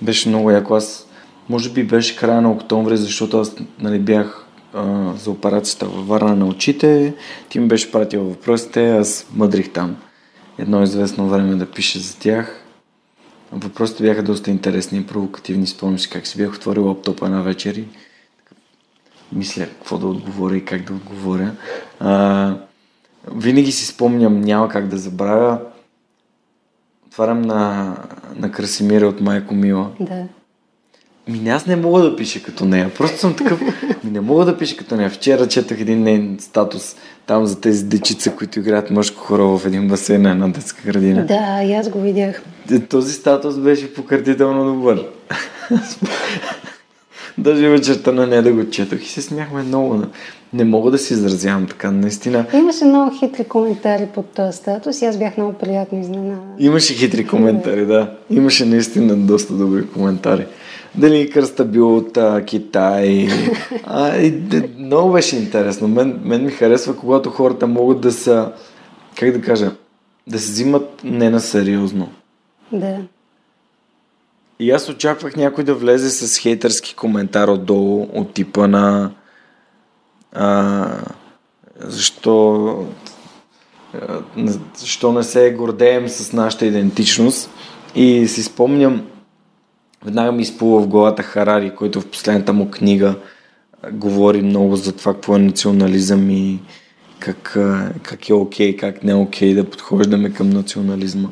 Беше 0.01 0.29
много 0.29 0.51
яко. 0.51 0.73
Аз, 0.73 1.07
може 1.49 1.69
би 1.69 1.83
беше 1.83 2.15
края 2.15 2.41
на 2.41 2.51
октомври, 2.51 2.97
защото 2.97 3.39
аз 3.39 3.55
нали, 3.79 3.99
бях 3.99 4.45
а, 4.73 5.13
за 5.17 5.31
операцията 5.31 5.85
във 5.85 6.07
Варна 6.07 6.35
на 6.35 6.45
очите. 6.45 7.13
Ти 7.49 7.59
ми 7.59 7.67
беше 7.67 7.91
пратил 7.91 8.23
въпросите, 8.23 8.89
аз 8.89 9.27
мъдрих 9.35 9.69
там 9.69 9.95
едно 10.59 10.83
известно 10.83 11.29
време 11.29 11.55
да 11.55 11.65
пише 11.65 11.99
за 11.99 12.17
тях. 12.17 12.63
Въпросите 13.51 14.03
бяха 14.03 14.23
доста 14.23 14.51
интересни 14.51 14.99
и 14.99 15.05
провокативни. 15.05 15.67
Спомням 15.67 15.99
си 15.99 16.09
как 16.09 16.27
си 16.27 16.37
бях 16.37 16.53
отворил 16.53 16.87
лаптопа 16.87 17.25
една 17.25 17.41
вечер 17.41 17.75
и 17.75 17.83
мисля 19.31 19.65
какво 19.65 19.97
да 19.97 20.07
отговоря 20.07 20.57
и 20.57 20.65
как 20.65 20.81
да 20.81 20.93
отговоря. 20.93 21.51
А, 21.99 22.53
винаги 23.35 23.71
си 23.71 23.85
спомням, 23.85 24.41
няма 24.41 24.69
как 24.69 24.87
да 24.87 24.97
забравя. 24.97 25.59
Отварям 27.07 27.41
на, 27.41 27.95
на 28.35 28.51
Красимира 28.51 29.07
от 29.07 29.21
Майко 29.21 29.55
Мила. 29.55 29.91
Да. 29.99 30.23
Ми 31.27 31.49
аз 31.49 31.65
не 31.65 31.75
мога 31.75 32.01
да 32.01 32.15
пиша 32.15 32.43
като 32.43 32.65
нея. 32.65 32.91
Просто 32.97 33.19
съм 33.19 33.35
такъв. 33.35 33.61
Ми 34.03 34.11
не 34.11 34.21
мога 34.21 34.45
да 34.45 34.57
пиша 34.57 34.77
като 34.77 34.95
нея. 34.95 35.09
Вчера 35.09 35.47
четах 35.47 35.79
един 35.79 36.03
нейн 36.03 36.37
статус 36.39 36.95
там 37.25 37.45
за 37.45 37.61
тези 37.61 37.85
дечица, 37.85 38.35
които 38.35 38.59
играят 38.59 38.89
мъжко 38.89 39.21
хоро 39.21 39.57
в 39.57 39.65
един 39.65 39.87
басейн 39.87 40.21
на 40.21 40.31
една 40.31 40.47
детска 40.47 40.81
градина. 40.85 41.25
Да, 41.25 41.63
и 41.63 41.73
аз 41.73 41.89
го 41.89 42.01
видях. 42.01 42.43
Този 42.89 43.13
статус 43.13 43.57
беше 43.57 43.93
пократително 43.93 44.73
добър. 44.73 45.05
Даже 47.39 47.69
вечерта 47.69 48.11
на 48.11 48.27
нея 48.27 48.43
да 48.43 48.53
го 48.53 48.69
четох 48.69 49.03
и 49.03 49.07
се 49.07 49.21
смяхме 49.21 49.63
много. 49.63 50.03
Не 50.53 50.63
мога 50.63 50.91
да 50.91 50.97
си 50.97 51.13
изразявам 51.13 51.67
така, 51.67 51.91
наистина. 51.91 52.45
Имаше 52.53 52.85
много 52.85 53.19
хитри 53.19 53.43
коментари 53.43 54.07
под 54.15 54.25
този 54.25 54.57
статус 54.57 55.01
и 55.01 55.05
аз 55.05 55.17
бях 55.17 55.37
много 55.37 55.53
приятно 55.53 55.99
изненада. 55.99 56.41
Имаше 56.59 56.93
хитри 56.93 57.27
коментари, 57.27 57.85
да. 57.85 58.13
Имаше 58.29 58.65
наистина 58.65 59.15
доста 59.15 59.53
добри 59.53 59.87
коментари. 59.87 60.45
Дали 60.95 61.29
кръста 61.29 61.65
бил 61.65 61.97
от 61.97 62.17
а, 62.17 62.43
Китай. 62.45 63.27
А, 63.83 64.17
и, 64.17 64.33
много 64.77 65.11
беше 65.11 65.35
интересно. 65.35 65.87
Мен, 65.87 66.19
мен 66.23 66.45
ми 66.45 66.51
харесва, 66.51 66.95
когато 66.95 67.29
хората 67.29 67.67
могат 67.67 68.01
да 68.01 68.11
са, 68.11 68.51
как 69.19 69.31
да 69.31 69.41
кажа, 69.41 69.71
да 70.27 70.39
се 70.39 70.51
взимат 70.51 71.01
не 71.03 71.29
на 71.29 71.39
сериозно. 71.39 72.09
Да. 72.71 72.97
И 74.59 74.71
аз 74.71 74.89
очаквах 74.89 75.35
някой 75.35 75.63
да 75.63 75.75
влезе 75.75 76.09
с 76.09 76.37
хейтърски 76.37 76.95
коментар 76.95 77.47
отдолу, 77.47 78.07
от 78.13 78.33
типа 78.33 78.67
на 78.67 79.11
а, 80.33 80.87
защо 81.79 82.87
защо 84.75 85.11
не 85.11 85.23
се 85.23 85.51
гордеем 85.51 86.09
с 86.09 86.33
нашата 86.33 86.65
идентичност. 86.65 87.49
И 87.95 88.27
си 88.27 88.43
спомням, 88.43 89.07
веднага 90.05 90.31
ми 90.31 90.41
изплува 90.41 90.81
в 90.81 90.87
главата 90.87 91.23
Харари, 91.23 91.75
който 91.75 92.01
в 92.01 92.07
последната 92.07 92.53
му 92.53 92.71
книга 92.71 93.15
говори 93.91 94.41
много 94.41 94.75
за 94.75 94.91
това 94.91 95.13
какво 95.13 95.35
е 95.35 95.39
национализъм 95.39 96.29
и 96.29 96.59
как, 97.19 97.57
как 98.03 98.29
е 98.29 98.33
окей, 98.33 98.75
okay, 98.75 98.79
как 98.79 99.03
не 99.03 99.11
е 99.11 99.15
окей 99.15 99.51
okay 99.51 99.55
да 99.55 99.69
подхождаме 99.69 100.33
към 100.33 100.49
национализма. 100.49 101.29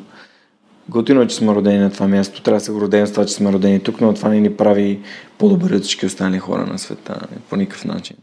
Готино 0.88 1.22
е, 1.22 1.26
че 1.26 1.36
сме 1.36 1.54
родени 1.54 1.78
на 1.78 1.92
това 1.92 2.08
място. 2.08 2.42
Трябва 2.42 2.58
да 2.58 2.64
се 2.64 2.72
гордеем 2.72 3.06
с 3.06 3.12
това, 3.12 3.26
че 3.26 3.34
сме 3.34 3.52
родени 3.52 3.80
тук, 3.80 4.00
но 4.00 4.14
това 4.14 4.28
не 4.28 4.40
ни 4.40 4.56
прави 4.56 5.00
по-добри 5.38 5.76
от 5.76 5.82
всички 5.82 6.06
останали 6.06 6.38
хора 6.38 6.66
на 6.66 6.78
света. 6.78 7.20
По 7.50 7.56
никакъв 7.56 7.84
начин. 7.84 8.16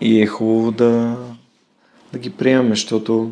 И 0.00 0.22
е 0.22 0.26
хубаво 0.26 0.72
да, 0.72 1.16
да 2.12 2.18
ги 2.18 2.30
приемаме, 2.30 2.70
защото 2.70 3.30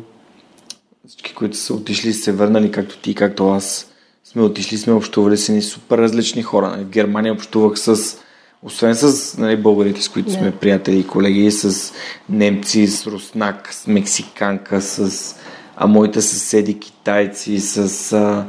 всички, 1.07 1.33
които 1.33 1.57
са 1.57 1.73
отишли, 1.73 2.13
се 2.13 2.31
върнали, 2.31 2.71
както 2.71 2.97
ти, 2.97 3.15
както 3.15 3.49
аз, 3.49 3.91
сме 4.23 4.41
отишли, 4.41 4.77
сме 4.77 4.93
общували 4.93 5.37
с 5.37 5.49
ни 5.49 5.61
супер 5.61 5.97
различни 5.97 6.43
хора. 6.43 6.77
В 6.79 6.89
Германия 6.89 7.33
общувах 7.33 7.79
с, 7.79 8.17
освен 8.63 8.95
с 8.95 9.37
нали, 9.37 9.57
българите, 9.57 10.01
с 10.01 10.09
които 10.09 10.29
yeah. 10.29 10.37
сме 10.37 10.51
приятели 10.51 10.99
и 10.99 11.07
колеги, 11.07 11.51
с 11.51 11.93
немци, 12.29 12.87
с 12.87 13.07
руснак, 13.07 13.73
с 13.73 13.87
мексиканка, 13.87 14.81
с 14.81 15.35
а 15.75 15.87
моите 15.87 16.21
съседи 16.21 16.79
китайци, 16.79 17.59
с 17.59 18.13
а, 18.13 18.45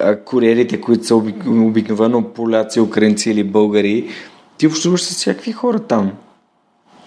а, 0.00 0.20
куриерите, 0.20 0.80
които 0.80 1.04
са 1.04 1.16
обикновено 1.46 2.24
поляци, 2.24 2.80
украинци 2.80 3.30
или 3.30 3.44
българи. 3.44 4.08
Ти 4.58 4.66
общуваш 4.66 5.02
с 5.02 5.16
всякакви 5.16 5.52
хора 5.52 5.78
там. 5.78 6.12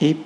И, 0.02 0.18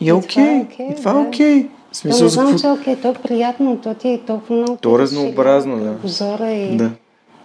и 0.00 0.08
е 0.08 0.12
окей. 0.12 0.44
Okay. 0.44 0.68
Okay, 0.68 0.92
и 0.92 0.96
това 0.96 1.10
е 1.10 1.14
окей. 1.14 1.62
Okay. 1.62 1.68
Смисъл, 1.92 2.18
то 2.18 2.24
не 2.24 2.30
знам, 2.30 2.58
че 2.58 2.66
е 2.66 2.70
окей. 2.70 2.96
То 2.96 3.08
е 3.08 3.14
приятно. 3.14 3.80
То 3.82 3.94
ти 3.94 4.08
е 4.08 4.20
толкова 4.26 4.56
много... 4.56 4.76
То 4.76 4.96
е 4.96 4.98
разнообразно, 4.98 5.76
да. 5.76 5.84
Кръгозора 5.84 6.50
и, 6.50 6.76
да. 6.76 6.90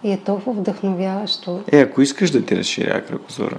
и 0.04 0.12
е 0.12 0.16
толкова 0.16 0.60
вдъхновяващо. 0.60 1.60
Е, 1.72 1.80
ако 1.80 2.02
искаш 2.02 2.30
да 2.30 2.44
ти 2.44 2.56
разширя 2.56 3.04
кръгозора. 3.04 3.58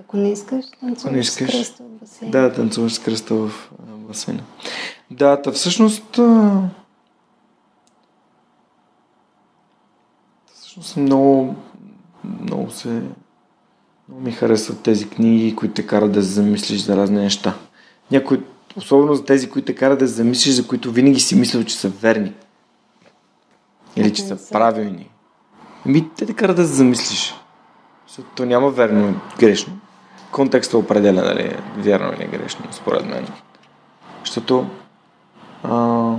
Ако 0.00 0.16
не 0.16 0.32
искаш, 0.32 0.64
танцуваш 0.80 1.12
не 1.12 1.18
искаш, 1.18 1.50
с 1.50 1.52
кръста 1.52 1.82
в 1.82 2.00
басейна. 2.00 2.32
Да, 2.32 2.52
танцуваш 2.52 2.92
с 2.92 2.98
кръста 2.98 3.34
в 3.34 3.70
басейна. 4.08 4.42
Да, 5.10 5.42
та 5.42 5.52
всъщност... 5.52 6.20
Всъщност 10.54 10.96
много, 10.96 11.56
много 12.24 12.70
се... 12.70 13.02
Много 14.08 14.22
ми 14.24 14.32
харесват 14.32 14.82
тези 14.82 15.10
книги, 15.10 15.56
които 15.56 15.74
те 15.74 15.86
карат 15.86 16.12
да 16.12 16.22
замислиш 16.22 16.80
за 16.80 16.96
разни 16.96 17.16
неща. 17.16 17.54
Някои, 18.10 18.42
особено 18.76 19.14
за 19.14 19.24
тези, 19.24 19.50
които 19.50 19.66
те 19.66 19.74
карат 19.74 19.98
да 19.98 20.06
замислиш, 20.06 20.54
за 20.54 20.66
които 20.66 20.92
винаги 20.92 21.20
си 21.20 21.34
мислил, 21.34 21.64
че 21.64 21.76
са 21.76 21.88
верни. 21.88 22.32
Или 23.96 24.14
че 24.14 24.22
са 24.22 24.50
правилни. 24.52 25.10
Ами, 25.86 26.10
те 26.16 26.26
те 26.26 26.34
карат 26.34 26.56
да 26.56 26.64
замислиш. 26.64 27.34
Защото 28.06 28.28
то 28.34 28.44
няма 28.44 28.70
верно 28.70 29.08
и 29.08 29.38
грешно. 29.38 29.78
Контекстът 30.32 30.82
определя 30.82 31.22
дали 31.22 31.42
е 31.42 31.60
вярно 31.76 32.12
или 32.12 32.26
грешно, 32.26 32.64
според 32.70 33.06
мен. 33.06 33.26
Защото 34.24 34.66
а, 35.62 36.14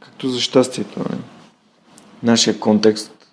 както 0.00 0.28
за 0.28 0.40
щастието. 0.40 0.98
Не? 0.98 1.04
Нали? 1.10 1.20
Нашия 2.22 2.60
контекст 2.60 3.28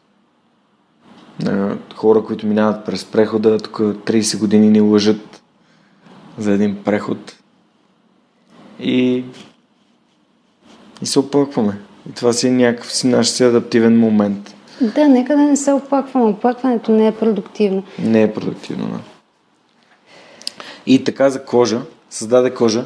на 1.40 1.78
хора, 1.96 2.24
които 2.24 2.48
минават 2.48 2.86
през 2.86 3.06
прехода, 3.06 3.58
тук 3.58 3.80
30 3.80 4.40
години 4.40 4.70
ни 4.70 4.82
лъжат 4.82 5.42
за 6.38 6.52
един 6.52 6.84
преход 6.84 7.36
и, 8.80 9.24
и 11.02 11.06
се 11.06 11.20
оплакваме. 11.20 11.78
И 12.10 12.14
това 12.14 12.34
си 12.34 12.48
е 12.48 12.52
някакъв 12.52 12.94
си 12.94 13.08
наш 13.08 13.28
си 13.28 13.44
адаптивен 13.44 14.00
момент. 14.00 14.56
Да, 14.82 15.08
нека 15.08 15.36
да 15.36 15.42
не 15.42 15.58
се 15.58 15.72
оплакваме. 15.72 16.26
Оплакването 16.26 16.92
не 16.92 17.08
е 17.08 17.16
продуктивно. 17.16 17.84
Не 18.00 18.24
е 18.24 18.34
продуктивно, 18.34 18.88
да. 18.88 19.00
И 20.86 21.04
така 21.04 21.30
за 21.30 21.46
кожа, 21.46 21.82
създаде 22.10 22.54
кожа, 22.54 22.86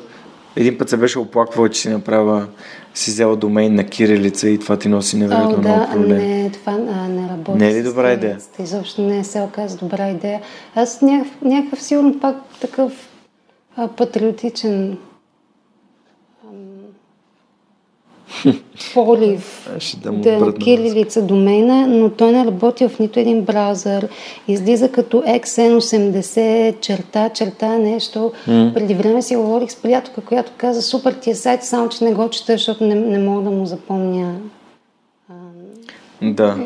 един 0.56 0.78
път 0.78 0.90
се 0.90 0.98
беше 0.98 1.20
оплаквал, 1.20 1.70
че 1.70 1.82
си 1.82 1.90
направя, 1.90 2.48
си 2.94 3.12
взела 3.12 3.36
домейн 3.36 3.76
на 3.76 3.84
кирилица 3.84 4.50
и 4.50 4.60
това 4.60 4.78
ти 4.78 4.90
носи 4.90 5.18
невероятно 5.18 5.62
да, 5.62 5.70
много 5.70 5.92
проблем. 5.92 6.18
Не, 6.18 6.50
това 6.50 6.72
а, 6.72 7.08
не 7.08 7.30
работи. 7.30 7.58
Не 7.58 7.70
е 7.70 7.74
ли 7.74 7.84
добра 7.84 8.14
идея? 8.14 8.38
Изобщо 8.60 9.02
не 9.02 9.24
се 9.24 9.42
оказа 9.42 9.78
добра 9.78 10.10
идея. 10.10 10.42
Аз 10.76 11.02
някакъв, 11.02 11.42
някакъв 11.42 11.82
сигурно 11.82 12.20
пак 12.20 12.36
такъв 12.62 12.94
а, 13.78 13.88
патриотичен 13.88 14.98
полив 18.94 19.70
да, 19.98 20.12
да 20.12 20.54
кирилица 20.54 21.22
домейна, 21.22 21.88
но 21.88 22.10
той 22.10 22.32
не 22.32 22.46
работи 22.46 22.88
в 22.88 23.00
нито 23.00 23.20
един 23.20 23.42
браузър. 23.42 24.08
Излиза 24.48 24.92
като 24.92 25.18
XN80, 25.22 26.80
черта, 26.80 27.30
черта, 27.30 27.78
нещо. 27.78 28.32
Mm. 28.48 28.74
Преди 28.74 28.94
време 28.94 29.22
си 29.22 29.36
говорих 29.36 29.72
с 29.72 29.76
приятелка, 29.76 30.22
която 30.22 30.52
каза, 30.58 30.82
супер 30.82 31.14
ти 31.14 31.30
е 31.30 31.36
сайт, 31.36 31.64
само 31.64 31.90
че 31.90 32.04
не 32.04 32.14
го 32.14 32.30
чета, 32.30 32.52
защото 32.52 32.84
не, 32.84 32.96
не 32.96 33.20
мога 33.20 33.42
да 33.42 33.50
му 33.50 33.66
запомня. 33.66 34.36
Да. 36.22 36.58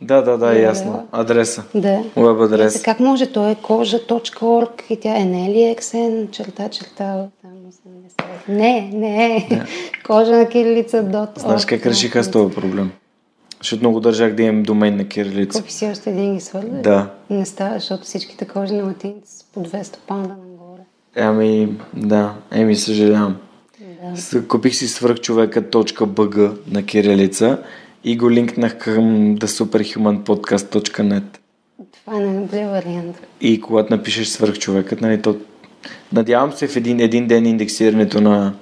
Да, 0.00 0.22
да, 0.22 0.38
да, 0.38 0.58
е 0.58 0.62
ясно. 0.62 1.08
Адреса. 1.12 1.62
Да. 1.74 2.02
Уеб 2.16 2.40
адрес. 2.40 2.82
Как 2.82 3.00
може? 3.00 3.26
Той 3.26 3.50
е 3.50 3.54
кожа.org 3.54 4.82
и 4.90 5.00
тя 5.00 5.16
е 5.16 5.24
не 5.24 5.46
е 5.46 5.50
ли 5.50 5.76
XN, 5.78 6.30
черта, 6.30 6.68
черта. 6.68 7.26
Не, 8.48 8.90
не. 8.92 9.46
Yeah. 9.50 9.66
Кожа 10.06 10.32
на 10.32 10.48
кирилица. 10.48 11.04
Dot 11.04 11.38
Знаеш 11.38 11.64
как 11.64 11.86
реших 11.86 12.16
аз 12.16 12.30
този 12.30 12.54
проблем? 12.54 12.90
Защото 13.58 13.82
много 13.82 14.00
държах 14.00 14.34
да 14.34 14.42
имам 14.42 14.62
домен 14.62 14.96
на 14.96 15.08
кирилица. 15.08 15.60
Купи 15.60 15.72
си 15.72 15.86
още 15.86 16.10
един 16.10 16.34
ги 16.34 16.40
свърли? 16.40 16.70
Да. 16.82 17.10
Не 17.30 17.46
става, 17.46 17.74
защото 17.74 18.04
всичките 18.04 18.44
кожи 18.44 18.74
на 18.74 18.84
латиница 18.84 19.38
са 19.38 19.44
по 19.54 19.60
200 19.60 19.96
паунда 20.06 20.28
нагоре. 20.28 20.82
Ами, 21.16 21.78
да. 21.94 22.34
Еми, 22.52 22.76
съжалявам. 22.76 23.36
Да. 24.32 24.48
Купих 24.48 24.74
си 24.74 24.88
свърхчовека.bg 24.88 26.52
на 26.70 26.82
кирилица 26.86 27.58
и 28.04 28.16
го 28.16 28.30
линкнах 28.30 28.78
към 28.78 29.36
thesuperhumanpodcast.net. 29.36 31.22
Това 31.92 32.16
е 32.16 32.20
най-добрият 32.20 32.70
вариант. 32.70 33.26
И 33.40 33.60
когато 33.60 33.96
напишеш 33.96 34.28
свърхчовекът, 34.28 35.00
нали, 35.00 35.22
то 35.22 35.36
Надявам 36.12 36.52
се 36.52 36.68
в 36.68 36.76
един, 36.76 37.00
един 37.00 37.26
ден 37.26 37.46
индексирането 37.46 38.20
на, 38.20 38.54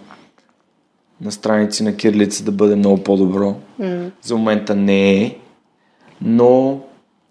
на 1.20 1.32
страници 1.32 1.82
на 1.82 1.96
кирилица 1.96 2.44
да 2.44 2.52
бъде 2.52 2.76
много 2.76 3.04
по-добро. 3.04 3.56
Mm. 3.80 4.10
За 4.22 4.36
момента 4.36 4.74
не 4.74 5.22
е, 5.22 5.36
но 6.22 6.80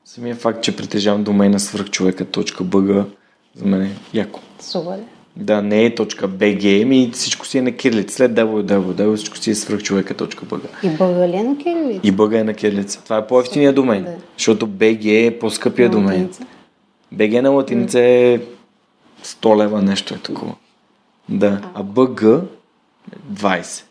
самия 0.06 0.36
факт, 0.36 0.64
че 0.64 0.76
притежавам 0.76 1.24
домейна 1.24 1.60
свърхчовека.bg 1.60 3.06
за 3.56 3.66
мен 3.66 3.82
е 3.82 3.92
яко. 4.14 4.40
Супер. 4.60 5.00
Да, 5.40 5.62
не 5.62 5.86
е 5.86 5.96
.bg, 5.96 6.84
ми 6.84 7.12
всичко 7.14 7.46
си 7.46 7.58
е 7.58 7.62
на 7.62 7.72
кирилица. 7.72 8.16
След 8.16 8.32
www 8.32 9.16
всичко 9.16 9.38
си 9.38 9.52
е 9.52 9.56
свърхчовека.bg. 9.56 10.84
И 10.84 10.90
бъга 10.90 11.28
ли 11.28 11.36
е 11.36 11.44
на 11.44 11.58
кирилица? 11.58 12.00
И 12.04 12.12
бъга 12.12 12.40
е 12.40 12.44
на 12.44 12.54
кирилица. 12.54 13.04
Това 13.04 13.18
е 13.18 13.28
по-ефтиния 13.28 13.74
домен, 13.74 14.04
да. 14.04 14.16
защото 14.38 14.68
BG 14.68 15.28
е 15.28 15.40
по-скъпия 15.40 15.90
домен. 15.90 16.30
BG 17.16 17.42
на 17.42 17.50
латиница 17.50 18.00
е 18.00 18.40
100 19.24 19.58
лева 19.58 19.82
нещо 19.82 20.14
е 20.14 20.18
такова. 20.18 20.56
Да. 21.30 21.62
А 21.74 21.84
БГ 21.84 22.22
20. 23.34 23.84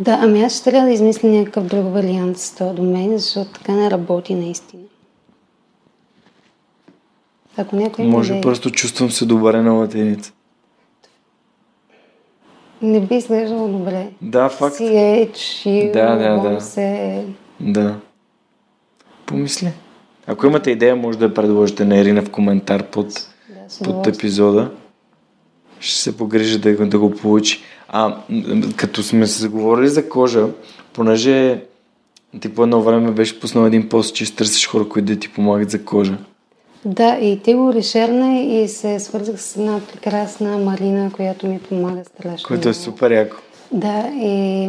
Да, 0.00 0.18
ами 0.22 0.42
аз 0.42 0.54
ще 0.54 0.70
трябва 0.70 0.86
да 0.86 0.94
измисля 0.94 1.28
някакъв 1.28 1.64
друг 1.64 1.92
вариант 1.92 2.38
с 2.38 2.54
този 2.54 2.76
домен, 2.76 3.18
защото 3.18 3.50
така 3.50 3.72
не 3.72 3.90
работи 3.90 4.34
наистина. 4.34 4.82
Ако 7.60 7.76
някой 7.76 8.04
Може 8.04 8.32
идеи, 8.32 8.42
просто 8.42 8.70
чувствам 8.70 9.10
се 9.10 9.26
добре 9.26 9.62
на 9.62 9.72
латиница. 9.72 10.32
не 12.82 13.00
би 13.00 13.14
изглеждало 13.14 13.68
добре. 13.68 14.08
Да, 14.22 14.48
факт. 14.48 14.76
CH, 14.76 15.32
U, 15.66 15.92
Да, 15.92 16.16
да, 16.16 16.50
да. 16.50 16.60
се... 16.60 17.24
Да. 17.60 17.96
Помисли. 19.26 19.72
Ако 20.26 20.46
имате 20.46 20.70
идея, 20.70 20.96
може 20.96 21.18
да 21.18 21.24
я 21.24 21.34
предложите 21.34 21.84
на 21.84 21.96
Ирина 21.96 22.22
в 22.22 22.30
коментар 22.30 22.82
под, 22.82 23.06
Да, 23.48 23.84
под 23.84 24.06
епизода. 24.06 24.70
Ще 25.80 26.02
се 26.02 26.16
погрижа 26.16 26.58
да, 26.58 26.86
да 26.86 26.98
го 26.98 27.10
получи. 27.10 27.60
А, 27.88 28.16
като 28.76 29.02
сме 29.02 29.26
се 29.26 29.40
заговорили 29.40 29.88
за 29.88 30.08
кожа, 30.08 30.48
понеже 30.92 31.64
ти 32.40 32.54
по 32.54 32.62
едно 32.62 32.82
време 32.82 33.10
беше 33.10 33.40
пуснал 33.40 33.66
един 33.66 33.88
пост, 33.88 34.14
че 34.14 34.36
търсиш 34.36 34.68
хора, 34.68 34.88
които 34.88 35.06
да 35.06 35.18
ти 35.18 35.28
помагат 35.28 35.70
за 35.70 35.84
кожа. 35.84 36.16
Да, 36.84 37.18
и 37.20 37.40
ти 37.42 37.54
го 37.54 37.72
решерна 37.72 38.38
и 38.38 38.68
се 38.68 39.00
свързах 39.00 39.42
с 39.42 39.56
една 39.56 39.80
прекрасна 39.92 40.58
Марина, 40.58 41.12
която 41.12 41.46
ми 41.46 41.58
помага 41.58 42.04
страшно. 42.04 42.46
Което 42.48 42.68
е 42.68 42.74
супер 42.74 43.10
яко. 43.10 43.36
Да, 43.72 44.10
и 44.14 44.68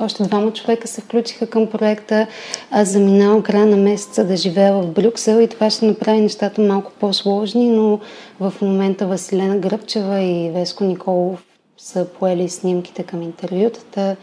още 0.00 0.22
двама 0.22 0.52
човека 0.52 0.88
се 0.88 1.00
включиха 1.00 1.46
към 1.46 1.66
проекта. 1.66 2.26
Аз 2.70 2.88
заминавам 2.88 3.42
края 3.42 3.66
на 3.66 3.76
месеца 3.76 4.24
да 4.24 4.36
живея 4.36 4.74
в 4.74 4.86
Брюксел 4.86 5.40
и 5.40 5.48
това 5.48 5.70
ще 5.70 5.86
направи 5.86 6.20
нещата 6.20 6.62
малко 6.62 6.92
по-сложни, 7.00 7.68
но 7.68 8.00
в 8.40 8.54
момента 8.62 9.06
Василена 9.06 9.58
Гръбчева 9.58 10.20
и 10.20 10.50
Веско 10.50 10.84
Николов 10.84 11.44
са 11.78 12.06
поели 12.18 12.48
снимките 12.48 13.02
към 13.02 13.22
интервютата. 13.22 14.16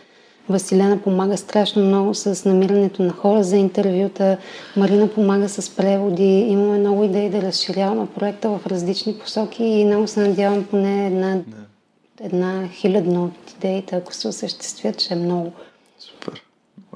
Василена 0.50 0.98
помага 0.98 1.38
страшно 1.38 1.84
много 1.84 2.14
с 2.14 2.46
намирането 2.46 3.04
на 3.04 3.12
хора 3.14 3.44
за 3.44 3.58
интервюта. 3.58 4.38
Марина 4.78 5.08
помага 5.08 5.50
с 5.50 5.76
преводи. 5.76 6.24
Имаме 6.24 6.78
много 6.78 7.04
идеи 7.04 7.30
да 7.30 7.42
разширяваме 7.42 8.08
проекта 8.16 8.50
в 8.50 8.68
различни 8.68 9.14
посоки 9.14 9.64
и 9.64 9.86
много 9.86 10.08
се 10.08 10.28
надявам 10.28 10.64
поне 10.64 11.08
една 11.08 11.38
една 12.24 12.68
хилядна 12.68 13.24
от 13.24 13.52
идеите, 13.58 13.96
ако 13.96 14.14
се 14.14 14.28
осъществят, 14.28 15.02
ще 15.02 15.14
е 15.14 15.18
много. 15.18 15.54
Супер. 16.00 16.42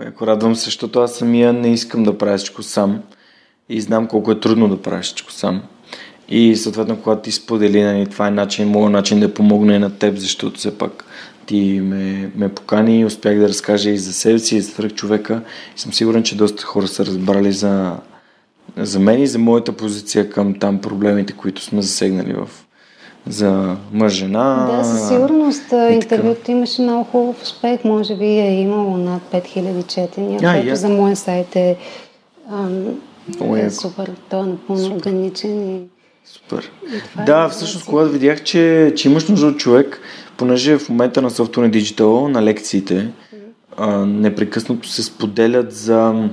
Яко 0.06 0.28
радвам 0.28 0.56
се, 0.56 0.66
защото 0.66 1.00
аз 1.00 1.16
самия 1.16 1.54
не 1.54 1.74
искам 1.74 2.04
да 2.04 2.18
правя 2.18 2.38
всичко 2.38 2.64
сам 2.64 3.04
и 3.70 3.82
знам 3.82 4.08
колко 4.08 4.32
е 4.32 4.40
трудно 4.40 4.70
да 4.70 4.82
правиш 4.82 5.06
всичко 5.06 5.32
сам. 5.32 5.64
И 6.30 6.56
съответно, 6.56 7.02
когато 7.02 7.22
ти 7.22 7.32
сподели, 7.32 7.84
нали, 7.84 8.10
това 8.10 8.28
е 8.28 8.32
начин, 8.32 8.68
моят 8.68 8.92
начин 8.92 9.20
да 9.20 9.34
помогне 9.34 9.80
на 9.80 9.98
теб, 9.98 10.18
защото 10.18 10.60
все 10.60 10.78
пак 10.78 11.06
ти 11.52 11.82
ме, 11.82 12.32
ме 12.36 12.50
покани 12.50 13.00
и 13.00 13.06
успях 13.06 13.40
да 13.40 13.50
разкажа 13.50 13.90
и 13.90 13.98
за 13.98 14.14
себе 14.14 14.40
си, 14.40 14.56
и 14.56 14.62
за 14.62 14.72
свръх 14.72 14.94
човека. 14.94 15.42
И 15.78 15.80
съм 15.80 15.94
сигурен, 15.94 16.24
че 16.24 16.38
доста 16.38 16.64
хора 16.64 16.88
са 16.88 17.06
разбрали 17.06 17.52
за, 17.52 17.96
за 18.78 19.00
мен 19.00 19.22
и 19.22 19.28
за 19.28 19.40
моята 19.40 19.72
позиция 19.72 20.30
към 20.30 20.60
там 20.60 20.82
проблемите, 20.82 21.34
които 21.34 21.62
сме 21.62 21.82
засегнали 21.82 22.34
в 22.34 22.50
за 23.28 23.76
мъж, 23.94 24.14
жена. 24.14 24.68
да, 24.72 24.84
със 24.84 25.08
сигурност 25.08 25.72
и 25.72 25.94
интервюто 25.94 26.52
имаше 26.52 26.82
много 26.82 27.04
хубав 27.04 27.42
успех. 27.44 27.84
Може 27.84 28.16
би 28.16 28.26
е 28.26 28.62
имало 28.62 28.98
над 28.98 29.22
5000 29.32 29.88
четения, 29.88 30.40
А, 30.44 30.54
което 30.54 30.68
яко. 30.68 30.80
за 30.80 30.90
моя 30.90 31.16
сайт 31.16 31.56
е, 31.56 31.78
ам, 32.52 32.86
е 33.58 33.70
супер. 33.70 34.12
Той 34.30 34.40
е 34.40 34.44
напълно 34.44 34.96
органичен 34.96 35.76
и 35.76 35.82
Супер. 36.26 36.72
това 37.12 37.24
е 37.24 37.26
Да, 37.26 37.50
всъщност, 37.50 37.86
когато 37.86 38.12
видях, 38.12 38.44
че, 38.44 38.94
че 38.96 39.10
имаш 39.10 39.28
нужда 39.28 39.48
от 39.48 39.58
човек, 39.58 40.02
понеже 40.42 40.78
в 40.78 40.90
момента 40.90 41.22
на 41.22 41.30
Software 41.30 41.80
Digital, 41.80 42.28
на 42.28 42.44
лекциите, 42.44 43.12
а, 43.78 44.06
непрекъснато 44.06 44.88
се 44.88 45.04
споделят 45.04 45.74
за 45.74 46.30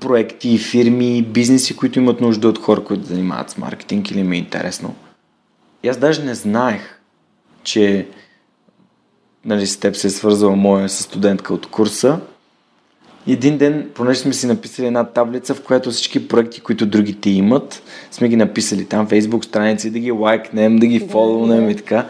проекти, 0.00 0.58
фирми, 0.58 1.22
бизнеси, 1.22 1.76
които 1.76 1.98
имат 1.98 2.20
нужда 2.20 2.48
от 2.48 2.58
хора, 2.58 2.84
които 2.84 3.04
занимават 3.04 3.50
с 3.50 3.58
маркетинг 3.58 4.10
или 4.10 4.22
ми 4.22 4.36
е 4.36 4.38
интересно. 4.38 4.94
И 5.82 5.88
аз 5.88 5.96
даже 5.96 6.24
не 6.24 6.34
знаех, 6.34 7.00
че 7.62 8.06
нали, 9.44 9.66
с 9.66 9.76
теб 9.76 9.96
се 9.96 10.06
е 10.06 10.10
свързала 10.10 10.56
моя 10.56 10.88
студентка 10.88 11.54
от 11.54 11.66
курса. 11.66 12.20
Един 13.28 13.58
ден, 13.58 13.90
понеже 13.94 14.20
сме 14.20 14.32
си 14.32 14.46
написали 14.46 14.86
една 14.86 15.04
таблица, 15.04 15.54
в 15.54 15.62
която 15.62 15.90
всички 15.90 16.28
проекти, 16.28 16.60
които 16.60 16.86
другите 16.86 17.30
имат, 17.30 17.82
сме 18.10 18.28
ги 18.28 18.36
написали 18.36 18.84
там, 18.84 19.08
Facebook 19.08 19.44
страници, 19.44 19.90
да 19.90 19.98
ги 19.98 20.10
лайкнем, 20.10 20.76
да 20.76 20.86
ги 20.86 20.98
да. 20.98 21.70
и 21.70 21.76
така. 21.76 22.06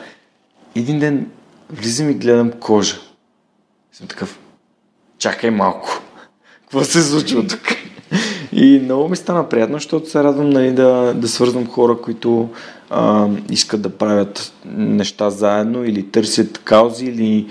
Един 0.74 0.98
ден 0.98 1.30
влизам 1.70 2.10
и 2.10 2.14
гледам 2.14 2.52
кожа. 2.52 2.96
Съм 3.92 4.06
такъв, 4.06 4.38
чакай 5.18 5.50
малко. 5.50 6.02
Какво 6.60 6.84
се 6.84 7.02
случва 7.02 7.46
тук? 7.46 7.60
И 8.52 8.80
много 8.84 9.08
ми 9.08 9.16
стана 9.16 9.48
приятно, 9.48 9.76
защото 9.76 10.10
се 10.10 10.24
радвам 10.24 10.50
нали, 10.50 10.72
да, 10.72 11.14
да 11.16 11.28
свързвам 11.28 11.66
хора, 11.66 11.98
които 12.02 12.48
а, 12.90 13.28
искат 13.50 13.82
да 13.82 13.90
правят 13.98 14.52
неща 14.76 15.30
заедно 15.30 15.84
или 15.84 16.10
търсят 16.10 16.58
каузи 16.58 17.06
или 17.06 17.46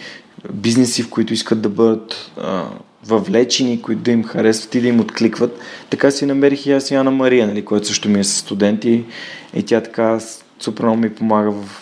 бизнеси, 0.53 1.03
в 1.03 1.09
които 1.09 1.34
искат 1.34 1.61
да 1.61 1.69
бъдат 1.69 2.32
а, 2.38 2.65
въвлечени, 3.05 3.82
които 3.82 4.01
да 4.01 4.11
им 4.11 4.24
харесват 4.24 4.76
и 4.76 4.82
да 4.82 4.88
им 4.88 4.99
откликват. 4.99 5.59
Така 5.89 6.11
си 6.11 6.26
намерих 6.26 6.65
и 6.65 6.72
аз 6.72 6.91
и 6.91 6.95
Ана 6.95 7.11
Мария, 7.11 7.47
нали, 7.47 7.65
която 7.65 7.88
също 7.88 8.09
ми 8.09 8.19
е 8.19 8.24
със 8.24 8.38
студенти 8.38 9.03
и 9.53 9.63
тя 9.63 9.82
така 9.82 10.19
супер 10.59 10.84
много 10.84 10.97
ми 10.97 11.15
помага 11.15 11.51
в 11.51 11.81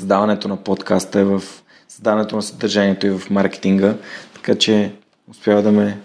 създаването 0.00 0.48
на 0.48 0.56
подкаста, 0.56 1.24
в 1.24 1.42
създаването 1.88 2.36
на 2.36 2.42
съдържанието 2.42 3.06
и 3.06 3.10
в 3.10 3.30
маркетинга, 3.30 3.96
така 4.34 4.54
че 4.54 4.92
успява 5.30 5.62
да 5.62 5.72
ме 5.72 6.00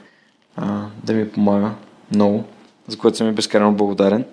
а, 0.56 0.86
да 1.04 1.14
ми 1.14 1.32
помага 1.32 1.72
много, 2.12 2.44
за 2.88 2.98
което 2.98 3.18
съм 3.18 3.30
и 3.30 3.32
безкрайно 3.32 3.74
благодарен. 3.74 4.26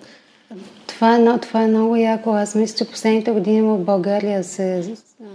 Това 0.87 1.15
е, 1.15 1.39
това 1.39 1.63
е 1.63 1.67
много 1.67 1.95
яко. 1.95 2.29
Аз 2.29 2.55
мисля, 2.55 2.77
че 2.77 2.91
последните 2.91 3.31
години 3.31 3.61
в 3.61 3.77
България 3.77 4.43
се 4.43 4.95
ам, 5.21 5.27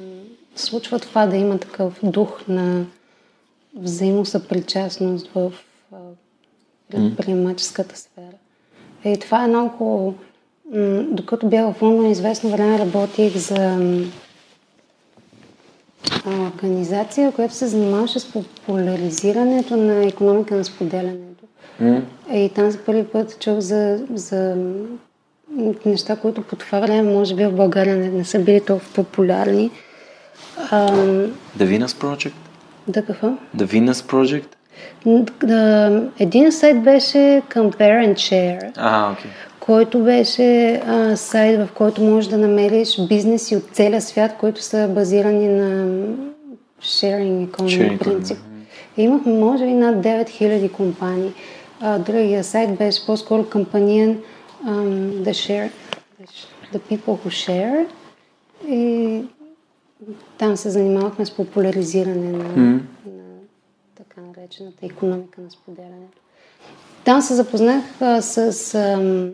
случва 0.56 0.98
това 0.98 1.26
да 1.26 1.36
има 1.36 1.58
такъв 1.58 1.98
дух 2.02 2.40
на 2.48 2.84
взаимосъпричастност 3.76 5.30
в 5.34 5.52
а, 5.92 5.96
предприемаческата 6.90 7.96
сфера. 7.96 8.36
И 9.04 9.18
това 9.20 9.44
е 9.44 9.48
много 9.48 9.68
хубаво. 9.68 10.14
Докато 11.10 11.46
бях 11.46 11.72
в 11.72 11.82
Лондон, 11.82 12.10
известно 12.10 12.50
време 12.50 12.78
работих 12.78 13.36
за 13.36 13.78
а, 16.26 16.30
организация, 16.30 17.32
която 17.32 17.54
се 17.54 17.66
занимаваше 17.66 18.18
с 18.20 18.32
популяризирането 18.32 19.76
на 19.76 20.06
економика 20.06 20.54
на 20.54 20.64
споделянето. 20.64 21.44
М? 21.80 22.02
И 22.32 22.50
там 22.54 22.70
за 22.70 22.78
първи 22.78 23.04
път 23.04 23.40
чух 23.40 23.58
за, 23.58 24.04
за 24.14 24.56
неща, 25.86 26.16
които 26.16 26.42
по 26.42 26.56
това 26.56 26.80
време, 26.80 27.02
може 27.12 27.34
би 27.34 27.46
в 27.46 27.52
България 27.52 27.96
не, 27.96 28.08
не 28.08 28.24
са 28.24 28.38
били 28.38 28.60
толкова 28.60 28.92
популярни. 28.94 29.70
The 30.70 31.30
Venus 31.58 31.86
Project? 31.86 32.32
да, 32.88 33.04
какво? 33.04 33.26
The 33.56 33.64
Venus 33.66 33.92
Project? 33.92 34.54
Един 36.18 36.52
сайт 36.52 36.82
беше 36.82 37.42
Compare 37.50 38.06
and 38.06 38.14
Share, 38.14 38.72
А, 38.76 39.12
окей. 39.12 39.30
Който 39.68 40.04
беше 40.04 40.72
а, 40.86 41.16
сайт, 41.16 41.58
в 41.60 41.72
който 41.74 42.02
можеш 42.02 42.30
да 42.30 42.38
намериш 42.38 43.00
бизнеси 43.08 43.56
от 43.56 43.64
целия 43.72 44.02
свят, 44.02 44.36
които 44.40 44.62
са 44.62 44.88
базирани 44.88 45.48
на 45.48 45.86
sharing 46.82 47.48
economy 47.48 47.98
принцип. 47.98 48.38
И 48.96 49.02
имахме, 49.02 49.32
може 49.32 49.64
би, 49.64 49.72
над 49.72 49.96
9000 49.96 50.72
компании. 50.72 51.32
А, 51.80 51.98
другия 51.98 52.44
сайт 52.44 52.78
беше 52.78 53.06
по-скоро 53.06 53.48
кампаниен 53.48 54.20
um, 54.66 55.22
the, 55.22 55.30
share, 55.30 55.70
the 56.74 56.78
People 56.78 57.18
Who 57.18 57.28
Share. 57.28 57.86
И 58.68 59.22
там 60.38 60.56
се 60.56 60.70
занимавахме 60.70 61.26
с 61.26 61.30
популяризиране 61.30 62.32
на, 62.32 62.44
на 62.54 62.80
така 63.96 64.20
наречената 64.20 64.86
економика 64.86 65.40
на 65.40 65.50
споделянето. 65.50 66.18
Там 67.04 67.22
се 67.22 67.34
запознах 67.34 67.84
а, 68.00 68.22
с 68.22 68.74
ам, 68.74 69.32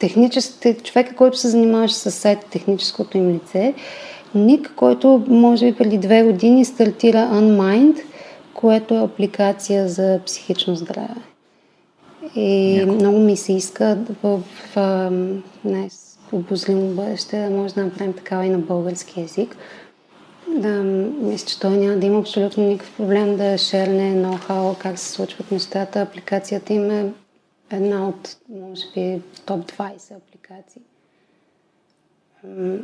техническите, 0.00 0.76
човека, 0.82 1.14
който 1.16 1.38
се 1.38 1.48
занимаваше 1.48 1.94
с 1.94 2.10
сайт, 2.10 2.38
техническото 2.50 3.18
им 3.18 3.34
лице. 3.34 3.74
Ник, 4.34 4.72
който 4.76 5.24
може 5.28 5.66
би 5.66 5.78
преди 5.78 5.98
две 5.98 6.22
години 6.22 6.64
стартира 6.64 7.18
Unmind, 7.18 8.02
което 8.54 8.94
е 8.94 9.02
апликация 9.02 9.88
за 9.88 10.20
психично 10.26 10.74
здраве. 10.76 11.14
И 12.34 12.82
много 12.86 13.18
ми 13.18 13.36
се 13.36 13.52
иска 13.52 13.98
в, 14.22 14.38
в 14.38 14.76
ам, 14.76 15.42
най-обозримо 15.64 16.86
бъдеще 16.86 17.42
да 17.42 17.50
може 17.50 17.74
да 17.74 17.84
направим 17.84 18.12
такава 18.12 18.46
и 18.46 18.50
на 18.50 18.58
български 18.58 19.20
язик. 19.20 19.56
Да, 20.48 20.82
мисля, 21.22 21.46
че 21.46 21.60
той 21.60 21.70
няма 21.70 21.96
да 21.96 22.06
има 22.06 22.18
абсолютно 22.18 22.64
никакъв 22.64 22.96
проблем 22.96 23.36
да 23.36 23.58
шерне 23.58 24.14
ноу-хау, 24.14 24.78
как 24.78 24.98
се 24.98 25.12
случват 25.12 25.50
нещата. 25.50 26.00
Апликацията 26.00 26.72
им 26.72 26.90
е 26.90 27.06
една 27.72 28.08
от, 28.08 28.36
може 28.48 28.82
би, 28.94 29.22
топ 29.46 29.72
20 29.72 30.16
апликации. 30.16 30.82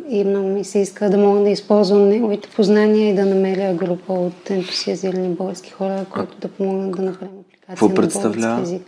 И 0.08 0.24
много 0.24 0.48
ми 0.48 0.64
се 0.64 0.78
иска 0.78 1.10
да 1.10 1.18
мога 1.18 1.40
да 1.40 1.50
използвам 1.50 2.08
неговите 2.08 2.48
познания 2.48 3.10
и 3.10 3.14
да 3.14 3.26
намеря 3.26 3.74
група 3.74 4.12
от 4.12 4.50
ентусиазирани 4.50 5.28
български 5.28 5.70
хора, 5.70 6.06
които 6.10 6.38
да 6.38 6.48
помогнат 6.48 6.96
да 6.96 7.02
направим 7.02 7.40
апликация 7.40 7.66
какво 7.66 7.88
на 7.88 7.94
представлява? 7.94 8.54
български 8.54 8.74
език. 8.74 8.86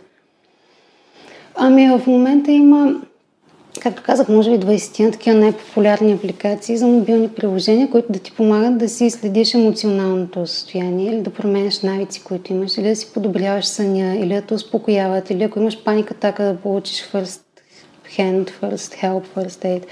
Ами 1.55 1.89
в 1.89 2.07
момента 2.07 2.51
има, 2.51 3.01
както 3.79 4.03
казах, 4.03 4.29
може 4.29 4.51
би 4.51 4.65
20 4.65 5.05
на 5.05 5.11
такива 5.11 5.35
най-популярни 5.35 6.13
апликации 6.13 6.77
за 6.77 6.87
мобилни 6.87 7.29
приложения, 7.29 7.89
които 7.89 8.11
да 8.11 8.19
ти 8.19 8.31
помагат 8.31 8.77
да 8.77 8.89
си 8.89 9.09
следиш 9.09 9.53
емоционалното 9.53 10.47
състояние 10.47 11.11
или 11.11 11.21
да 11.21 11.29
променяш 11.29 11.81
навици, 11.81 12.23
които 12.23 12.53
имаш, 12.53 12.77
или 12.77 12.87
да 12.87 12.95
си 12.95 13.13
подобряваш 13.13 13.65
съня, 13.65 14.15
или 14.15 14.33
да 14.33 14.41
те 14.41 14.53
успокояват, 14.53 15.29
или 15.29 15.43
ако 15.43 15.59
имаш 15.59 15.83
паника, 15.83 16.13
така 16.13 16.43
да 16.43 16.55
получиш 16.55 17.09
first 17.13 17.41
hand, 18.17 18.49
first 18.61 19.03
help, 19.03 19.23
first 19.35 19.65
aid. 19.65 19.83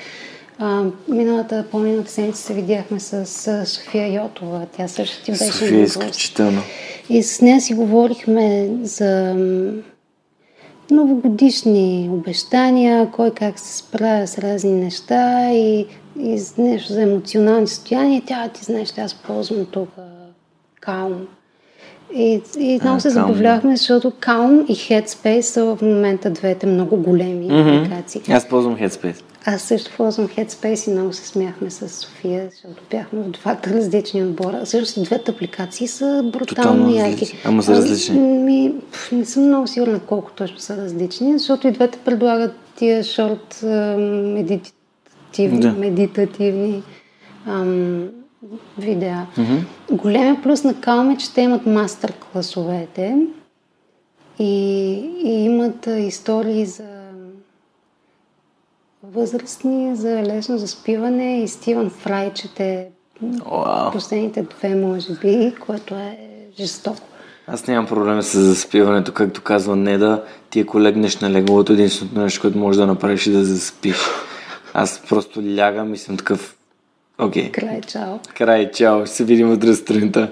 А, 0.60 0.84
миналата, 1.08 1.66
по-миналата 1.72 2.12
седмица 2.12 2.42
се 2.42 2.54
видяхме 2.54 3.00
с, 3.00 3.26
с 3.26 3.66
София 3.66 4.14
Йотова. 4.14 4.66
Тя 4.78 4.88
също 4.88 5.24
ти 5.24 5.32
беше 5.32 5.44
София 5.44 5.84
изключително. 5.84 6.62
И 7.10 7.24
с 7.24 7.42
нея 7.42 7.62
си 7.62 7.74
говорихме 7.74 8.70
за 8.84 9.36
новогодишни 10.92 12.10
обещания, 12.14 13.12
кой 13.12 13.32
как 13.32 13.60
се 13.60 13.78
справя 13.78 14.28
с 14.28 14.38
разни 14.38 14.72
неща 14.72 15.52
и, 15.52 15.86
и 16.20 16.40
нещо 16.58 16.94
за 16.94 17.02
емоционални 17.02 17.68
състояния. 17.68 18.22
Тя, 18.26 18.48
ти 18.48 18.64
знаеш, 18.64 18.98
аз 18.98 19.14
ползвам 19.14 19.66
тук 19.66 19.90
Calm. 20.88 21.16
И, 22.16 22.42
и 22.60 22.80
много 22.84 23.00
се 23.00 23.10
забавлявахме, 23.10 23.78
защото 23.78 24.12
Calm 24.12 24.66
и 24.66 24.76
Headspace 24.76 25.42
са 25.42 25.66
в 25.66 25.82
момента 25.82 26.30
двете 26.30 26.68
много 26.68 26.98
големи 26.98 27.48
mm-hmm. 27.48 27.80
апликации. 27.80 28.22
Аз 28.30 28.50
ползвам 28.50 28.78
Headspace. 28.78 29.24
Аз 29.50 29.62
също 29.62 29.92
ползвам 29.98 30.28
Headspace 30.28 30.88
и 30.88 30.92
много 30.94 31.14
се 31.14 31.28
смяхме 31.28 31.70
с 31.70 31.90
София, 31.90 32.48
защото 32.52 32.84
бяхме 32.92 33.22
в 33.22 33.30
двата 33.30 33.70
различни 33.70 34.24
отбора. 34.24 34.66
Също 34.66 35.04
двете 35.04 35.32
апликации 35.32 35.88
са 35.88 36.30
брутално 36.34 36.96
яки. 36.96 37.38
Ама 37.46 37.64
са 37.64 37.72
различни. 37.72 38.20
Ми, 38.20 38.74
не 39.12 39.26
съм 39.26 39.44
много 39.44 39.68
сигурна 39.68 40.00
колко 40.00 40.32
точно 40.32 40.60
са 40.60 40.78
различни, 40.78 41.38
защото 41.38 41.68
и 41.68 41.72
двете 41.72 41.98
предлагат 41.98 42.56
тия 42.76 43.04
шорт 43.04 43.60
медитативни, 44.34 45.60
да. 45.60 45.72
медитативни 45.72 46.84
ам, 47.46 48.08
видеа. 48.78 49.28
Mm-hmm. 49.38 49.62
Големия 49.92 50.42
плюс 50.44 50.64
на 50.64 50.74
Calm 50.74 51.14
е, 51.14 51.18
че 51.18 51.34
те 51.34 51.42
имат 51.42 51.66
мастер 51.66 52.14
класовете 52.14 53.18
и, 54.40 54.92
и 55.24 55.30
имат 55.30 55.88
истории 55.88 56.66
за 56.66 56.97
възрастни, 59.14 59.96
за 59.96 60.10
лесно 60.10 60.58
заспиване 60.58 61.44
и 61.44 61.48
Стивън 61.48 61.90
Фрай 61.90 62.34
чете 62.34 62.88
wow. 63.24 63.92
последните 63.92 64.42
две, 64.42 64.76
може 64.76 65.14
би, 65.14 65.54
което 65.60 65.96
е 65.96 66.18
жестоко. 66.60 67.08
Аз 67.48 67.68
нямам 67.68 67.86
проблем 67.86 68.22
с 68.22 68.40
заспиването, 68.40 69.12
както 69.12 69.42
казва 69.42 69.76
Неда. 69.76 70.24
Ти 70.50 70.60
ако 70.60 70.82
легнеш 70.82 71.20
на 71.20 71.30
леглото, 71.30 71.74
единственото 71.74 72.20
нещо, 72.20 72.42
което 72.42 72.58
можеш 72.58 72.80
да 72.80 72.88
направиш 72.88 73.28
е 73.28 73.32
да 73.32 73.46
заспиш. 73.46 73.98
Аз 74.74 75.02
просто 75.10 75.42
лягам 75.58 75.94
и 75.94 75.98
съм 75.98 76.18
такъв... 76.18 76.58
Окей. 77.20 77.44
Okay. 77.44 77.52
Край, 77.52 77.82
чао. 77.82 78.20
Край, 78.36 78.72
чао. 78.72 79.06
Ще 79.06 79.16
се 79.16 79.24
видим 79.24 79.52
утре 79.52 79.76
сутринта. 79.76 80.32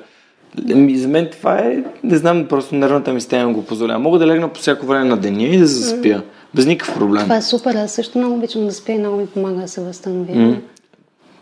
За 0.96 1.08
мен 1.08 1.30
това 1.32 1.58
е, 1.58 1.84
не 2.04 2.18
знам, 2.18 2.48
просто 2.48 2.76
нервната 2.76 3.14
ми 3.14 3.22
система 3.22 3.54
го 3.54 3.66
позволява. 3.66 4.00
Мога 4.00 4.20
да 4.20 4.28
легна 4.28 4.48
по 4.48 4.60
всяко 4.60 4.86
време 4.86 5.06
на 5.06 5.18
деня 5.18 5.44
и 5.44 5.58
да 5.58 5.68
заспя. 5.68 6.08
Mm. 6.08 6.24
Без 6.56 6.66
никакъв 6.66 6.96
проблем. 6.96 7.24
Това 7.24 7.36
е 7.36 7.42
супер. 7.42 7.76
Аз 7.76 7.92
също 7.92 8.18
много 8.18 8.36
обичам 8.36 8.66
да 8.66 8.72
спя 8.72 8.92
и 8.92 8.98
много 8.98 9.18
ми 9.18 9.28
помага 9.28 9.62
да 9.62 9.68
се 9.68 9.82
възстановявам. 9.82 10.56
Mm. 10.56 10.62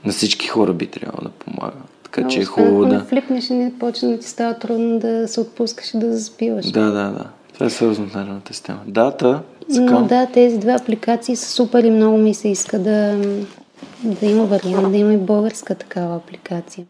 На 0.05 0.11
всички 0.11 0.47
хора 0.47 0.73
би 0.73 0.87
трябвало 0.87 1.23
да 1.23 1.29
помага. 1.29 1.77
Така 2.03 2.21
Но, 2.21 2.27
че 2.27 2.39
е 2.39 2.45
хубаво 2.45 2.85
да... 2.85 2.99
флипнеш 2.99 3.49
и 3.49 3.53
не 3.53 3.79
почне 3.79 4.09
да 4.09 4.19
ти 4.19 4.27
става 4.27 4.59
трудно 4.59 4.99
да 4.99 5.27
се 5.27 5.39
отпускаш 5.39 5.93
и 5.93 5.97
да 5.97 6.17
заспиваш. 6.17 6.71
Да, 6.71 6.85
да, 6.85 7.09
да. 7.11 7.25
Това 7.53 7.65
е 7.65 7.69
свързано 7.69 8.09
с 8.09 8.13
нервната 8.13 8.53
система. 8.53 8.79
Дата, 8.87 9.41
Но 9.69 10.03
да, 10.03 10.25
тези 10.33 10.57
две 10.57 10.73
апликации 10.73 11.35
са 11.35 11.51
супер 11.51 11.83
и 11.83 11.89
много 11.89 12.17
ми 12.17 12.33
се 12.33 12.47
иска 12.47 12.79
да, 12.79 13.17
да 14.03 14.25
има 14.25 14.45
вариант, 14.45 14.91
да 14.91 14.97
има 14.97 15.13
и 15.13 15.17
българска 15.17 15.75
такава 15.75 16.15
апликация. 16.15 16.85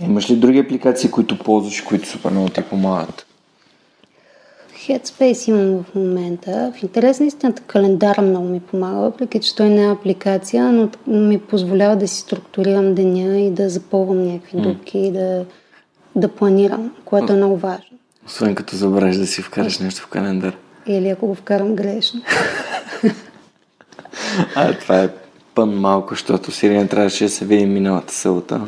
Имаш 0.00 0.30
ли 0.30 0.36
други 0.36 0.58
апликации, 0.58 1.10
които 1.10 1.38
ползваш, 1.38 1.80
които 1.80 2.08
супер 2.08 2.30
много 2.30 2.48
ти 2.48 2.62
помагат? 2.62 3.26
Headspace 4.88 5.48
имам 5.48 5.84
в 5.84 5.94
момента. 5.94 6.72
В 6.78 6.82
интерес 6.82 7.20
на 7.20 7.26
истината 7.26 7.62
календара 7.62 8.22
много 8.22 8.48
ми 8.48 8.60
помага, 8.60 9.00
въпреки 9.00 9.40
че 9.40 9.56
той 9.56 9.68
не 9.68 9.84
е 9.84 9.92
апликация, 9.92 10.72
но 10.72 10.88
ми 11.06 11.38
позволява 11.38 11.96
да 11.96 12.08
си 12.08 12.20
структурирам 12.20 12.94
деня 12.94 13.38
и 13.38 13.50
да 13.50 13.68
запълвам 13.68 14.26
някакви 14.26 14.60
дупки 14.60 14.98
и 14.98 15.12
да, 15.12 15.44
да 16.16 16.28
планирам, 16.28 16.94
което 17.04 17.32
е 17.32 17.36
много 17.36 17.56
важно. 17.56 17.98
Освен 18.26 18.54
като 18.54 18.76
забравиш 18.76 19.16
да 19.16 19.26
си 19.26 19.42
вкараш 19.42 19.78
нещо 19.78 20.02
в 20.02 20.08
календар. 20.08 20.56
Или 20.86 21.08
ако 21.08 21.26
го 21.26 21.34
вкарам 21.34 21.74
грешно. 21.74 22.22
а, 24.54 24.78
това 24.78 25.02
е 25.02 25.08
пън 25.54 25.70
малко, 25.70 26.14
защото 26.14 26.50
Сирия 26.50 26.88
трябваше 26.88 27.24
да 27.24 27.30
се 27.30 27.44
види 27.44 27.66
миналата 27.66 28.14
селата. 28.14 28.60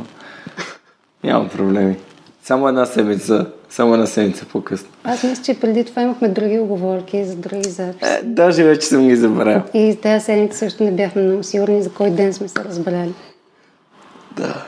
Няма 1.24 1.48
проблеми. 1.48 1.96
Само 2.42 2.68
една 2.68 2.86
седмица, 2.86 3.46
само 3.70 3.94
една 3.94 4.06
седмица 4.06 4.46
по-късно. 4.46 4.88
Аз 5.04 5.22
мисля, 5.22 5.44
че 5.44 5.60
преди 5.60 5.84
това 5.84 6.02
имахме 6.02 6.28
други 6.28 6.58
оговорки 6.58 7.24
за 7.24 7.36
други 7.36 7.68
записи. 7.68 8.12
Е, 8.12 8.20
даже 8.24 8.64
вече 8.64 8.86
съм 8.86 9.08
ги 9.08 9.16
забравил. 9.16 9.62
И 9.74 9.98
тази 10.02 10.24
седмица 10.24 10.58
също 10.58 10.84
не 10.84 10.92
бяхме 10.92 11.22
много 11.22 11.42
сигурни 11.42 11.82
за 11.82 11.90
кой 11.90 12.10
ден 12.10 12.32
сме 12.32 12.48
се 12.48 12.64
разбрали. 12.64 13.14
Да. 14.36 14.66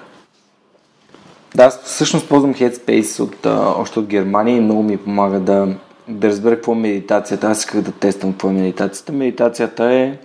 Да, 1.55 1.65
аз 1.65 1.83
всъщност 1.85 2.29
ползвам 2.29 2.55
Headspace 2.55 3.21
от, 3.21 3.47
а, 3.47 3.75
още 3.79 3.99
от 3.99 4.07
Германия 4.07 4.57
и 4.57 4.61
много 4.61 4.83
ми 4.83 4.97
помага 4.97 5.41
да, 5.41 5.69
да 6.09 6.29
разбера 6.29 6.55
какво 6.55 6.73
е 6.73 6.77
медитацията. 6.77 7.47
Аз 7.47 7.59
исках 7.59 7.81
да 7.81 7.93
тествам 7.93 8.33
какво 8.33 8.49
е 8.49 8.53
медитацията. 8.53 9.13
Медитацията 9.13 9.85
е 9.85 10.17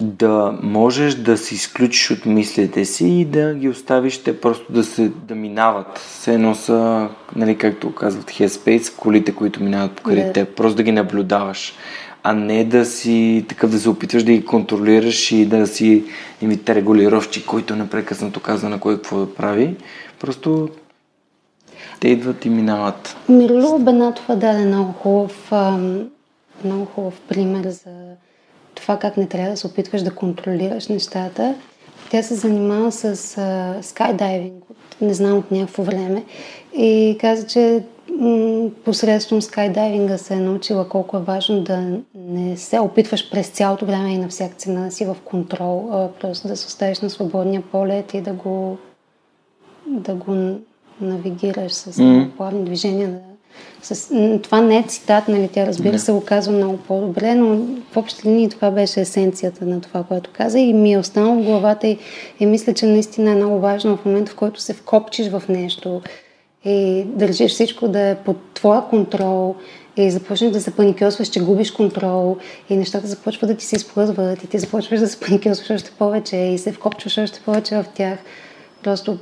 да 0.00 0.58
можеш 0.62 1.14
да 1.14 1.36
се 1.36 1.54
изключиш 1.54 2.10
от 2.10 2.26
мислите 2.26 2.84
си 2.84 3.06
и 3.06 3.24
да 3.24 3.54
ги 3.54 3.68
оставиш 3.68 4.18
те 4.18 4.40
просто 4.40 4.72
да 4.72 4.84
се 4.84 5.08
да 5.28 5.34
минават. 5.34 5.98
Все 5.98 6.34
едно 6.34 6.54
са, 6.54 7.08
нали, 7.36 7.58
както 7.58 7.94
казват 7.94 8.30
Headspace, 8.30 8.96
колите, 8.96 9.34
които 9.34 9.62
минават 9.62 9.92
покрай 9.92 10.16
yeah. 10.16 10.34
теб. 10.34 10.56
Просто 10.56 10.76
да 10.76 10.82
ги 10.82 10.92
наблюдаваш. 10.92 11.74
А 12.22 12.32
не 12.32 12.64
да 12.64 12.84
си 12.84 13.44
такъв 13.48 13.70
да 13.70 13.78
се 13.78 13.88
опитваш 13.88 14.22
да 14.22 14.32
ги 14.32 14.44
контролираш 14.44 15.32
и 15.32 15.46
да 15.46 15.66
си 15.66 16.04
имите 16.42 16.74
регулировчи, 16.74 17.46
който 17.46 17.76
непрекъснато 17.76 18.40
казва 18.40 18.68
на 18.68 18.80
кой 18.80 18.94
какво 18.96 19.18
да 19.18 19.34
прави. 19.34 19.76
Просто 20.20 20.68
те 22.00 22.08
идват 22.08 22.44
и 22.44 22.50
минават. 22.50 23.16
Мирло 23.28 23.78
Бенатова 23.78 24.36
даде 24.36 24.64
много 24.64 24.92
хубав, 24.92 25.52
много 26.64 26.84
хубав 26.84 27.20
пример 27.28 27.68
за 27.68 27.90
това 28.74 28.98
как 28.98 29.16
не 29.16 29.26
трябва 29.26 29.50
да 29.50 29.56
се 29.56 29.66
опитваш 29.66 30.02
да 30.02 30.14
контролираш 30.14 30.88
нещата. 30.88 31.54
Тя 32.10 32.22
се 32.22 32.34
занимава 32.34 32.92
с 32.92 33.16
скайдайвинг, 33.82 34.64
не 35.00 35.14
знам 35.14 35.38
от 35.38 35.50
някакво 35.50 35.82
време. 35.82 36.24
И 36.74 37.16
каза, 37.20 37.46
че 37.46 37.84
м- 38.18 38.70
посредством 38.84 39.42
скайдайвинга 39.42 40.18
се 40.18 40.34
е 40.34 40.36
научила 40.36 40.88
колко 40.88 41.16
е 41.16 41.20
важно 41.20 41.62
да 41.62 41.98
не 42.14 42.56
се 42.56 42.80
опитваш 42.80 43.30
през 43.30 43.48
цялото 43.48 43.86
време 43.86 44.14
и 44.14 44.18
на 44.18 44.28
всяка 44.28 44.54
цена 44.54 44.84
да 44.84 44.90
си 44.90 45.04
в 45.04 45.16
контрол, 45.24 45.88
а 45.92 46.08
просто 46.20 46.48
да 46.48 46.56
се 46.56 46.66
оставиш 46.66 47.00
на 47.00 47.10
свободния 47.10 47.62
полет 47.62 48.14
и 48.14 48.20
да 48.20 48.32
го, 48.32 48.78
да 49.86 50.14
го 50.14 50.58
навигираш 51.00 51.72
с 51.72 51.92
mm-hmm. 51.92 52.30
плавни 52.36 52.64
движения, 52.64 53.08
да 53.08 53.31
с, 53.82 54.08
това 54.42 54.60
не 54.60 54.78
е 54.78 54.84
цитат, 54.88 55.28
нали? 55.28 55.48
Тя 55.52 55.66
разбира 55.66 55.98
се 55.98 56.12
го 56.12 56.24
казва 56.24 56.52
много 56.52 56.76
по-добре, 56.76 57.34
но 57.34 57.56
в 57.92 57.96
общи 57.96 58.28
линии 58.28 58.48
това 58.48 58.70
беше 58.70 59.00
есенцията 59.00 59.64
на 59.64 59.80
това, 59.80 60.02
което 60.02 60.30
каза 60.32 60.58
и 60.58 60.72
ми 60.72 60.92
е 60.92 60.98
останало 60.98 61.42
в 61.42 61.44
главата 61.44 61.86
и, 61.86 61.98
и 62.40 62.46
мисля, 62.46 62.74
че 62.74 62.86
наистина 62.86 63.30
е 63.30 63.34
много 63.34 63.60
важно 63.60 63.96
в 63.96 64.04
момента, 64.04 64.32
в 64.32 64.36
който 64.36 64.60
се 64.60 64.72
вкопчиш 64.72 65.28
в 65.28 65.42
нещо 65.48 66.02
и 66.64 67.04
държиш 67.06 67.52
всичко 67.52 67.88
да 67.88 68.00
е 68.00 68.14
под 68.14 68.36
твоя 68.54 68.82
контрол 68.82 69.54
и 69.96 70.10
започнеш 70.10 70.50
да 70.50 70.60
се 70.60 70.76
паникьосваш, 70.76 71.28
че 71.28 71.44
губиш 71.44 71.70
контрол 71.70 72.36
и 72.70 72.76
нещата 72.76 73.06
започват 73.06 73.50
да 73.50 73.56
ти 73.56 73.64
се 73.64 73.76
изплъзват 73.76 74.44
и 74.44 74.46
ти 74.46 74.58
започваш 74.58 75.00
да 75.00 75.08
се 75.08 75.20
паникьосваш 75.20 75.70
още 75.70 75.90
повече 75.98 76.36
и 76.36 76.58
се 76.58 76.72
вкопчваш 76.72 77.18
още 77.18 77.40
повече 77.40 77.76
в 77.76 77.84
тях. 77.94 78.18
Просто 78.82 79.18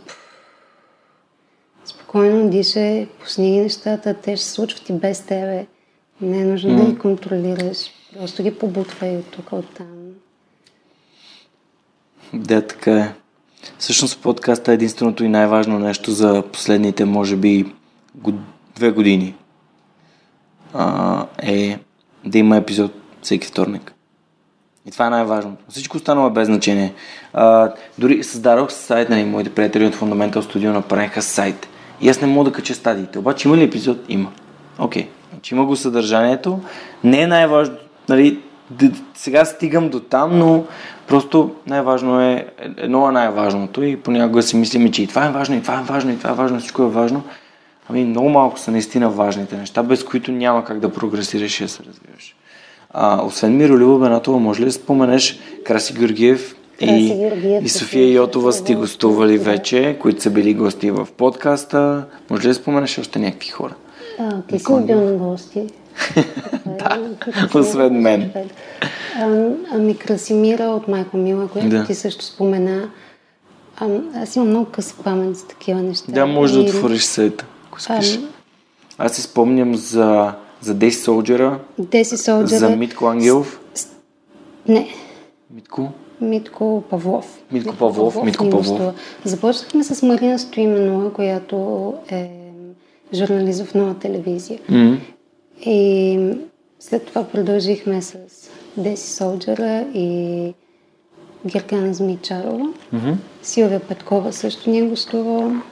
спокойно 2.10 2.50
дишай, 2.50 3.06
пусни 3.20 3.50
ги 3.50 3.60
нещата, 3.60 4.14
те 4.14 4.36
ще 4.36 4.46
се 4.46 4.52
случват 4.52 4.88
и 4.88 4.92
без 4.92 5.20
тебе. 5.20 5.66
Не 6.20 6.40
е 6.40 6.44
нужно 6.44 6.70
mm. 6.70 6.76
да 6.76 6.92
ги 6.92 6.98
контролираш. 6.98 7.78
Просто 8.18 8.42
ги 8.42 8.58
побутвай 8.58 9.16
от 9.16 9.26
тук, 9.26 9.52
от 9.52 9.74
там. 9.74 9.86
Да, 12.32 12.66
така 12.66 12.98
е. 12.98 13.12
Всъщност 13.78 14.22
подкаста 14.22 14.70
е 14.70 14.74
единственото 14.74 15.24
и 15.24 15.28
най-важно 15.28 15.78
нещо 15.78 16.10
за 16.10 16.42
последните, 16.52 17.04
може 17.04 17.36
би, 17.36 17.74
две 18.76 18.90
години. 18.90 19.34
А, 20.74 21.26
е 21.42 21.78
да 22.24 22.38
има 22.38 22.56
епизод 22.56 22.92
всеки 23.22 23.46
вторник. 23.46 23.94
И 24.86 24.90
това 24.90 25.06
е 25.06 25.10
най-важно. 25.10 25.56
Всичко 25.68 25.96
останало 25.96 26.26
е 26.26 26.32
без 26.32 26.46
значение. 26.46 26.94
А, 27.32 27.72
дори 27.98 28.24
създадох 28.24 28.72
сайт, 28.72 29.08
нали, 29.08 29.24
моите 29.24 29.54
приятели 29.54 29.86
от 29.86 29.94
Fundamental 29.94 30.40
Studio 30.40 30.72
направиха 30.72 31.22
сайт. 31.22 31.68
И 32.00 32.08
аз 32.08 32.20
не 32.20 32.26
мога 32.26 32.50
да 32.50 32.56
кача 32.56 32.74
стадиите. 32.74 33.18
Обаче 33.18 33.48
има 33.48 33.56
ли 33.56 33.62
епизод? 33.62 33.98
Има. 34.08 34.30
Окей. 34.78 35.02
Okay. 35.02 35.06
Значи 35.30 35.54
има 35.54 35.64
го 35.64 35.76
съдържанието. 35.76 36.60
Не 37.04 37.22
е 37.22 37.26
най-важно. 37.26 37.76
Нали, 38.08 38.38
сега 39.14 39.44
стигам 39.44 39.88
до 39.88 40.00
там, 40.00 40.38
но 40.38 40.64
просто 41.06 41.54
най-важно 41.66 42.20
е, 42.20 42.46
едно 42.76 43.08
е 43.08 43.12
най-важното 43.12 43.82
и 43.82 43.96
понякога 43.96 44.42
си 44.42 44.56
мислим, 44.56 44.92
че 44.92 45.02
и 45.02 45.06
това 45.06 45.26
е 45.26 45.30
важно, 45.30 45.56
и 45.56 45.62
това 45.62 45.80
е 45.80 45.82
важно, 45.82 46.10
и 46.10 46.18
това 46.18 46.30
е 46.30 46.34
важно, 46.34 46.58
всичко 46.58 46.82
е 46.82 46.88
важно. 46.88 47.22
Ами 47.88 48.04
много 48.04 48.28
малко 48.28 48.58
са 48.58 48.70
наистина 48.70 49.10
важните 49.10 49.56
неща, 49.56 49.82
без 49.82 50.04
които 50.04 50.32
няма 50.32 50.64
как 50.64 50.80
да 50.80 50.92
прогресираш 50.92 51.60
и 51.60 51.62
да 51.62 51.68
се 51.68 51.82
развиваш. 51.84 52.36
А, 52.90 53.24
освен 53.24 53.56
Миролюба 53.56 54.04
Бенатова, 54.04 54.38
може 54.38 54.60
ли 54.60 54.64
да 54.64 54.72
споменеш 54.72 55.38
Краси 55.64 55.94
Георгиев 55.94 56.56
и, 56.80 57.60
и 57.62 57.68
София 57.68 58.12
Йотова 58.12 58.52
сте 58.52 58.74
гостували 58.74 59.38
да. 59.38 59.44
вече, 59.44 59.96
които 60.00 60.22
са 60.22 60.30
били 60.30 60.54
гости 60.54 60.90
в 60.90 61.08
подкаста. 61.16 62.04
Може 62.30 62.42
ли 62.42 62.48
да 62.48 62.54
споменеш 62.54 62.98
още 62.98 63.18
някакви 63.18 63.48
хора? 63.48 63.74
А, 64.18 64.42
ти 64.42 64.58
си 64.58 64.64
бил 64.86 65.00
на 65.00 65.12
гости. 65.12 65.66
да, 66.66 67.10
освен 67.54 68.00
мен. 68.00 68.30
А, 69.16 69.48
ами 69.72 69.96
Красимира 69.96 70.64
от 70.64 70.88
Майко 70.88 71.16
Мила, 71.16 71.48
която 71.48 71.68
да. 71.68 71.84
ти 71.84 71.94
също 71.94 72.24
спомена. 72.24 72.90
А, 73.76 73.88
аз 74.14 74.36
имам 74.36 74.48
много 74.48 74.66
къса 74.66 74.94
памет 75.04 75.36
за 75.36 75.46
такива 75.46 75.82
неща. 75.82 76.12
Да, 76.12 76.26
може 76.26 76.54
да 76.54 76.60
отвориш 76.60 77.02
сайта, 77.02 77.46
ако. 77.68 77.78
А, 77.88 78.02
аз 78.98 79.12
си 79.12 79.22
спомням 79.22 79.74
за, 79.74 80.32
за 80.60 80.74
Деси 80.74 81.02
Солджера. 81.02 81.58
Деси 81.78 82.16
Солджера. 82.16 82.58
За 82.58 82.70
Митко 82.70 83.06
Ангелов. 83.06 83.60
С... 83.74 83.86
Не. 84.68 84.94
Митко? 85.54 85.92
Митко 86.20 86.84
Павлов. 86.90 87.42
Митко 87.52 87.76
Павлов. 87.76 88.24
Митко 88.24 88.50
Павлов. 88.50 88.94
Започнахме 89.24 89.84
с 89.84 90.02
Марина 90.02 90.38
Стоименова, 90.38 91.12
която 91.12 91.94
е 92.10 92.30
журналист 93.14 93.64
в 93.64 93.74
нова 93.74 93.94
телевизия. 93.94 94.58
Mm-hmm. 94.58 94.98
И 95.66 96.18
след 96.80 97.06
това 97.06 97.24
продължихме 97.24 98.02
с 98.02 98.16
Деси 98.76 99.12
Солджера 99.12 99.86
и 99.94 100.54
Геркана 101.46 101.94
Змичарова. 101.94 102.72
Mm-hmm. 102.94 103.14
Силвия 103.42 103.80
Петкова 103.80 104.32
също 104.32 104.70
ни 104.70 104.78
е 104.78 104.82
гостувала. 104.82 105.62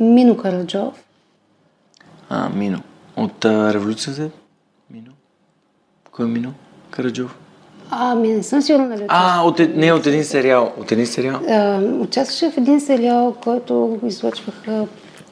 Мино 0.00 0.36
Караджов. 0.36 1.04
А, 2.28 2.48
Мино. 2.48 2.82
От 3.16 3.44
а, 3.44 3.74
Революцията? 3.74 4.30
Кой 6.12 6.24
е 6.24 6.28
Мино? 6.28 6.52
Караджов? 6.90 7.38
Ами 7.90 8.28
не 8.28 8.42
съм 8.42 8.62
сигурна 8.62 8.88
дали 8.88 9.04
А, 9.08 9.42
от, 9.42 9.60
е- 9.60 9.72
не, 9.74 9.92
от 9.92 10.06
един 10.06 10.24
сериал. 10.24 10.72
От 10.78 10.92
един 10.92 11.06
сериал? 11.06 11.40
А, 11.48 11.80
участваше 11.82 12.50
в 12.50 12.56
един 12.56 12.80
сериал, 12.80 13.34
който 13.44 13.98
излъчваха 14.06 14.86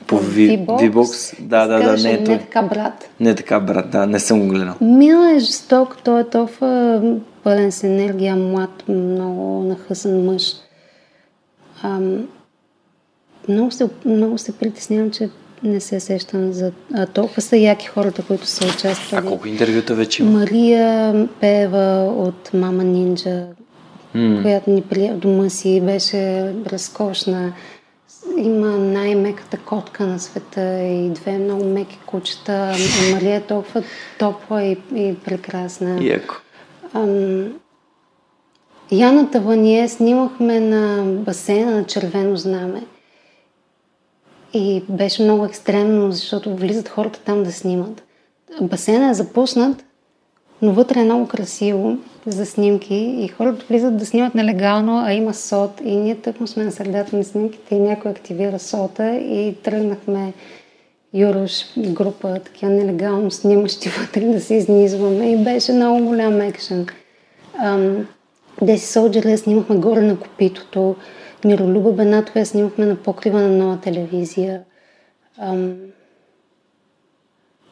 по 0.06 0.18
V-Box. 0.18 1.40
Да, 1.40 1.66
да, 1.66 1.78
да, 1.82 2.02
не 2.02 2.10
е 2.10 2.18
Не 2.20 2.38
така 2.38 2.62
брат. 2.62 3.10
Не 3.20 3.34
така 3.34 3.60
брат, 3.60 3.90
да, 3.90 4.06
не 4.06 4.20
съм 4.20 4.40
го 4.40 4.48
гледал. 4.48 4.74
Мила 4.80 5.30
е 5.32 5.38
жесток, 5.38 5.96
той 6.04 6.20
е 6.20 6.24
толкова 6.24 7.02
пълен 7.42 7.72
с 7.72 7.84
енергия, 7.84 8.36
млад, 8.36 8.88
много 8.88 9.62
нахъсан 9.62 10.24
мъж. 10.24 10.52
Ам, 11.82 12.28
много, 13.48 13.70
се, 13.70 13.88
много 14.04 14.38
се 14.38 14.58
притеснявам, 14.58 15.10
че 15.10 15.30
не 15.62 15.80
се 15.80 16.00
сещам 16.00 16.52
за 16.52 16.72
а, 16.94 17.06
толкова 17.06 17.42
са 17.42 17.56
яки 17.56 17.86
хората, 17.86 18.22
които 18.22 18.46
са 18.46 18.64
участвали. 18.64 19.26
А 19.26 19.28
колко 19.28 19.48
интервюта 19.48 19.94
вече 19.94 20.22
има? 20.22 20.38
Мария 20.38 21.28
Пева 21.40 22.14
от 22.16 22.50
Мама 22.54 22.84
Нинджа, 22.84 23.46
mm. 24.16 24.42
която 24.42 24.70
ни 24.70 24.82
прия 24.82 25.14
в 25.14 25.18
дома 25.18 25.48
си, 25.48 25.80
беше 25.80 26.52
разкошна. 26.66 27.52
Има 28.36 28.68
най-меката 28.68 29.56
котка 29.56 30.06
на 30.06 30.18
света 30.18 30.82
и 30.82 31.10
две 31.10 31.38
много 31.38 31.64
меки 31.64 31.98
кучета. 32.06 32.74
Мария 33.12 33.36
е 33.36 33.40
толкова 33.40 33.82
топла 34.18 34.62
и, 34.62 34.76
и 34.94 35.14
прекрасна. 35.24 36.04
Яко. 36.04 36.34
Ам, 36.94 37.52
Яна 38.92 39.30
Тавания 39.30 39.88
снимахме 39.88 40.60
на 40.60 41.04
басейна 41.04 41.70
на 41.70 41.84
Червено 41.84 42.36
знаме. 42.36 42.82
И 44.54 44.82
беше 44.88 45.22
много 45.22 45.44
екстремно, 45.44 46.12
защото 46.12 46.56
влизат 46.56 46.88
хората 46.88 47.20
там 47.24 47.42
да 47.42 47.52
снимат. 47.52 48.02
Басейнът 48.60 49.10
е 49.10 49.14
запуснат, 49.14 49.84
но 50.62 50.72
вътре 50.72 51.00
е 51.00 51.04
много 51.04 51.28
красиво 51.28 51.96
за 52.26 52.46
снимки 52.46 52.94
и 52.94 53.28
хората 53.28 53.64
влизат 53.70 53.96
да 53.96 54.06
снимат 54.06 54.34
нелегално, 54.34 55.02
а 55.04 55.12
има 55.12 55.34
сот 55.34 55.80
и 55.84 55.96
ние 55.96 56.14
тъкмо 56.14 56.46
сме 56.46 56.64
на 56.64 56.72
средата 56.72 57.16
на 57.16 57.24
снимките 57.24 57.74
и 57.74 57.80
някой 57.80 58.10
активира 58.10 58.58
сота 58.58 59.16
и 59.16 59.54
тръгнахме 59.62 60.32
Юрош 61.14 61.64
група, 61.78 62.40
такива 62.44 62.72
нелегално 62.72 63.30
снимащи 63.30 63.88
вътре 64.00 64.20
да 64.20 64.40
се 64.40 64.54
изнизваме 64.54 65.32
и 65.32 65.44
беше 65.44 65.72
много 65.72 66.04
голям 66.06 66.40
екшен. 66.40 66.86
Деси 68.62 68.92
Солджер 68.92 69.36
снимахме 69.36 69.76
горе 69.76 70.00
на 70.00 70.20
копитото, 70.20 70.96
Миролюба 71.44 71.92
Бенатова 71.92 72.40
я 72.40 72.46
снимахме 72.46 72.86
на 72.86 72.96
покрива 72.96 73.40
на 73.40 73.48
нова 73.48 73.80
телевизия. 73.80 74.60
Ам... 75.38 75.74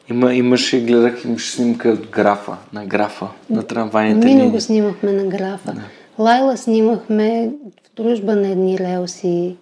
Има, 0.09 0.33
имаше, 0.33 0.81
гледах, 0.81 1.25
имаше 1.25 1.51
снимка 1.51 1.89
от 1.89 2.07
графа, 2.07 2.57
на 2.73 2.85
графа, 2.85 3.27
на 3.49 3.63
трамвайните 3.63 4.27
линии. 4.27 4.49
Го 4.49 4.61
снимахме 4.61 5.11
на 5.11 5.25
графа. 5.25 5.73
Да. 5.73 5.81
Лайла 6.23 6.57
снимахме 6.57 7.51
в 7.83 7.95
дружба 7.95 8.35
на 8.35 8.47
едни 8.47 8.79
релси. 8.79 9.55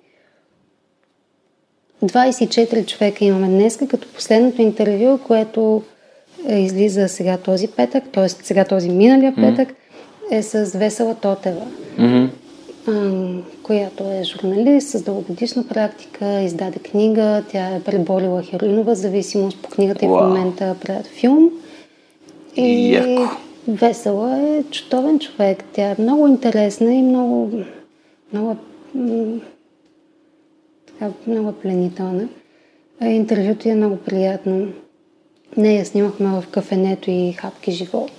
24 2.04 2.86
човека 2.86 3.26
имаме 3.26 3.48
днес, 3.48 3.78
като 3.90 4.08
последното 4.08 4.62
интервю, 4.62 5.18
което 5.18 5.84
е, 6.48 6.60
излиза 6.60 7.08
сега 7.08 7.38
този 7.38 7.68
петък, 7.68 8.04
т.е. 8.14 8.30
сега 8.30 8.66
този 8.66 8.90
миналия 8.90 9.36
петък, 9.36 9.70
mm-hmm. 9.70 10.38
е 10.38 10.44
с 10.44 10.78
Весела 10.78 11.16
Тотева. 11.16 11.68
Mm-hmm 12.00 13.42
която 13.66 14.04
е 14.04 14.24
журналист 14.24 14.90
с 14.90 15.04
дългогодишна 15.04 15.68
практика, 15.68 16.42
издаде 16.42 16.80
книга, 16.80 17.44
тя 17.52 17.68
е 17.68 17.84
преболила 17.84 18.44
хероинова 18.44 18.96
зависимост 18.96 19.62
по 19.62 19.70
книгата 19.70 20.06
и 20.06 20.08
в 20.08 20.12
момента 20.12 20.76
правят 20.82 21.08
филм. 21.08 21.50
И 22.56 22.94
Яко. 22.94 23.36
весела 23.68 24.40
е 24.40 24.64
чутовен 24.64 25.20
човек. 25.20 25.64
Тя 25.74 25.84
е 25.84 25.96
много 26.00 26.28
интересна 26.28 26.94
и 26.94 27.02
много, 27.02 27.52
много, 28.34 28.58
така, 30.88 31.12
много 31.28 31.52
пленителна. 31.52 32.28
Интервюто 33.02 33.70
е 33.70 33.76
много 33.76 33.98
приятно. 33.98 34.68
Нея 35.58 35.86
снимахме 35.86 36.28
в 36.28 36.44
кафенето 36.52 37.12
и 37.12 37.34
хапки 37.34 37.72
живот. 37.72 38.12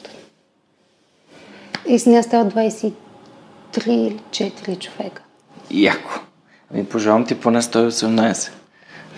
И 1.89 1.99
с 1.99 2.07
нея 2.07 2.23
става 2.23 2.51
20 2.51 2.93
3 3.73 3.91
или 3.91 4.21
4 4.31 4.79
човека. 4.79 5.26
Яко. 5.71 6.21
Ами 6.75 6.87
пожелавам 6.87 7.27
ти 7.27 7.41
поне 7.41 7.63
118. 7.63 8.51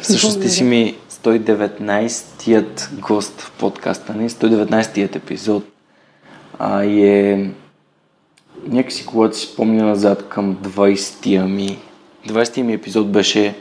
Всъщност 0.00 0.40
ти 0.40 0.48
си 0.48 0.64
ми 0.64 0.96
119-тият 1.10 3.00
гост 3.00 3.40
в 3.40 3.52
подкаста 3.58 4.14
ни, 4.14 4.30
119-тият 4.30 5.16
епизод. 5.16 5.64
А, 6.58 6.84
е 6.84 7.50
някакси, 8.66 9.06
когато 9.06 9.36
си 9.36 9.46
спомня 9.46 9.84
назад 9.84 10.28
към 10.28 10.56
20-тия 10.56 11.44
ми, 11.44 11.78
20-тия 12.26 12.64
ми 12.64 12.72
епизод 12.72 13.12
беше 13.12 13.54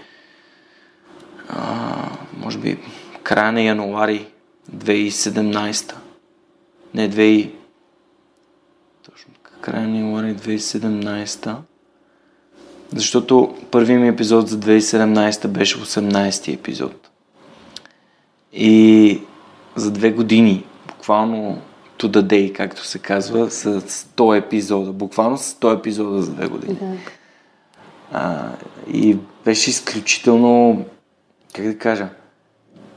а, 1.49 1.95
може 2.37 2.57
би 2.57 2.77
края 3.23 3.51
на 3.51 3.61
януари 3.61 4.27
2017. 4.75 5.93
Не, 6.93 7.09
2000, 7.09 7.51
края 9.61 9.87
на 9.87 9.97
януари 9.97 10.35
2017. 10.35 11.55
Защото 12.95 13.55
първият 13.71 14.01
ми 14.01 14.07
епизод 14.07 14.47
за 14.47 14.59
2017 14.59 15.47
беше 15.47 15.77
18-ти 15.77 16.53
епизод. 16.53 17.09
И 18.53 19.21
за 19.75 19.91
две 19.91 20.11
години, 20.11 20.63
буквално 20.87 21.61
to 21.99 22.07
the 22.07 22.21
day, 22.21 22.53
както 22.53 22.85
се 22.85 22.99
казва, 22.99 23.51
с 23.51 23.81
100 23.81 24.37
епизода. 24.37 24.91
Буквално 24.91 25.37
с 25.37 25.53
100 25.53 25.79
епизода 25.79 26.21
за 26.21 26.31
две 26.31 26.47
години. 26.47 26.77
Да. 26.81 26.93
А, 28.11 28.51
и 28.93 29.17
беше 29.45 29.69
изключително, 29.69 30.85
как 31.55 31.65
да 31.65 31.77
кажа, 31.77 32.09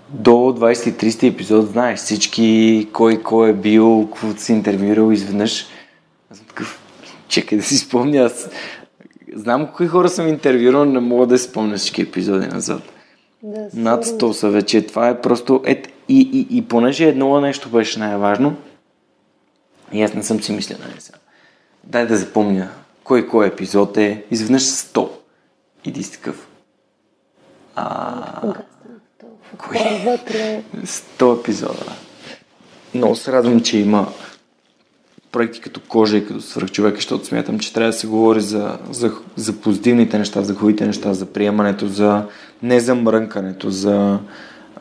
до 0.09 0.31
20-30 0.31 1.33
епизод 1.33 1.71
знаеш 1.71 1.99
всички, 1.99 2.89
кой 2.93 3.23
кой 3.23 3.51
е 3.51 3.53
бил, 3.53 4.09
какво 4.13 4.37
си 4.37 4.53
интервюирал 4.53 5.13
изведнъж 5.13 5.67
аз 6.31 6.39
съм 6.39 6.47
такъв, 6.47 6.81
чекай 7.29 7.59
да 7.59 7.65
си 7.65 7.79
спомня, 7.79 8.19
аз 8.19 8.49
знам 9.35 9.69
кои 9.77 9.87
хора 9.87 10.09
съм 10.09 10.29
интервюирал, 10.29 10.85
не 10.85 11.01
мога 11.01 11.27
да 11.27 11.39
спомня 11.39 11.77
всички 11.77 12.03
епизоди 12.03 12.47
назад. 12.47 12.83
Да, 13.43 13.69
Над 13.75 14.05
100 14.05 14.33
са 14.33 14.51
вече. 14.51 14.87
Това 14.87 15.09
е 15.09 15.21
просто... 15.21 15.63
Ет, 15.65 15.89
и, 16.09 16.21
и, 16.33 16.57
и 16.57 16.63
понеже 16.63 17.09
едно 17.09 17.41
нещо 17.41 17.69
беше 17.69 17.99
най-важно, 17.99 18.57
и 19.93 20.03
аз 20.03 20.15
не 20.15 20.23
съм 20.23 20.43
си 20.43 20.53
мисля, 20.53 20.77
нали 20.81 21.01
сега. 21.01 21.19
Дай 21.85 22.07
да 22.07 22.17
запомня 22.17 22.69
кой 23.05 23.27
кой 23.27 23.47
епизод 23.47 23.97
е. 23.97 24.25
Изведнъж 24.31 24.63
100. 24.63 25.09
Иди 25.85 26.03
си 26.03 26.13
такъв. 26.13 26.49
А, 27.77 28.55
вътре? 30.05 30.63
100 30.77 31.41
епизода. 31.41 31.93
Много 32.95 33.17
се 33.17 33.33
радвам, 33.33 33.61
че 33.61 33.79
има 33.79 34.09
проекти 35.33 35.61
като 35.61 35.81
кожа 35.89 36.17
и 36.17 36.27
като 36.27 36.41
свръхчовек, 36.41 36.95
защото 36.95 37.27
смятам, 37.27 37.59
че 37.59 37.73
трябва 37.73 37.93
да 37.93 37.99
се 37.99 38.07
говори 38.07 38.41
за, 38.41 38.79
за, 38.91 39.13
за 39.37 39.53
позитивните 39.53 40.19
неща, 40.19 40.43
за 40.43 40.55
хубавите 40.55 40.87
неща, 40.87 41.15
за 41.15 41.27
приемането, 41.27 41.87
за 41.87 42.25
не 42.63 42.81
за 42.81 42.95
мрънкането, 42.95 43.71
за 43.71 44.19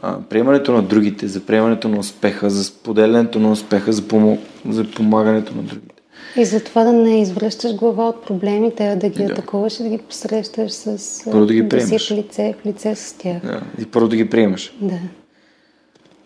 а, 0.01 0.17
приемането 0.29 0.71
на 0.71 0.81
другите, 0.81 1.27
за 1.27 1.39
приемането 1.39 1.87
на 1.89 1.99
успеха, 1.99 2.49
за 2.49 2.63
споделянето 2.63 3.39
на 3.39 3.51
успеха, 3.51 3.93
за, 3.93 4.07
помо... 4.07 4.37
за 4.69 4.91
помагането 4.91 5.55
на 5.55 5.63
другите. 5.63 5.95
И 6.35 6.45
затова 6.45 6.83
да 6.83 6.93
не 6.93 7.21
извръщаш 7.21 7.75
глава 7.75 8.09
от 8.09 8.25
проблемите, 8.25 8.87
а 8.87 8.95
да 8.95 9.09
ги 9.09 9.23
Да. 9.23 9.31
атакуваш 9.33 9.79
и 9.79 9.83
да 9.83 9.89
ги 9.89 9.97
посрещаш 9.97 10.71
с... 10.71 11.21
Първо 11.31 11.45
да 11.45 11.53
ги 11.53 11.59
си 11.61 11.69
приемаш. 11.69 12.09
в 12.09 12.11
лице, 12.11 12.55
в 12.63 12.65
лице 12.65 12.95
с 12.95 13.13
тях. 13.13 13.41
Да. 13.43 13.61
И 13.81 13.85
първо 13.85 14.07
да 14.07 14.15
ги 14.15 14.29
приемаш. 14.29 14.73
Да. 14.81 14.99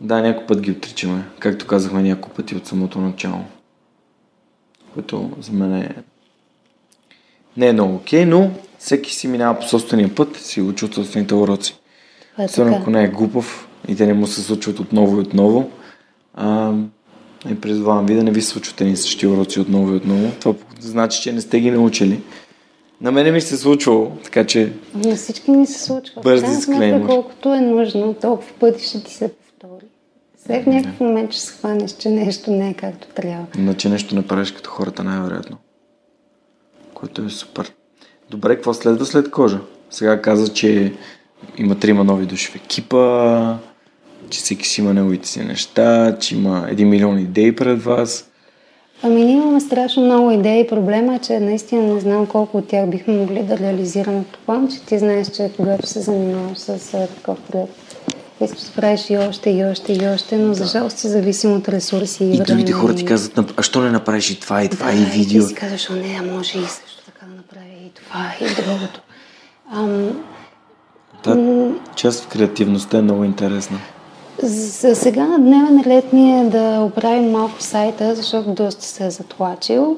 Да, 0.02 0.22
някой 0.22 0.46
път 0.46 0.62
ги 0.62 0.72
отричаме, 0.72 1.24
както 1.40 1.68
казахме 1.68 2.02
няколко 2.04 2.30
пъти 2.36 2.56
от 2.56 2.68
самото 2.68 3.02
начало. 3.02 3.40
Което 4.94 5.30
за 5.42 5.52
мен 5.52 5.76
е... 5.76 5.96
не 7.58 7.68
е 7.68 7.74
много 7.74 7.96
окей, 7.96 8.26
но 8.26 8.52
всеки 8.80 9.14
си 9.14 9.28
минава 9.28 9.60
по 9.60 9.68
собствения 9.68 10.16
път, 10.16 10.38
си 10.38 10.62
учи 10.62 10.86
от 10.86 10.94
собствените 10.94 11.36
уроци. 11.36 11.76
Е 12.40 12.46
Особено 12.46 12.78
ако 12.78 12.90
не 12.90 13.04
е 13.04 13.08
глупав 13.08 13.68
и 13.88 13.96
те 13.96 14.06
не 14.06 14.14
му 14.14 14.28
се 14.28 14.42
случват 14.42 14.80
отново 14.80 15.18
и 15.18 15.20
отново. 15.20 15.70
А, 16.34 16.74
и 17.50 17.62
призвавам 17.62 18.06
ви 18.06 18.16
да 18.16 18.24
не 18.24 18.32
ви 18.32 18.42
се 18.42 18.48
случват 18.50 18.82
едни 18.82 18.98
същи 18.98 19.28
уроци 19.28 19.60
отново 19.60 19.94
и 19.94 19.96
отново. 19.96 20.32
Това 20.40 20.56
значи, 20.80 21.22
че 21.22 21.32
не 21.34 21.42
сте 21.42 21.60
ги 21.60 21.72
научили. 21.72 22.20
На 23.02 23.12
мене 23.12 23.32
ми 23.32 23.42
се 23.42 23.56
е 23.56 23.58
случвало, 23.58 24.12
така 24.24 24.46
че 24.46 24.74
На 24.96 25.16
всички 25.16 25.52
ни 25.52 25.68
се 25.68 25.80
случва. 25.80 26.22
Бърз 26.22 26.42
В 26.42 26.44
крайна 26.44 26.58
дисклеймър. 26.58 27.08
колкото 27.08 27.54
е 27.54 27.62
нужно, 27.62 28.14
толкова 28.14 28.54
пъти 28.60 28.88
ще 28.88 29.04
ти 29.04 29.14
се 29.14 29.32
След 30.46 30.64
в 30.64 30.68
някакъв 30.68 31.00
момент 31.00 31.32
ще 31.32 31.42
се 31.42 31.54
хванеш, 31.54 31.92
че 31.92 32.10
нещо 32.10 32.52
не 32.52 32.70
е 32.70 32.74
както 32.74 33.08
трябва. 33.08 33.46
Иначе 33.58 33.90
нещо 33.90 34.16
не 34.16 34.28
правиш 34.28 34.52
като 34.52 34.70
хората 34.70 35.04
най-вероятно. 35.04 35.58
Което 36.94 37.26
е 37.26 37.30
супер. 37.30 37.74
Добре, 38.30 38.56
какво 38.56 38.74
следва 38.74 39.06
след 39.06 39.32
кожа? 39.32 39.60
Сега 39.90 40.22
каза, 40.22 40.54
че 40.54 40.94
има 41.58 41.80
трима 41.80 42.04
нови 42.04 42.26
души 42.26 42.52
в 42.52 42.56
екипа, 42.56 43.58
че 44.30 44.40
всеки 44.40 44.68
си 44.68 44.82
има 44.82 44.94
неговите 44.94 45.28
си 45.28 45.40
неща, 45.40 46.18
че 46.20 46.36
има 46.36 46.68
един 46.70 46.90
милион 46.90 47.20
идеи 47.20 47.56
пред 47.56 47.84
вас. 47.84 48.30
Ами 49.04 49.24
ние 49.26 49.36
имаме 49.36 49.62
страшно 49.62 50.06
много 50.06 50.32
идеи. 50.32 50.68
Проблема 50.68 51.16
е, 51.16 51.20
че 51.20 51.40
наистина 51.40 51.94
не 51.94 52.00
знам 52.00 52.28
колко 52.28 52.58
от 52.58 52.68
тях 52.68 52.90
бихме 52.90 53.14
могли 53.14 53.44
да 53.44 53.58
реализираме. 53.58 54.24
Предполагам, 54.32 54.72
че 54.72 54.82
ти 54.82 55.00
знаеш, 55.00 55.28
че 55.28 55.52
когато 55.58 55.88
се 55.88 56.02
занимаваш 56.02 56.58
с 56.58 56.92
такъв 57.16 57.38
проект, 57.52 57.83
искаш 58.44 58.62
да 58.62 58.72
правиш 58.72 59.10
и 59.10 59.18
още, 59.20 59.50
и 59.50 59.66
още, 59.66 59.94
и 59.94 60.08
още, 60.08 60.38
но 60.38 60.54
за 60.54 60.66
жалост 60.66 60.98
си 60.98 61.08
зависим 61.08 61.56
от 61.56 61.70
ресурси 61.70 62.24
и, 62.24 62.28
И 62.28 62.38
другите 62.38 62.54
време. 62.64 62.72
хора 62.82 62.96
ти 62.96 63.06
казват, 63.06 63.34
«Нап- 63.36 63.54
а 63.58 63.64
що 63.64 63.82
не 63.82 63.90
направиш 63.90 64.30
и 64.30 64.40
това, 64.40 64.64
и 64.64 64.70
това, 64.70 64.86
да, 64.86 64.94
и 64.94 65.06
видео? 65.06 65.42
ти 65.42 65.48
си 65.48 65.56
казваш, 65.56 65.90
о 65.90 65.94
не, 65.94 66.20
а 66.20 66.34
може 66.34 66.58
и 66.60 66.66
също 66.66 67.06
така 67.06 67.26
да 67.26 67.36
направи 67.36 67.66
и 67.86 67.90
това, 67.90 68.32
и 68.42 68.56
другото. 68.56 69.02
Ам, 69.74 70.24
Та 71.24 71.38
част 71.96 72.24
в 72.24 72.28
креативността 72.28 72.98
е 72.98 73.02
много 73.02 73.24
интересна. 73.24 73.78
За 74.44 74.96
сега 74.96 75.26
на 75.26 75.40
дневен 75.40 75.84
ред 75.86 76.14
ни 76.14 76.42
е 76.42 76.46
да 76.46 76.80
оправим 76.82 77.32
малко 77.32 77.62
сайта, 77.62 78.16
защото 78.16 78.50
доста 78.50 78.84
се 78.86 79.06
е 79.06 79.12
затлачил. 79.12 79.98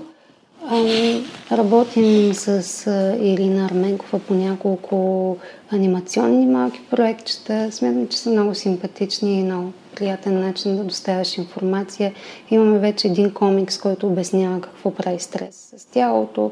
Работим 1.52 2.34
с 2.34 2.88
Ирина 3.22 3.66
Арменкова 3.66 4.20
по 4.20 4.34
няколко 4.34 5.38
анимационни 5.72 6.46
малки 6.46 6.82
проектчета. 6.90 7.72
Смятам, 7.72 8.08
че 8.08 8.18
са 8.18 8.30
много 8.30 8.56
симпатични 8.56 9.40
и 9.40 9.44
много 9.44 9.74
приятен 9.96 10.40
начин 10.40 10.78
да 10.78 10.84
доставяш 10.84 11.38
информация. 11.38 12.14
Имаме 12.52 12.80
вече 12.80 13.08
един 13.08 13.34
комикс, 13.34 13.78
който 13.78 14.08
обяснява 14.08 14.62
какво 14.62 14.92
прави 14.92 15.20
стрес 15.20 15.74
с 15.78 15.86
тялото. 15.86 16.52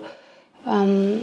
Ам, 0.66 1.22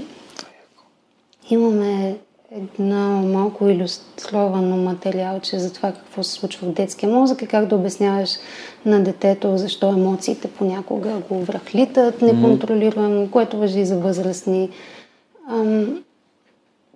Имаме 1.51 2.19
едно 2.53 3.23
малко 3.23 3.69
иллюстровано 3.69 4.77
материалче 4.77 5.59
за 5.59 5.73
това 5.73 5.93
какво 5.93 6.23
се 6.23 6.33
случва 6.33 6.67
в 6.67 6.73
детския 6.73 7.09
мозък 7.09 7.43
и 7.43 7.47
как 7.47 7.67
да 7.67 7.77
обясняваш 7.77 8.31
на 8.87 9.03
детето 9.03 9.59
защо 9.59 9.89
емоциите 9.89 10.49
понякога 10.49 11.11
го 11.29 11.45
връхлитат 11.45 12.23
неконтролируемо, 12.23 13.31
което 13.31 13.59
въжи 13.59 13.81
и 13.81 13.87
за 13.87 13.99
възрастни. 13.99 14.71
Ам, 15.51 16.03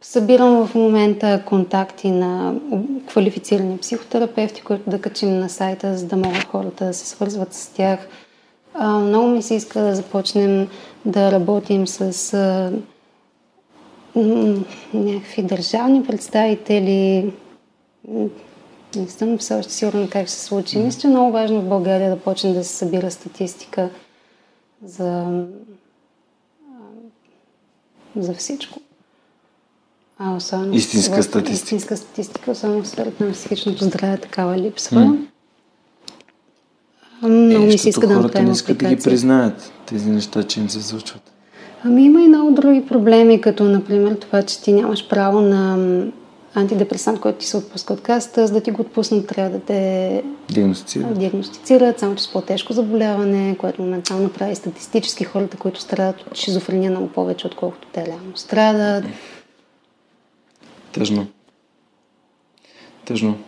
Събирам 0.02 0.66
в 0.66 0.74
момента 0.74 1.42
контакти 1.46 2.10
на 2.10 2.54
квалифицирани 3.08 3.78
психотерапевти, 3.78 4.62
които 4.62 4.90
да 4.90 5.00
качим 5.00 5.38
на 5.38 5.48
сайта, 5.48 5.96
за 5.96 6.06
да 6.06 6.16
могат 6.16 6.44
хората 6.44 6.84
да 6.84 6.94
се 6.94 7.06
свързват 7.06 7.54
с 7.54 7.68
тях. 7.68 8.08
А, 8.74 8.98
много 8.98 9.28
ми 9.28 9.42
се 9.42 9.54
иска 9.54 9.80
да 9.80 9.94
започнем 9.94 10.68
да 11.04 11.32
работим 11.32 11.86
с 11.86 12.34
а, 12.34 12.72
някакви 14.94 15.42
държавни 15.42 16.04
представители. 16.04 17.32
Не 18.96 19.08
съм 19.08 19.38
все 19.38 19.54
още 19.54 19.72
сигурна 19.72 20.10
как 20.10 20.26
ще 20.26 20.36
се 20.36 20.44
случи. 20.44 20.78
Мисля, 20.78 21.00
че 21.00 21.06
е 21.06 21.10
много 21.10 21.32
важно 21.32 21.60
в 21.60 21.68
България 21.68 22.10
да 22.10 22.20
почне 22.20 22.52
да 22.52 22.64
се 22.64 22.76
събира 22.76 23.10
статистика 23.10 23.90
за, 24.84 25.44
за 28.16 28.34
всичко. 28.34 28.80
А 30.18 30.36
особено 30.36 30.74
Истинска 30.74 31.22
в- 31.22 31.24
статистика. 31.24 31.52
Истинска 31.54 31.96
статистика, 31.96 32.50
особено 32.50 32.82
в 32.82 32.88
сферата 32.88 33.24
на 33.24 33.32
психичното 33.32 33.84
здраве, 33.84 34.16
такава 34.18 34.58
липсва. 34.58 35.16
Много 37.22 37.64
ми 37.66 37.78
се 37.78 37.88
иска 37.88 38.06
да 38.06 38.14
хората 38.14 38.42
не 38.42 38.50
искат 38.52 38.78
да 38.78 38.88
ги 38.88 38.96
признаят 38.96 39.72
тези 39.86 40.10
неща, 40.10 40.42
че 40.42 40.60
им 40.60 40.70
се 40.70 40.82
случват. 40.82 41.33
Ами 41.86 42.04
има 42.04 42.22
и 42.22 42.28
много 42.28 42.50
други 42.50 42.86
проблеми, 42.86 43.40
като 43.40 43.64
например 43.64 44.14
това, 44.14 44.42
че 44.42 44.62
ти 44.62 44.72
нямаш 44.72 45.08
право 45.08 45.40
на 45.40 45.76
антидепресант, 46.54 47.20
който 47.20 47.38
ти 47.38 47.46
се 47.46 47.56
отпуска 47.56 47.92
от 47.92 48.00
касата, 48.00 48.46
за 48.46 48.52
да 48.52 48.60
ти 48.60 48.70
го 48.70 48.82
отпуснат, 48.82 49.26
трябва 49.26 49.50
да 49.50 49.60
те 49.60 50.22
Диагностицират. 50.50 51.18
диагностицират, 51.18 51.98
само 51.98 52.14
че 52.14 52.24
с 52.24 52.32
по-тежко 52.32 52.72
заболяване, 52.72 53.56
което 53.58 53.82
моментално 53.82 54.28
прави 54.28 54.54
статистически 54.54 55.24
хората, 55.24 55.56
които 55.56 55.80
страдат 55.80 56.20
от 56.20 56.36
шизофрения 56.36 56.90
много 56.90 57.08
повече, 57.08 57.46
отколкото 57.46 57.88
те 57.92 58.06
реално 58.06 58.36
страдат. 58.36 59.04
Тъжно. 60.92 61.26
Тъжно. 63.04 63.38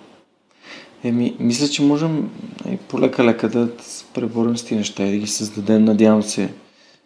Еми, 1.05 1.37
мисля, 1.39 1.68
че 1.68 1.82
можем 1.82 2.30
и 2.72 2.76
полека-лека 2.76 3.49
да 3.49 3.68
се 3.78 4.05
преборим 4.14 4.57
с 4.57 4.62
тези 4.62 4.76
неща 4.76 5.03
и 5.03 5.11
да 5.11 5.16
ги 5.16 5.26
създадем, 5.26 5.84
надявам 5.84 6.22
се, 6.22 6.49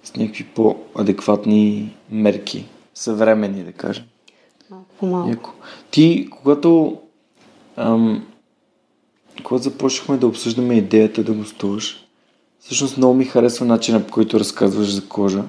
с 0.04 0.16
някакви 0.16 0.44
по-адекватни 0.44 1.94
мерки, 2.10 2.66
съвременни, 2.94 3.64
да 3.64 3.72
кажем. 3.72 4.04
Малко 4.70 5.06
малко. 5.06 5.30
Яко. 5.30 5.50
Ти, 5.90 6.28
когато, 6.30 6.98
ам, 7.76 8.26
когато 9.44 9.64
започнахме 9.64 10.16
да 10.16 10.26
обсъждаме 10.26 10.74
идеята 10.74 11.24
да 11.24 11.32
гостуваш, 11.32 12.06
всъщност 12.60 12.96
много 12.96 13.14
ми 13.14 13.24
харесва 13.24 13.66
начина 13.66 14.06
по 14.06 14.12
който 14.12 14.40
разказваш 14.40 14.94
за 14.94 15.08
кожа, 15.08 15.44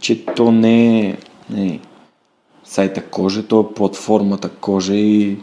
че 0.00 0.24
то 0.24 0.52
не 0.52 1.00
е, 1.08 1.18
не 1.50 1.66
е 1.66 1.80
сайта 2.64 3.04
кожа, 3.04 3.46
то 3.46 3.60
е 3.60 3.74
платформата 3.74 4.48
кожа 4.48 4.94
и 4.94 5.38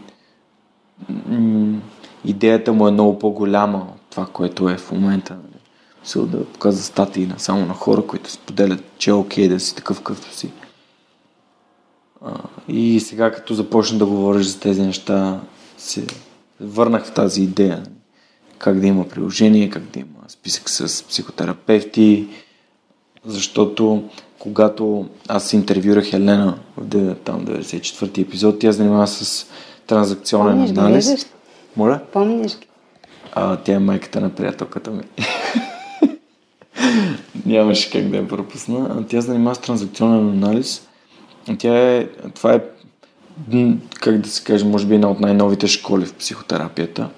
м- 1.28 1.80
идеята 2.24 2.72
му 2.72 2.88
е 2.88 2.92
много 2.92 3.18
по-голяма 3.18 3.78
от 3.78 4.00
това, 4.10 4.26
което 4.26 4.68
е 4.68 4.76
в 4.76 4.92
момента. 4.92 5.34
Нали? 5.34 5.57
Мисля 6.08 6.26
да 6.26 6.44
показва 6.44 6.82
статии 6.82 7.26
на, 7.26 7.38
само 7.38 7.66
на 7.66 7.74
хора, 7.74 8.06
които 8.06 8.30
споделят, 8.30 8.84
че 8.98 9.10
е 9.10 9.12
окей 9.12 9.48
да 9.48 9.60
си 9.60 9.74
такъв 9.74 9.98
какъвто 9.98 10.34
си. 10.34 10.50
А, 12.24 12.34
и 12.68 13.00
сега, 13.00 13.32
като 13.32 13.54
започна 13.54 13.98
да 13.98 14.06
говориш 14.06 14.46
за 14.46 14.60
тези 14.60 14.82
неща, 14.82 15.40
се 15.78 16.06
върнах 16.60 17.04
в 17.04 17.12
тази 17.12 17.42
идея. 17.42 17.82
Как 18.58 18.80
да 18.80 18.86
има 18.86 19.08
приложение, 19.08 19.70
как 19.70 19.82
да 19.82 20.00
има 20.00 20.18
списък 20.28 20.70
с 20.70 21.02
психотерапевти, 21.02 22.28
защото 23.24 24.08
когато 24.38 25.08
аз 25.28 25.52
интервюрах 25.52 26.12
Елена 26.12 26.58
в 26.76 27.14
там 27.14 27.46
94-ти 27.46 28.20
епизод, 28.20 28.58
тя 28.58 28.72
занимава 28.72 29.06
с 29.06 29.46
транзакционен 29.86 30.52
Помниш 30.52 30.70
анализ. 30.70 31.10
виждаш? 31.10 31.30
Моля? 31.76 32.00
Помниш? 32.12 32.58
А, 33.32 33.56
тя 33.56 33.72
е 33.72 33.78
майката 33.78 34.20
на 34.20 34.30
приятелката 34.30 34.90
ми. 34.90 35.02
Нямаше 37.48 37.90
как 37.90 38.08
да 38.08 38.16
я 38.16 38.28
пропусна. 38.28 39.04
Тя 39.08 39.20
занимава 39.20 39.54
с 39.54 39.58
транзакционен 39.58 40.28
анализ. 40.28 40.88
Тя 41.58 41.96
е, 41.96 42.06
това 42.34 42.54
е, 42.54 42.60
как 44.00 44.20
да 44.20 44.28
се 44.28 44.44
каже, 44.44 44.64
може 44.64 44.86
би 44.86 44.94
една 44.94 45.10
от 45.10 45.20
най-новите 45.20 45.66
школи 45.66 46.04
в 46.04 46.14
психотерапията. 46.14 47.08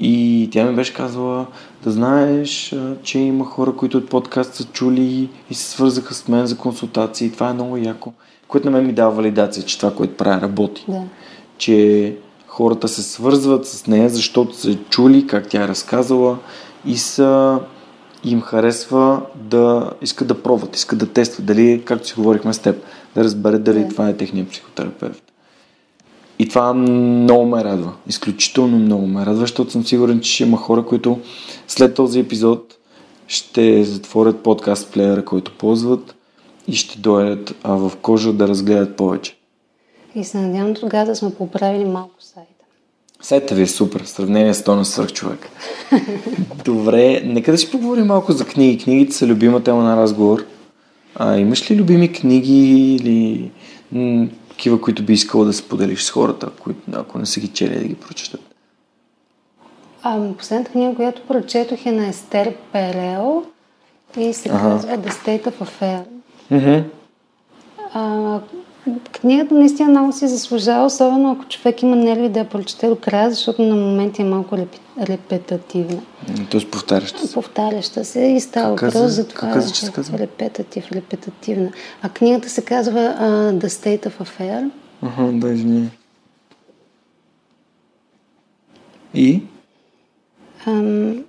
И 0.00 0.48
тя 0.52 0.64
ми 0.64 0.76
беше 0.76 0.94
казала 0.94 1.46
да 1.84 1.90
знаеш, 1.90 2.74
че 3.02 3.18
има 3.18 3.44
хора, 3.44 3.76
които 3.76 3.98
от 3.98 4.10
подкаст 4.10 4.54
са 4.54 4.64
чули 4.64 5.28
и 5.50 5.54
се 5.54 5.70
свързаха 5.70 6.14
с 6.14 6.28
мен 6.28 6.46
за 6.46 6.58
консултации. 6.58 7.32
Това 7.32 7.48
е 7.48 7.54
много 7.54 7.76
яко, 7.76 8.12
което 8.48 8.70
на 8.70 8.70
мен 8.70 8.86
ми 8.86 8.92
дава 8.92 9.10
валидация, 9.10 9.64
че 9.64 9.78
това, 9.78 9.94
което 9.94 10.16
правя, 10.16 10.40
работи. 10.40 10.84
Да. 10.88 11.02
че 11.58 12.16
хората 12.46 12.88
се 12.88 13.02
свързват 13.02 13.66
с 13.66 13.86
нея, 13.86 14.08
защото 14.08 14.54
са 14.54 14.78
чули 14.90 15.26
как 15.26 15.48
тя 15.48 15.64
е 15.64 15.68
разказала 15.68 16.38
и 16.86 16.96
са 16.96 17.60
им 18.24 18.40
харесва 18.40 19.22
да 19.34 19.90
искат 20.02 20.28
да 20.28 20.42
пробват, 20.42 20.76
искат 20.76 20.98
да 20.98 21.06
тестват, 21.06 21.46
дали, 21.46 21.82
както 21.84 22.08
си 22.08 22.14
говорихме 22.14 22.52
с 22.52 22.58
теб, 22.58 22.84
да 23.14 23.24
разберат 23.24 23.62
дали 23.62 23.80
Да. 23.80 23.88
това 23.88 24.08
е 24.08 24.16
техният 24.16 24.48
психотерапевт. 24.48 25.22
И 26.38 26.48
това 26.48 26.74
много 26.74 27.46
ме 27.46 27.64
радва. 27.64 27.92
Изключително 28.08 28.78
много 28.78 29.06
ме 29.06 29.26
радва, 29.26 29.40
защото 29.40 29.70
съм 29.70 29.84
сигурен, 29.84 30.20
че 30.20 30.32
ще 30.32 30.42
има 30.42 30.56
хора, 30.56 30.86
които 30.86 31.20
след 31.68 31.94
този 31.94 32.20
епизод 32.20 32.74
ще 33.28 33.84
затворят 33.84 34.42
подкаст 34.42 34.92
плеера, 34.92 35.24
който 35.24 35.52
ползват 35.58 36.14
и 36.68 36.76
ще 36.76 36.98
дойдат 36.98 37.54
а, 37.62 37.72
в 37.72 37.92
кожа 38.02 38.32
да 38.32 38.48
разгледат 38.48 38.96
повече. 38.96 39.36
И 40.14 40.24
се 40.24 40.38
надявам 40.38 40.74
тогава 40.74 41.06
да 41.06 41.16
сме 41.16 41.34
поправили 41.34 41.84
малко 41.84 42.14
сайта. 42.18 42.47
Сайта 43.22 43.54
ви 43.54 43.62
е 43.62 43.66
супер, 43.66 44.02
в 44.02 44.08
сравнение 44.08 44.54
с 44.54 44.64
то 44.64 44.76
на 44.76 44.84
свърх 44.84 45.12
човек. 45.12 45.48
Добре, 46.64 47.20
нека 47.24 47.52
да 47.52 47.58
си 47.58 47.70
поговорим 47.70 48.06
малко 48.06 48.32
за 48.32 48.44
книги. 48.46 48.84
Книгите 48.84 49.14
са 49.14 49.26
любима 49.26 49.62
тема 49.62 49.82
на 49.82 49.96
разговор. 49.96 50.44
А, 51.14 51.36
имаш 51.36 51.70
ли 51.70 51.76
любими 51.76 52.12
книги 52.12 52.94
или 52.94 53.50
такива, 54.48 54.80
които 54.80 55.02
би 55.02 55.12
искала 55.12 55.44
да 55.44 55.52
споделиш 55.52 56.02
с 56.02 56.10
хората, 56.10 56.50
които 56.62 56.80
ако 56.92 57.18
не 57.18 57.26
са 57.26 57.40
ги 57.40 57.48
чели 57.48 57.78
да 57.78 57.84
ги 57.84 57.94
прочетат? 57.94 58.40
А, 60.02 60.32
последната 60.38 60.72
книга, 60.72 60.94
която 60.94 61.22
прочетох 61.22 61.86
е 61.86 61.92
на 61.92 62.06
Естер 62.06 62.54
Перел 62.72 63.44
и 64.18 64.32
се 64.32 64.48
Ага. 64.48 64.58
казва 64.58 64.98
The 64.98 65.10
State 65.10 65.44
of 65.44 65.66
Affair. 65.66 66.02
Mm-hmm. 66.52 66.84
А, 67.94 68.40
книгата 69.12 69.54
наистина 69.54 69.88
много 69.88 70.12
си 70.12 70.28
заслужава, 70.28 70.86
особено 70.86 71.32
ако 71.32 71.44
човек 71.44 71.82
има 71.82 71.96
нерви 71.96 72.28
да 72.28 72.38
я 72.38 72.48
прочете 72.48 72.88
до 72.88 72.96
края, 72.96 73.30
защото 73.30 73.62
на 73.62 73.76
моменти 73.76 74.22
е 74.22 74.24
малко 74.24 74.56
репетативна. 75.00 76.00
Тоест 76.50 76.70
повтаряща 76.70 77.26
се. 77.26 77.34
Повтаряща 77.34 78.04
се 78.04 78.20
и 78.20 78.40
става 78.40 78.70
въпрос 78.70 79.12
за 79.12 79.26
Как 79.26 79.36
това 79.36 79.52
каза, 79.52 79.72
че 79.72 79.80
се 79.80 79.92
казва? 79.92 80.18
репетатив, 80.18 80.92
репетативна. 80.92 81.70
А 82.02 82.08
книгата 82.08 82.48
се 82.48 82.64
казва 82.64 83.00
uh, 83.20 83.52
The 83.52 83.66
State 83.66 84.06
of 84.06 84.24
Affair. 84.24 84.70
Ага, 85.02 85.32
да, 85.32 85.52
извини. 85.52 85.90
И 89.14 89.42
Ам, 90.66 91.24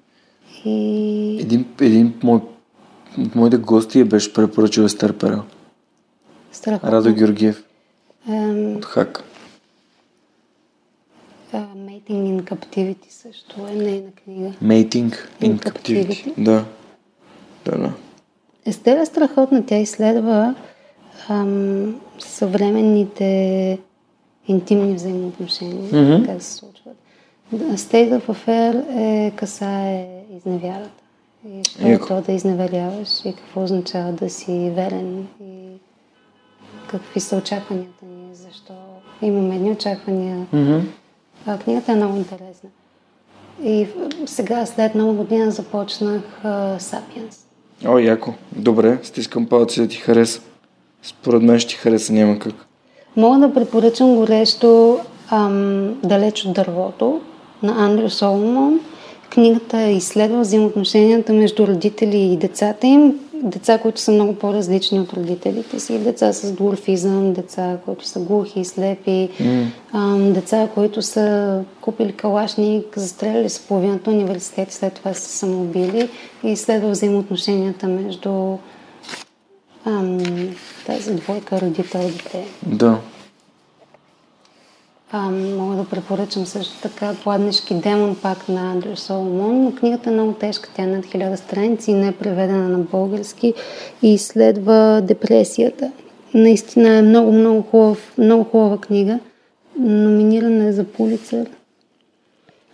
и 0.66 1.38
един, 1.42 1.66
един 1.82 2.14
мой, 2.24 2.40
от 3.18 3.36
моите 3.36 3.58
гости 3.58 4.00
я 4.00 4.06
беше 4.06 4.34
препоръчал 4.34 4.84
Естер 4.84 5.14
Перел. 5.14 5.42
Страхотно. 6.60 6.92
Радо 6.92 7.14
Георгиев 7.14 7.64
Ам, 8.30 8.76
от 8.78 8.86
Хак. 8.86 9.24
Mating 11.54 12.02
in 12.30 12.44
Captivity 12.44 13.10
също 13.10 13.68
е 13.68 13.76
нейна 13.76 14.12
книга. 14.24 14.50
Mating 14.64 14.90
in 14.90 15.16
In 15.42 15.60
Captivity. 15.60 16.08
Captivity. 16.08 16.34
Да. 16.38 16.66
Да, 17.66 17.78
да. 17.78 17.94
Естер 18.66 18.98
е 18.98 19.06
страхотна. 19.06 19.66
Тя 19.66 19.78
изследва 19.78 20.56
ам, 21.30 22.02
съвременните 22.20 23.80
интимни 24.48 24.94
взаимоотношения, 24.96 26.04
Мгм. 26.04 26.26
как 26.26 26.42
се 26.44 26.54
случват. 26.54 26.96
State 27.56 28.20
of 28.20 28.28
Affair 28.28 28.84
е, 28.98 29.32
касае 29.32 30.08
изневярата. 30.38 30.90
И 31.50 31.62
що 31.70 31.88
е 31.88 32.00
то 32.00 32.22
да 32.22 32.32
изневеряваш 32.32 33.26
и 33.26 33.34
какво 33.34 33.64
означава 33.64 34.12
да 34.12 34.30
си 34.30 34.72
верен 34.76 35.28
и 35.42 35.70
какви 36.92 37.20
са 37.20 37.36
очакванията 37.36 38.06
ни, 38.06 38.36
защо 38.36 38.74
имаме 39.22 39.56
едни 39.56 39.72
очаквания. 39.72 40.46
А, 41.46 41.58
книгата 41.58 41.92
е 41.92 41.96
много 41.96 42.18
интересна. 42.18 42.70
И 43.64 43.88
сега, 44.26 44.66
след 44.66 44.96
много 44.96 45.14
година, 45.14 45.52
започнах 45.52 46.22
Сапиенс. 46.78 47.46
О, 47.86 47.98
яко. 47.98 48.34
Добре, 48.56 49.00
стискам 49.04 49.46
палци 49.46 49.82
да 49.82 49.88
ти 49.88 49.98
хареса. 49.98 50.42
Според 51.04 51.42
мен 51.42 51.60
ще 51.60 51.70
ти 51.70 51.76
хареса, 51.76 52.14
няма 52.14 52.40
как. 52.40 52.54
Мога 53.16 53.48
да 53.48 53.54
препоръчам 53.54 54.16
горещо 54.16 55.00
ам, 55.32 55.94
Далеч 56.04 56.46
от 56.46 56.54
дървото 56.54 57.22
на 57.64 57.86
Андрю 57.86 58.10
Соломон. 58.10 58.80
Книгата 59.30 59.82
изследва 59.82 60.40
взаимоотношенията 60.40 61.34
между 61.34 61.68
родители 61.68 62.18
и 62.18 62.38
децата 62.38 62.88
им. 62.88 63.20
Деца, 63.44 63.78
които 63.78 64.02
са 64.02 64.12
много 64.12 64.36
по-различни 64.36 65.00
от 65.00 65.14
родителите 65.14 65.80
си. 65.80 66.00
Деца 66.00 66.34
с 66.34 66.52
дворфизъм, 66.52 67.34
деца, 67.34 67.78
които 67.86 68.06
са 68.06 68.20
глухи, 68.20 68.66
слепи, 68.66 69.30
ам, 69.94 70.34
деца, 70.34 70.68
които 70.74 71.02
са 71.02 71.60
купили 71.82 72.14
калашник, 72.14 72.86
застреляли 72.96 73.50
с 73.50 73.60
половината 73.60 74.12
университет, 74.12 74.72
след 74.72 74.94
това 74.94 75.14
са 75.14 75.30
самоубили 75.30 76.10
и 76.44 76.52
изследва 76.52 76.90
взаимоотношенията 76.90 77.88
между 77.88 78.58
ам, 79.86 80.18
тази 80.86 81.14
двойка 81.14 81.62
родител-дете. 81.62 82.46
Да. 82.66 83.00
А, 85.12 85.30
мога 85.32 85.76
да 85.76 85.90
препоръчам 85.90 86.46
също 86.46 86.82
така 86.82 87.16
Пладнешки 87.24 87.74
демон 87.74 88.16
пак 88.22 88.50
на 88.50 88.72
Андрю 88.72 88.96
Соломон, 88.96 89.64
но 89.64 89.76
книгата 89.76 90.10
е 90.10 90.14
много 90.14 90.34
тежка, 90.34 90.70
тя 90.76 90.84
е 90.84 90.88
над 90.88 91.06
хиляда 91.06 91.38
страници, 91.38 91.94
не 91.94 92.08
е 92.08 92.12
преведена 92.16 92.70
на 92.70 92.80
български 92.80 93.54
и 94.02 94.14
изследва 94.14 95.02
депресията. 95.02 95.92
Наистина 96.34 96.90
е 96.90 97.02
много, 97.02 97.32
много, 97.32 97.62
хубав, 97.62 98.14
много 98.18 98.44
хубава 98.44 98.78
книга. 98.78 99.20
Номинирана 99.80 100.66
е 100.66 100.74
за 100.74 100.84
Пулицер 100.84 101.50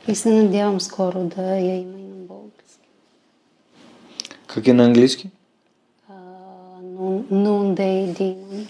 и 0.07 0.15
се 0.15 0.29
надявам 0.29 0.81
скоро 0.81 1.19
да 1.19 1.41
я 1.41 1.75
има 1.75 1.99
и 1.99 2.03
на 2.03 2.15
български. 2.27 2.87
Как 4.47 4.67
е 4.67 4.73
на 4.73 4.85
английски? 4.85 5.29
А, 6.09 6.13
Noon- 6.83 7.23
Noonday 7.31 8.17
Demon. 8.19 8.65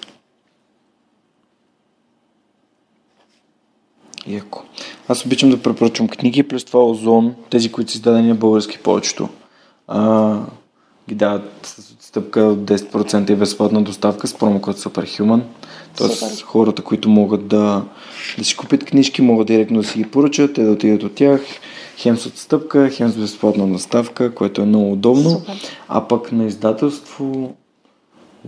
Яко. 4.28 4.64
Аз 5.08 5.26
обичам 5.26 5.50
да 5.50 5.62
препоръчвам 5.62 6.08
книги, 6.08 6.44
плюс 6.44 6.64
това 6.64 6.84
Озон, 6.84 7.36
тези, 7.50 7.72
които 7.72 7.92
са 7.92 7.98
издадени 7.98 8.28
на 8.28 8.36
български 8.36 8.78
повечето. 8.78 9.30
А, 9.88 10.40
ги 11.10 11.16
дават 11.16 11.60
с 11.64 11.92
отстъпка 11.92 12.42
от 12.42 12.60
10% 12.60 13.32
и 13.32 13.36
безплатна 13.36 13.84
доставка 13.84 14.28
с 14.28 14.34
промокод 14.34 14.78
Superhuman. 14.78 15.42
Тоест 15.98 16.20
Супер. 16.20 16.44
хората, 16.46 16.82
които 16.82 17.10
могат 17.10 17.48
да, 17.48 17.84
да 18.38 18.44
си 18.44 18.58
купят 18.58 18.86
книжки, 18.86 19.22
могат 19.22 19.48
директно 19.48 19.82
да 19.82 19.88
си 19.88 19.98
ги 19.98 20.12
поръчат, 20.12 20.54
те 20.54 20.64
да 20.64 20.72
отидат 20.72 21.04
от 21.04 21.16
тях, 21.16 21.42
хем 21.98 22.18
с 22.18 22.26
отстъпка, 22.26 22.90
хем 22.90 23.10
с 23.10 23.16
безплатна 23.16 23.68
доставка, 23.68 24.36
което 24.36 24.62
е 24.62 24.66
много 24.66 24.92
удобно. 24.92 25.30
Супер. 25.30 25.78
А 25.88 26.08
пък 26.08 26.32
на 26.32 26.46
издателство 26.46 27.56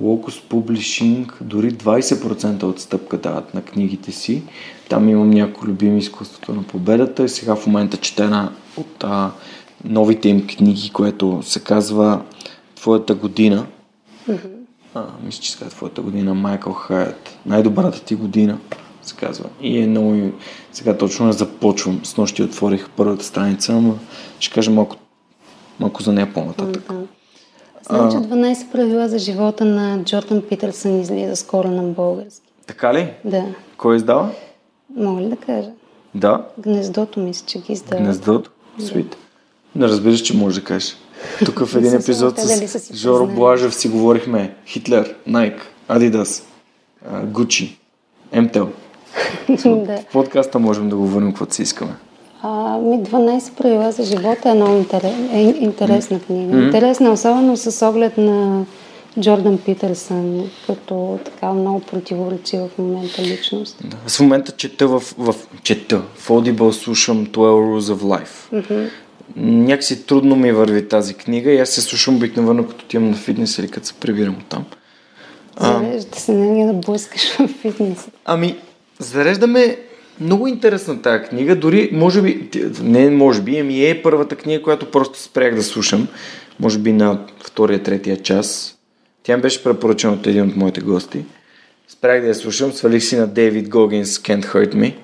Locus 0.01 0.41
Publishing 0.49 1.31
дори 1.41 1.71
20% 1.71 2.63
отстъпка 2.63 3.17
дават 3.17 3.53
на 3.53 3.61
книгите 3.61 4.11
си. 4.11 4.43
Там 4.89 5.09
имам 5.09 5.29
някои 5.29 5.69
любими 5.69 5.99
изкуството 5.99 6.53
на 6.53 6.63
победата 6.63 7.23
и 7.23 7.29
сега 7.29 7.55
в 7.55 7.67
момента 7.67 7.97
чета 7.97 8.23
една 8.23 8.51
от 8.77 9.03
а, 9.03 9.31
новите 9.83 10.29
им 10.29 10.47
книги, 10.47 10.89
което 10.93 11.39
се 11.43 11.59
казва 11.59 12.21
Твоята 12.75 13.15
година. 13.15 13.65
А, 14.93 15.05
мисля, 15.23 15.41
че 15.41 15.51
се 15.51 15.57
казва 15.57 15.75
Твоята 15.75 16.01
година, 16.01 16.33
Майкъл 16.33 16.73
Хайет. 16.73 17.37
Най-добрата 17.45 18.03
ти 18.03 18.15
година 18.15 18.57
се 19.01 19.15
казва. 19.15 19.45
И 19.61 19.79
е 19.79 19.87
много... 19.87 20.31
Сега 20.73 20.97
точно 20.97 21.25
не 21.25 21.31
започвам. 21.31 22.01
С 22.03 22.17
нощи 22.17 22.43
отворих 22.43 22.89
първата 22.89 23.25
страница, 23.25 23.73
но 23.81 23.95
ще 24.39 24.53
кажа 24.53 24.71
малко, 24.71 24.95
малко 25.79 26.03
за 26.03 26.13
нея 26.13 26.33
по-нататък. 26.33 26.91
Знам, 27.89 28.11
че 28.11 28.17
12 28.17 28.71
правила 28.71 29.09
за 29.09 29.19
живота 29.19 29.65
на 29.65 30.03
Джордан 30.03 30.41
Питърсън 30.41 30.99
излиза 30.99 31.35
скоро 31.35 31.67
на 31.67 31.83
български. 31.83 32.47
Така 32.67 32.93
ли? 32.93 33.13
Да. 33.25 33.45
Кой 33.77 33.95
издава? 33.95 34.29
Мога 34.97 35.21
ли 35.21 35.29
да 35.29 35.35
кажа? 35.35 35.69
Да, 36.15 36.45
Гнездото 36.59 37.19
мисля, 37.19 37.45
че 37.47 37.59
ги 37.59 37.73
издава. 37.73 38.01
Гнездото. 38.01 38.51
Свит. 38.79 39.17
Не 39.75 39.87
разбираш, 39.87 40.21
че 40.21 40.37
можеш 40.37 40.59
да 40.59 40.65
кажеш. 40.65 40.97
Тук 41.45 41.59
в 41.65 41.75
един 41.75 41.93
епизод 41.93 42.39
с 42.39 42.93
Жоро. 42.93 43.27
Блажев 43.27 43.75
си 43.75 43.89
говорихме 43.89 44.55
Хитлер, 44.65 45.15
Найк, 45.27 45.67
Адидас, 45.87 46.43
Гучи, 47.23 47.77
Емтел. 48.31 48.69
да. 49.65 49.97
В 49.97 50.05
подкаста 50.11 50.59
можем 50.59 50.89
да 50.89 50.95
го 50.95 51.07
върнем 51.07 51.31
каквото 51.31 51.55
си 51.55 51.61
искаме. 51.61 51.93
А, 52.41 52.77
ми 52.77 53.03
12 53.03 53.53
правила 53.57 53.91
за 53.91 54.03
живота 54.03 54.49
е 54.49 54.53
много 54.53 54.77
интерес, 54.77 55.13
е 55.31 55.39
интересна 55.41 56.19
книга. 56.19 56.57
Интересна, 56.63 57.11
особено 57.11 57.57
с 57.57 57.87
оглед 57.87 58.17
на 58.17 58.65
Джордан 59.19 59.57
Питърсън, 59.57 60.49
като 60.67 61.19
така 61.25 61.53
много 61.53 61.79
противоречива 61.79 62.67
в 62.67 62.77
момента 62.77 63.21
личност. 63.21 63.77
Да. 63.83 63.97
Аз 64.05 64.17
в 64.17 64.19
момента 64.19 64.51
чета 64.51 64.87
в, 64.87 65.03
в, 65.17 65.35
чета, 65.63 66.01
в 66.15 66.27
Audible 66.27 66.71
слушам 66.71 67.25
12 67.25 67.31
Rules 67.31 67.95
of 67.95 68.23
Life. 68.23 68.89
Някакси 69.35 70.05
трудно 70.05 70.35
ми 70.35 70.51
върви 70.51 70.87
тази 70.87 71.13
книга 71.13 71.51
и 71.51 71.59
аз 71.59 71.69
се 71.69 71.81
слушам 71.81 72.15
обикновено 72.15 72.67
като 72.67 72.85
отивам 72.85 73.09
на 73.09 73.15
фитнес 73.15 73.57
или 73.57 73.67
като 73.67 73.87
се 73.87 73.93
прибирам 73.93 74.33
от 74.33 74.45
там. 74.45 74.65
Зарежда 75.61 76.19
се 76.19 76.31
енергия 76.31 76.67
да 76.67 76.73
блъскаш 76.73 77.35
в 77.35 77.47
фитнеса. 77.47 78.09
Ами, 78.25 78.55
зареждаме 78.99 79.77
Много 80.21 80.47
интересна 80.47 81.01
тази 81.01 81.23
книга, 81.23 81.55
дори, 81.55 81.89
може 81.93 82.21
би, 82.21 82.49
не 82.81 83.09
може 83.09 83.41
би, 83.41 83.59
ами 83.59 83.85
е 83.85 84.01
първата 84.03 84.35
книга, 84.35 84.63
която 84.63 84.91
просто 84.91 85.19
спрях 85.19 85.55
да 85.55 85.63
слушам, 85.63 86.07
може 86.59 86.79
би 86.79 86.93
на 86.93 87.19
втория, 87.45 87.83
третия 87.83 88.17
час. 88.17 88.76
Тя 89.27 89.37
беше 89.37 89.63
препоръчена 89.63 90.13
от 90.13 90.27
един 90.27 90.49
от 90.49 90.55
моите 90.55 90.81
гости. 90.81 91.25
Спрях 91.87 92.21
да 92.21 92.27
я 92.27 92.35
слушам, 92.35 92.73
свалих 92.73 93.03
си 93.03 93.15
на 93.15 93.27
Дейвид 93.27 93.69
Гогинс 93.69 94.17
Can't 94.17 94.45
Hurt 94.45 94.75
Me. 94.75 94.95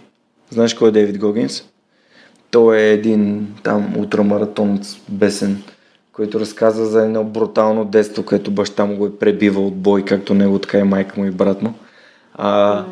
Знаеш 0.50 0.74
кой 0.74 0.90
е 0.90 0.92
Дейвид 0.92 1.18
Гогинс? 1.18 1.64
Той 2.52 2.78
е 2.78 2.92
един 2.92 3.48
там 3.64 3.98
ултрамаратонец 3.98 4.98
бесен, 5.10 5.64
който 6.14 6.40
разказва 6.40 6.86
за 6.86 7.04
едно 7.04 7.24
брутално 7.24 7.86
детство, 7.86 8.24
където 8.24 8.52
баща 8.52 8.86
му 8.86 8.98
го 8.98 9.06
е 9.06 9.18
пребивал 9.18 9.68
от 9.68 9.76
бой, 9.76 10.06
както 10.06 10.34
него, 10.34 10.60
така 10.60 10.80
и 10.80 10.84
майка 10.84 11.22
му 11.22 11.26
и 11.26 11.32
брат 11.32 11.62
му. 11.62 11.74
А, 12.34 12.86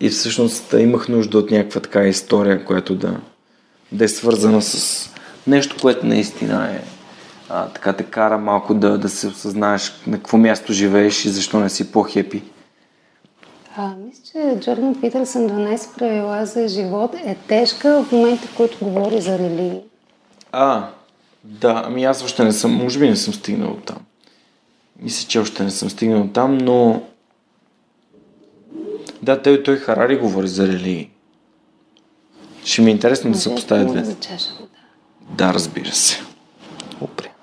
и 0.00 0.08
всъщност 0.08 0.72
имах 0.72 1.08
нужда 1.08 1.38
от 1.38 1.50
някаква 1.50 1.80
така 1.80 2.06
история, 2.06 2.64
която 2.64 2.94
да, 2.94 3.16
да 3.92 4.04
е 4.04 4.08
свързана 4.08 4.62
с 4.62 5.10
нещо, 5.46 5.76
което 5.80 6.06
наистина 6.06 6.70
е 6.72 6.95
а, 7.48 7.68
така 7.68 7.92
те 7.92 8.04
кара 8.04 8.38
малко 8.38 8.74
да, 8.74 8.98
да 8.98 9.08
се 9.08 9.28
осъзнаеш 9.28 10.02
на 10.06 10.16
какво 10.16 10.36
място 10.38 10.72
живееш 10.72 11.24
и 11.24 11.28
защо 11.28 11.60
не 11.60 11.68
си 11.68 11.92
по-хепи. 11.92 12.42
А, 13.76 13.94
мисля, 14.06 14.22
че 14.32 14.60
Джордан 14.60 15.00
Питърсън 15.00 15.48
12 15.48 15.98
правила 15.98 16.46
за 16.46 16.68
живот 16.68 17.14
е 17.14 17.36
тежка 17.48 18.02
в 18.02 18.12
момента, 18.12 18.46
в 18.46 18.56
който 18.56 18.78
говори 18.80 19.20
за 19.20 19.38
религия. 19.38 19.80
А, 20.52 20.88
да, 21.44 21.82
ами 21.86 22.04
аз 22.04 22.24
още 22.24 22.44
не 22.44 22.52
съм, 22.52 22.72
може 22.72 22.98
би 22.98 23.08
не 23.08 23.16
съм 23.16 23.34
стигнал 23.34 23.76
там. 23.86 23.98
Мисля, 25.02 25.28
че 25.28 25.38
още 25.38 25.64
не 25.64 25.70
съм 25.70 25.90
стигнал 25.90 26.28
там, 26.28 26.58
но 26.58 27.02
да, 29.22 29.42
той, 29.42 29.62
той 29.62 29.76
Харари 29.76 30.16
говори 30.16 30.48
за 30.48 30.68
религии. 30.68 31.10
Ще 32.64 32.82
ми 32.82 32.90
е 32.90 32.94
интересно 32.94 33.32
да 33.32 33.38
се 33.38 33.54
поставя 33.54 33.84
две. 33.84 34.16
Да, 35.30 35.54
разбира 35.54 35.92
се. 35.92 36.22
Опре. 37.00 37.35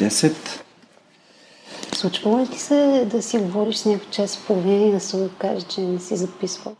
Така. 0.00 0.04
Минута 0.04 0.24
и 0.24 0.30
10. 0.30 0.32
Случва 1.94 2.42
ли 2.42 2.48
ти 2.48 2.58
се 2.58 3.06
да 3.12 3.22
си 3.22 3.38
говориш 3.38 3.76
с 3.76 3.86
някой 3.86 4.06
час 4.10 4.34
и 4.34 4.38
половина 4.46 4.86
и 4.86 4.92
да 4.92 5.00
се 5.00 5.16
окаже, 5.16 5.62
че 5.62 5.80
не 5.80 5.98
си 5.98 6.16
записвал? 6.16 6.74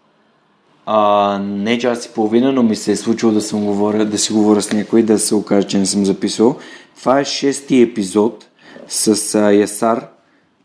А, 0.87 1.39
не 1.39 1.79
час 1.79 2.07
и 2.07 2.09
половина, 2.09 2.53
но 2.53 2.63
ми 2.63 2.77
се 2.77 2.93
е 2.93 2.97
случило 2.97 3.33
да, 3.33 3.41
съм 3.41 3.65
говоря, 3.65 4.05
да 4.05 4.19
си 4.19 4.33
говоря 4.33 4.63
с 4.63 4.73
някой 4.73 5.01
и 5.01 5.03
да 5.03 5.19
се 5.19 5.35
окаже, 5.35 5.67
че 5.67 5.79
не 5.79 5.87
съм 5.87 6.05
записвал. 6.05 6.57
Това 6.99 7.21
е 7.21 7.25
шести 7.25 7.83
епизод 7.83 8.47
с 8.89 9.35
а, 9.35 9.53
Ясар. 9.53 10.07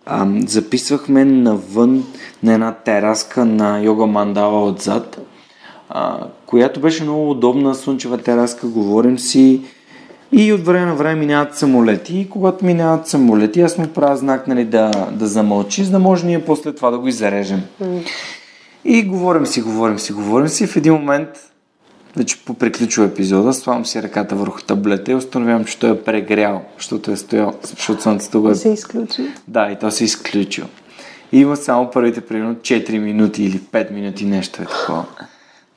А, 0.05 0.27
записвахме 0.47 1.25
навън 1.25 2.03
на 2.43 2.53
една 2.53 2.71
тераска 2.71 3.45
на 3.45 3.79
йога 3.79 4.05
мандала 4.05 4.65
отзад, 4.65 5.19
а, 5.89 6.27
която 6.45 6.79
беше 6.79 7.03
много 7.03 7.29
удобна, 7.29 7.75
слънчева 7.75 8.17
тераска, 8.17 8.67
говорим 8.67 9.19
си 9.19 9.61
и 10.31 10.53
от 10.53 10.65
време 10.65 10.85
на 10.85 10.95
време 10.95 11.19
минават 11.19 11.57
самолети 11.57 12.19
и 12.19 12.29
когато 12.29 12.65
минават 12.65 13.07
самолети 13.07 13.61
аз 13.61 13.77
му 13.77 13.87
правя 13.87 14.17
знак 14.17 14.47
нали, 14.47 14.65
да, 14.65 14.91
да 15.11 15.27
замълчи, 15.27 15.83
за 15.83 15.91
да 15.91 15.99
може 15.99 16.25
ние 16.25 16.45
после 16.45 16.75
това 16.75 16.91
да 16.91 16.97
го 16.97 17.07
изрежем. 17.07 17.61
И 18.85 19.03
говорим 19.03 19.45
си, 19.45 19.61
говорим 19.61 19.99
си, 19.99 20.13
говорим 20.13 20.47
си. 20.47 20.67
В 20.67 20.75
един 20.75 20.93
момент, 20.93 21.29
вече 22.15 22.45
поприключва 22.45 23.05
епизода, 23.05 23.53
слагам 23.53 23.85
си 23.85 24.03
ръката 24.03 24.35
върху 24.35 24.61
таблета 24.61 25.11
и 25.11 25.15
установявам, 25.15 25.65
че 25.65 25.79
той 25.79 25.91
е 25.91 26.01
прегрял, 26.01 26.61
защото 26.77 27.11
е 27.11 27.17
стоял, 27.17 27.53
защото 27.63 28.01
слънцето 28.01 28.41
го 28.41 28.49
е... 28.49 28.55
Се 28.55 28.69
изключи. 28.69 29.27
Да, 29.47 29.71
и 29.71 29.79
то 29.79 29.91
се 29.91 30.03
е 30.03 30.05
изключил. 30.05 30.65
И 31.31 31.39
има 31.39 31.55
само 31.55 31.91
първите, 31.91 32.21
примерно, 32.21 32.55
4 32.55 32.97
минути 32.97 33.43
или 33.43 33.59
5 33.59 33.91
минути, 33.91 34.25
нещо 34.25 34.61
е 34.61 34.65
такова. 34.65 35.05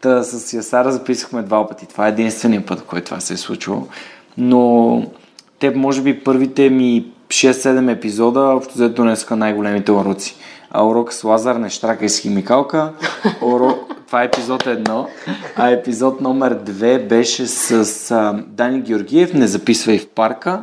Та 0.00 0.22
с 0.22 0.52
Ясара 0.52 0.92
записахме 0.92 1.42
два 1.42 1.68
пъти. 1.68 1.86
Това 1.86 2.06
е 2.06 2.10
единствения 2.10 2.66
път, 2.66 2.84
който 2.84 3.04
това 3.04 3.20
се 3.20 3.34
е 3.34 3.36
случило. 3.36 3.86
Но 4.38 5.02
те, 5.58 5.70
може 5.70 6.02
би, 6.02 6.20
първите 6.20 6.70
ми 6.70 7.06
6-7 7.28 7.92
епизода 7.92 8.40
общо 8.40 8.74
взето 8.74 8.94
донесоха 8.94 9.36
най-големите 9.36 9.92
уроци. 9.92 10.36
А 10.70 10.86
урок 10.86 11.12
с 11.12 11.24
Лазар, 11.24 11.56
не 11.56 11.70
штракай 11.70 12.08
с 12.08 12.20
химикалка. 12.20 12.92
Урок... 13.42 13.94
Това 14.06 14.22
е 14.22 14.26
епизод 14.26 14.66
едно. 14.66 15.08
А 15.56 15.70
епизод 15.70 16.20
номер 16.20 16.54
две 16.54 16.98
беше 16.98 17.46
с 17.46 18.10
а, 18.10 18.42
Дани 18.46 18.80
Георгиев, 18.80 19.34
не 19.34 19.46
записвай 19.46 19.98
в 19.98 20.08
парка. 20.08 20.62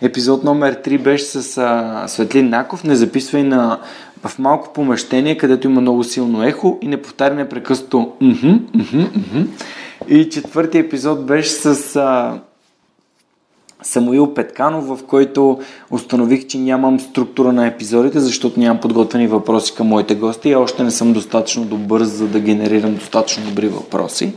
Епизод 0.00 0.44
номер 0.44 0.82
3 0.82 1.02
беше 1.02 1.24
с 1.24 1.58
а, 1.58 2.04
Светлин 2.08 2.48
Наков, 2.48 2.84
не 2.84 2.96
записвай 2.96 3.42
на, 3.42 3.80
в 4.26 4.38
малко 4.38 4.72
помещение, 4.72 5.36
където 5.36 5.66
има 5.66 5.80
много 5.80 6.04
силно 6.04 6.42
ехо 6.42 6.78
и 6.82 6.88
не 6.88 7.02
повтаря 7.02 7.34
непрекъснато. 7.34 8.12
И 10.08 10.28
четвъртия 10.28 10.80
епизод 10.80 11.26
беше 11.26 11.50
с 11.50 11.96
а, 11.96 12.38
Самуил 13.82 14.34
Петканов, 14.34 14.86
в 14.86 14.98
който 15.06 15.58
установих, 15.90 16.46
че 16.46 16.58
нямам 16.58 17.00
структура 17.00 17.52
на 17.52 17.66
епизодите, 17.66 18.20
защото 18.20 18.60
нямам 18.60 18.80
подготвени 18.80 19.26
въпроси 19.26 19.74
към 19.74 19.86
моите 19.86 20.14
гости 20.14 20.48
и 20.48 20.54
още 20.54 20.84
не 20.84 20.90
съм 20.90 21.12
достатъчно 21.12 21.64
добър, 21.64 22.02
за 22.02 22.26
да 22.26 22.40
генерирам 22.40 22.94
достатъчно 22.94 23.44
добри 23.44 23.68
въпроси. 23.68 24.32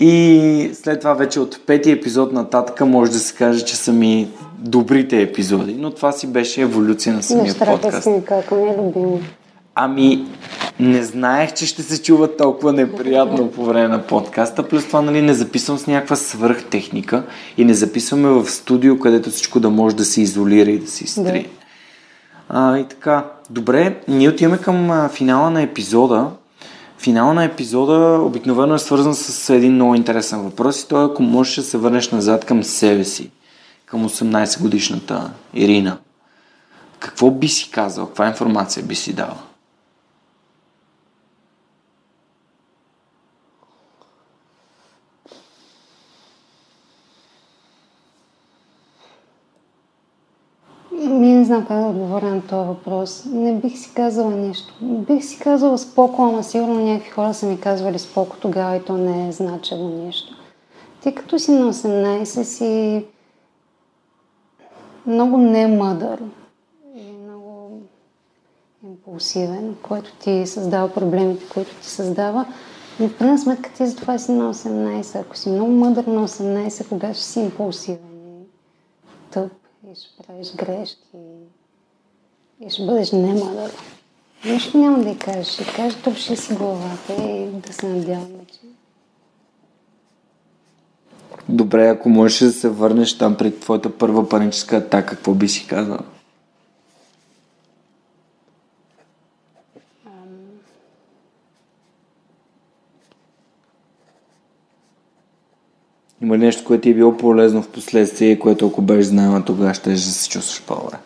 И 0.00 0.70
след 0.74 1.00
това 1.00 1.14
вече 1.14 1.40
от 1.40 1.66
пети 1.66 1.90
епизод 1.90 2.32
нататък 2.32 2.80
може 2.80 3.12
да 3.12 3.18
се 3.18 3.34
каже, 3.34 3.64
че 3.64 3.76
са 3.76 3.92
ми 3.92 4.28
добрите 4.58 5.22
епизоди. 5.22 5.74
Но 5.78 5.90
това 5.90 6.12
си 6.12 6.26
беше 6.26 6.62
еволюция 6.62 7.14
на 7.14 7.22
самия 7.22 7.42
Нещата 7.42 7.70
подкаст. 7.70 8.02
си 8.02 8.10
ми 8.10 8.24
как 8.24 8.50
ми 8.50 8.62
е 8.62 8.76
любимо. 8.78 9.20
Ами, 9.74 10.26
не 10.80 11.02
знаех, 11.02 11.54
че 11.54 11.66
ще 11.66 11.82
се 11.82 12.02
чува 12.02 12.36
толкова 12.36 12.72
неприятно 12.72 13.50
по 13.50 13.64
време 13.64 13.88
на 13.88 14.02
подкаста. 14.02 14.68
Плюс 14.68 14.86
това, 14.86 15.02
нали, 15.02 15.22
не 15.22 15.34
записвам 15.34 15.78
с 15.78 15.86
някаква 15.86 16.16
свръхтехника 16.16 17.22
и 17.56 17.64
не 17.64 17.74
записваме 17.74 18.28
в 18.28 18.50
студио, 18.50 18.98
където 18.98 19.30
всичко 19.30 19.60
да 19.60 19.70
може 19.70 19.96
да 19.96 20.04
се 20.04 20.22
изолира 20.22 20.70
и 20.70 20.78
да 20.78 20.86
се 20.86 21.04
изтрие. 21.04 21.42
Да. 21.42 21.48
А, 22.48 22.78
и 22.78 22.84
така, 22.84 23.24
добре, 23.50 24.00
ние 24.08 24.28
отиваме 24.28 24.58
към 24.58 24.90
а, 24.90 25.08
финала 25.08 25.50
на 25.50 25.62
епизода. 25.62 26.30
Финала 26.98 27.34
на 27.34 27.44
епизода 27.44 28.18
обикновено 28.22 28.74
е 28.74 28.78
свързан 28.78 29.14
с 29.14 29.50
един 29.50 29.72
много 29.72 29.94
интересен 29.94 30.42
въпрос 30.42 30.82
и 30.82 30.88
той 30.88 31.02
е, 31.02 31.06
ако 31.06 31.22
можеш 31.22 31.54
да 31.54 31.62
се 31.62 31.78
върнеш 31.78 32.10
назад 32.10 32.44
към 32.44 32.64
себе 32.64 33.04
си, 33.04 33.30
към 33.86 34.08
18 34.08 34.62
годишната 34.62 35.30
Ирина. 35.54 35.98
Какво 36.98 37.30
би 37.30 37.48
си 37.48 37.70
казал? 37.70 38.06
Каква 38.06 38.28
информация 38.28 38.84
би 38.84 38.94
си 38.94 39.12
дала? 39.12 39.36
Ми 50.92 51.32
не 51.32 51.41
знам 51.52 51.66
как 51.66 51.78
да 51.78 51.86
отговоря 51.86 52.34
на 52.34 52.42
този 52.42 52.68
въпрос. 52.68 53.24
Не 53.26 53.54
бих 53.54 53.78
си 53.78 53.90
казала 53.94 54.30
нещо. 54.30 54.74
Бих 54.82 55.24
си 55.24 55.38
казала 55.38 55.78
споко, 55.78 56.22
ама 56.22 56.44
сигурно 56.44 56.84
някакви 56.84 57.10
хора 57.10 57.34
са 57.34 57.46
ми 57.46 57.60
казвали 57.60 57.98
споко 57.98 58.36
тогава 58.40 58.76
и 58.76 58.84
то 58.84 58.96
не 58.96 59.28
е 59.28 59.32
значило 59.32 59.88
нещо. 59.88 60.34
Ти 61.02 61.14
като 61.14 61.38
си 61.38 61.52
на 61.52 61.72
18 61.72 62.42
си 62.42 63.04
много 65.06 65.36
не 65.36 65.66
мъдър 65.66 66.22
и 66.96 67.12
много 67.24 67.80
импулсивен, 68.84 69.76
който 69.82 70.12
ти 70.12 70.46
създава 70.46 70.92
проблемите, 70.92 71.44
които 71.54 71.74
ти 71.74 71.86
създава. 71.86 72.46
Но 73.00 73.08
в 73.08 73.16
крайна 73.18 73.38
сметка 73.38 73.70
ти 73.70 73.86
затова 73.86 74.18
си 74.18 74.32
на 74.32 74.54
18. 74.54 75.20
Ако 75.20 75.36
си 75.36 75.50
много 75.50 75.72
мъдър 75.72 76.04
на 76.04 76.28
18, 76.28 76.88
кога 76.88 77.14
ще 77.14 77.24
си 77.24 77.40
импулсивен 77.40 78.40
и 78.42 78.46
тъп 79.30 79.61
и 79.90 79.94
ще 79.94 80.22
правиш 80.22 80.54
грешки 80.56 81.18
и 82.60 82.70
ще 82.70 82.86
бъдеш 82.86 83.12
немъдър. 83.12 83.72
Нищо 84.44 84.78
няма 84.78 85.02
да 85.04 85.10
й 85.10 85.18
кажеш. 85.18 85.46
Ще 85.46 85.64
кажеш, 85.76 86.02
топши 86.02 86.36
си 86.36 86.54
главата 86.54 87.12
и 87.12 87.46
да 87.46 87.72
се 87.72 87.86
надяваме. 87.88 88.46
Добре, 91.48 91.88
ако 91.88 92.08
можеш 92.08 92.38
да 92.38 92.52
се 92.52 92.68
върнеш 92.68 93.18
там 93.18 93.36
пред 93.36 93.60
твоята 93.60 93.98
първа 93.98 94.28
паническа 94.28 94.76
атака, 94.76 95.16
какво 95.16 95.34
би 95.34 95.48
си 95.48 95.66
казал? 95.66 95.98
Има 106.22 106.38
ли 106.38 106.44
нещо, 106.44 106.64
което 106.64 106.82
ти 106.82 106.90
е 106.90 106.94
било 106.94 107.16
полезно 107.16 107.62
в 107.62 107.68
последствие, 107.68 108.38
което 108.38 108.66
ако 108.66 108.82
беше 108.82 109.02
знаела 109.08 109.44
тогава, 109.44 109.74
ще 109.74 109.90
да 109.90 109.98
се 109.98 110.28
чувстваш 110.28 110.62
по-добре? 110.62 110.96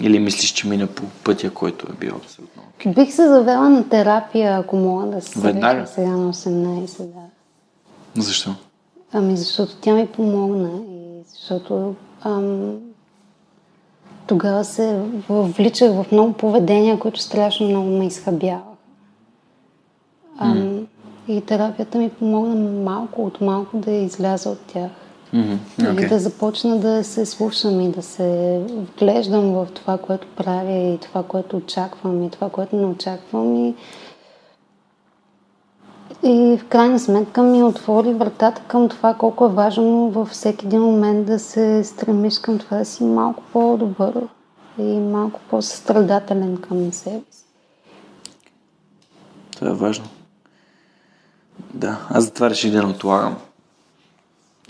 Или 0.00 0.18
мислиш, 0.18 0.52
че 0.52 0.68
мина 0.68 0.86
по 0.86 1.02
пътя, 1.24 1.50
който 1.50 1.86
е 1.92 1.96
бил 1.96 2.16
абсолютно 2.16 2.62
окей? 2.74 2.92
Бих 2.92 3.14
се 3.14 3.28
завела 3.28 3.68
на 3.68 3.88
терапия, 3.88 4.58
ако 4.58 4.76
мога 4.76 5.06
да 5.06 5.20
се 5.22 5.40
Веднага? 5.40 5.86
сега 5.86 6.10
на 6.10 6.32
18, 6.32 6.98
да. 6.98 8.22
Защо? 8.22 8.54
Ами 9.12 9.36
защото 9.36 9.76
тя 9.76 9.94
ми 9.94 10.06
помогна 10.06 10.70
и 10.90 11.22
защото 11.32 11.94
ам, 12.20 12.78
тогава 14.26 14.64
се 14.64 15.00
вличах 15.28 15.92
в 15.92 16.06
много 16.12 16.32
поведения, 16.32 16.98
които 16.98 17.20
страшно 17.20 17.68
много 17.68 17.90
ме 17.90 18.06
изхабяваха. 18.06 18.64
Mm. 20.42 20.84
И 21.28 21.40
терапията 21.40 21.98
ми 21.98 22.10
помогна 22.10 22.54
малко 22.70 23.24
от 23.24 23.40
малко 23.40 23.76
да 23.76 23.90
изляза 23.90 24.50
от 24.50 24.58
тях. 24.58 24.90
Mm-hmm. 25.34 25.58
Okay. 25.78 26.04
И 26.04 26.08
да 26.08 26.18
започна 26.18 26.78
да 26.78 27.04
се 27.04 27.26
слушам 27.26 27.80
и 27.80 27.88
да 27.88 28.02
се 28.02 28.60
вглеждам 28.68 29.52
в 29.52 29.66
това, 29.74 29.98
което 29.98 30.26
правя 30.36 30.72
и 30.72 30.98
това, 30.98 31.22
което 31.22 31.56
очаквам 31.56 32.22
и 32.22 32.30
това, 32.30 32.50
което 32.50 32.76
не 32.76 32.86
очаквам. 32.86 33.66
И, 33.66 33.74
и 36.24 36.58
в 36.58 36.68
крайна 36.68 36.98
сметка 36.98 37.42
ми 37.42 37.62
отвори 37.62 38.14
вратата 38.14 38.62
към 38.68 38.88
това 38.88 39.14
колко 39.14 39.46
е 39.46 39.52
важно 39.52 40.10
във 40.10 40.28
всеки 40.28 40.66
един 40.66 40.80
момент 40.80 41.26
да 41.26 41.38
се 41.38 41.84
стремиш 41.84 42.38
към 42.38 42.58
това 42.58 42.76
да 42.76 42.84
си 42.84 43.04
малко 43.04 43.42
по-добър 43.52 44.14
и 44.78 44.98
малко 44.98 45.40
по-състрадателен 45.50 46.56
към 46.56 46.92
себе 46.92 47.22
си. 47.30 47.44
Това 49.56 49.70
е 49.70 49.74
важно. 49.74 50.04
Да, 51.74 51.98
аз 52.10 52.24
затова 52.24 52.50
реших 52.50 52.72
да 52.72 52.82
не 52.82 52.88
отлагам. 52.88 53.36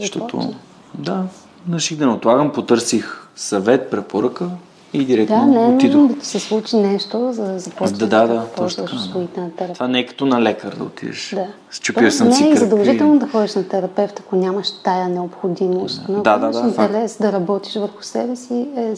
Защото, 0.00 0.54
да, 0.94 1.24
реших 1.72 1.98
да 1.98 2.06
не 2.06 2.12
отлагам, 2.12 2.52
потърсих 2.52 3.28
съвет, 3.36 3.90
препоръка 3.90 4.48
и 4.94 5.04
директно 5.04 5.36
да, 5.36 5.46
не, 5.46 5.76
отидох. 5.76 6.08
Не, 6.08 6.14
да 6.14 6.24
се 6.24 6.40
случи 6.40 6.76
нещо, 6.76 7.32
за 7.32 7.44
да 7.44 7.58
започнеш 7.58 7.98
да, 7.98 8.06
да, 8.06 8.26
да, 8.26 8.46
точно 8.56 8.84
така, 8.84 8.96
да. 9.34 9.40
на 9.40 9.74
Това 9.74 9.88
не 9.88 9.98
е 9.98 10.06
като 10.06 10.26
на 10.26 10.42
лекар 10.42 10.76
да 10.76 10.84
отидеш. 10.84 11.32
Да. 11.34 11.46
Счупил 11.70 12.10
съм 12.10 12.28
не 12.28 12.34
си 12.34 12.44
е 12.44 12.48
кръг. 12.48 12.58
задължително 12.58 13.18
да 13.18 13.28
ходиш 13.28 13.54
на 13.54 13.68
терапевт, 13.68 14.20
ако 14.20 14.36
нямаш 14.36 14.70
тая 14.82 15.08
необходимост. 15.08 16.02
Но 16.08 16.22
да, 16.22 16.30
ако 16.30 16.40
да, 16.40 16.46
имаш 16.46 16.56
да, 16.56 16.68
интерес 16.68 17.18
да 17.20 17.32
работиш 17.32 17.74
върху 17.74 18.02
себе 18.02 18.36
си, 18.36 18.68
е, 18.76 18.80
е. 18.80 18.94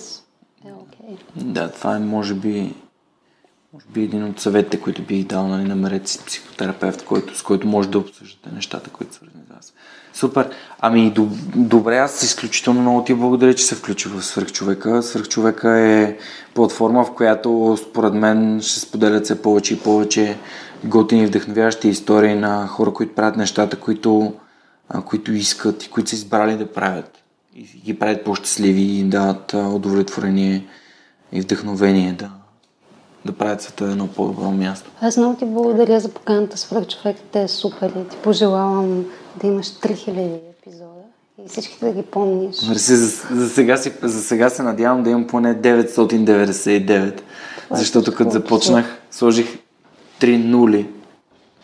Okay. 0.69 1.19
Да, 1.37 1.71
това 1.71 1.97
е 1.97 1.99
може 1.99 2.35
би 2.35 2.75
може 3.73 3.87
би 3.89 4.03
един 4.03 4.25
от 4.25 4.41
съветите, 4.41 4.81
които 4.81 5.03
би 5.03 5.25
дал, 5.25 5.49
нали, 5.49 5.65
намерете 5.65 6.11
си 6.11 6.25
психотерапевт, 6.27 7.05
който, 7.05 7.39
с 7.39 7.43
който 7.43 7.67
може 7.67 7.89
да 7.89 7.99
обсъждате 7.99 8.55
нещата, 8.55 8.91
които 8.91 9.15
свързани. 9.15 9.45
Супер. 10.17 10.51
Ами, 10.81 11.15
добре, 11.55 11.99
аз 11.99 12.23
изключително 12.23 12.81
много 12.81 13.05
ти 13.05 13.15
благодаря, 13.15 13.55
че 13.55 13.65
се 13.65 13.75
включи 13.75 14.09
в 14.09 14.23
Свърхчовека. 14.23 15.03
Свърхчовека 15.03 15.79
е 15.79 16.17
платформа, 16.55 17.05
в 17.05 17.15
която 17.15 17.79
според 17.89 18.15
мен 18.15 18.61
ще 18.63 18.81
споделят 18.81 19.27
се 19.27 19.43
повече 19.43 19.75
и 19.75 19.79
повече 19.79 20.37
готини 20.85 21.27
вдъхновяващи 21.27 21.89
истории 21.89 22.35
на 22.35 22.67
хора, 22.67 22.93
които 22.93 23.15
правят 23.15 23.37
нещата, 23.37 23.77
които, 23.77 24.33
които 25.05 25.33
искат 25.33 25.85
и 25.85 25.91
които 25.91 26.11
са 26.11 26.17
избрали 26.17 26.57
да 26.57 26.73
правят. 26.73 27.19
И 27.55 27.81
ги 27.85 27.99
правят 27.99 28.25
по-щастливи 28.25 28.83
и 28.83 29.05
дават 29.05 29.55
удовлетворение 29.55 30.67
и 31.33 31.41
вдъхновение 31.41 32.13
да, 32.13 32.31
да 33.25 33.33
правят 33.33 33.63
света 33.63 33.85
едно 33.85 34.07
по-добро 34.07 34.51
място. 34.51 34.91
Аз 35.01 35.17
много 35.17 35.37
ти 35.37 35.45
благодаря 35.45 36.01
за 36.01 36.09
поканата. 36.09 36.57
Те 37.33 37.43
е 37.43 37.49
супер 37.49 37.89
и 37.91 38.09
ти 38.09 38.17
пожелавам 38.17 39.05
да 39.41 39.47
имаш 39.47 39.67
3000 39.67 40.39
епизода 40.51 41.07
и 41.45 41.49
всичките 41.49 41.87
да 41.87 41.93
ги 41.93 42.03
помниш. 42.03 42.57
Мерси, 42.69 42.97
за, 42.97 43.07
за, 43.31 43.51
сега 43.51 43.77
си, 43.77 43.93
за 44.03 44.23
сега 44.23 44.51
се 44.51 44.63
надявам 44.63 45.03
да 45.03 45.11
имам 45.11 45.27
поне 45.27 45.57
999, 45.57 47.21
Това 47.65 47.77
е 47.77 47.79
защото 47.79 48.15
като 48.15 48.31
започнах 48.31 48.99
сложих 49.11 49.59
3 50.21 50.45
нули, 50.45 50.87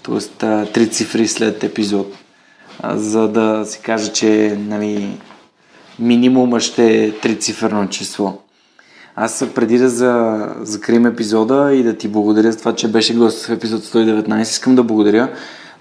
т.е. 0.03 0.73
три 0.73 0.90
цифри 0.90 1.28
след 1.28 1.65
епизод, 1.65 2.12
за 2.85 3.28
да 3.28 3.65
си 3.66 3.81
кажа, 3.81 4.12
че 4.12 4.59
нали, 4.59 5.20
минимума 5.99 6.61
ще 6.61 7.05
е 7.05 7.12
трициферно 7.12 7.89
число. 7.89 8.39
Аз 9.16 9.44
преди 9.55 9.78
да 9.78 9.89
за, 9.89 10.47
закрием 10.61 11.07
епизода 11.07 11.74
и 11.74 11.82
да 11.82 11.97
ти 11.97 12.09
благодаря 12.09 12.53
за 12.53 12.59
това, 12.59 12.74
че 12.74 12.89
беше 12.89 13.16
гост 13.16 13.47
в 13.47 13.51
епизод 13.51 13.82
119, 13.82 14.43
искам 14.43 14.74
да 14.74 14.82
благодаря 14.82 15.28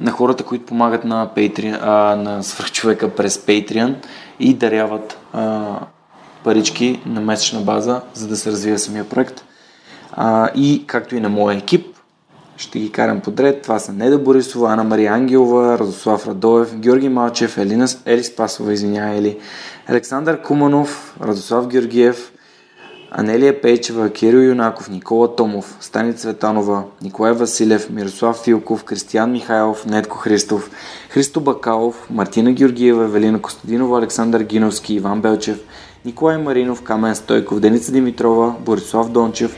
на 0.01 0.11
хората, 0.11 0.43
които 0.43 0.65
помагат 0.65 1.05
на, 1.05 1.29
Patreon, 1.35 1.79
а, 1.81 2.15
на 2.15 2.43
свърхчовека 2.43 3.09
през 3.09 3.37
Patreon 3.37 3.95
и 4.39 4.53
даряват 4.53 5.17
а, 5.33 5.75
парички 6.43 7.01
на 7.05 7.21
месечна 7.21 7.61
база, 7.61 8.01
за 8.13 8.27
да 8.27 8.37
се 8.37 8.51
развие 8.51 8.77
самия 8.77 9.09
проект. 9.09 9.43
А, 10.13 10.49
и 10.55 10.83
както 10.87 11.15
и 11.15 11.19
на 11.19 11.29
моя 11.29 11.57
екип, 11.57 11.87
ще 12.57 12.79
ги 12.79 12.91
карам 12.91 13.21
подред. 13.21 13.61
Това 13.61 13.79
са 13.79 13.93
Неда 13.93 14.17
Борисова, 14.17 14.71
Ана 14.71 14.83
Мария 14.83 15.13
Ангелова, 15.13 15.79
Радослав 15.79 16.27
Радоев, 16.27 16.75
Георги 16.75 17.09
Малчев, 17.09 17.57
Елина, 17.57 17.87
Ели 18.05 18.23
Спасова, 18.23 18.73
извиня, 18.73 19.15
Ели, 19.15 19.37
Александър 19.87 20.41
Куманов, 20.41 21.17
Радослав 21.21 21.67
Георгиев, 21.67 22.31
Анелия 23.13 23.61
Пейчева, 23.61 24.09
Кирил 24.09 24.39
Юнаков, 24.39 24.89
Никола 24.89 25.35
Томов, 25.35 25.77
Стани 25.79 26.13
Цветанова, 26.13 26.83
Николай 27.01 27.33
Василев, 27.33 27.89
Мирослав 27.89 28.37
Филков, 28.43 28.83
Кристиян 28.83 29.31
Михайлов, 29.31 29.85
Нетко 29.85 30.17
Христов, 30.17 30.69
Христо 31.09 31.39
Бакалов, 31.39 32.07
Мартина 32.09 32.51
Георгиева, 32.51 33.07
Велина 33.07 33.41
Костадинова, 33.41 33.97
Александър 33.97 34.41
Гиновски, 34.43 34.93
Иван 34.93 35.21
Белчев, 35.21 35.59
Николай 36.05 36.37
Маринов, 36.37 36.83
Камен 36.83 37.15
Стойков, 37.15 37.59
Деница 37.59 37.91
Димитрова, 37.91 38.55
Борислав 38.59 39.11
Дончев, 39.11 39.55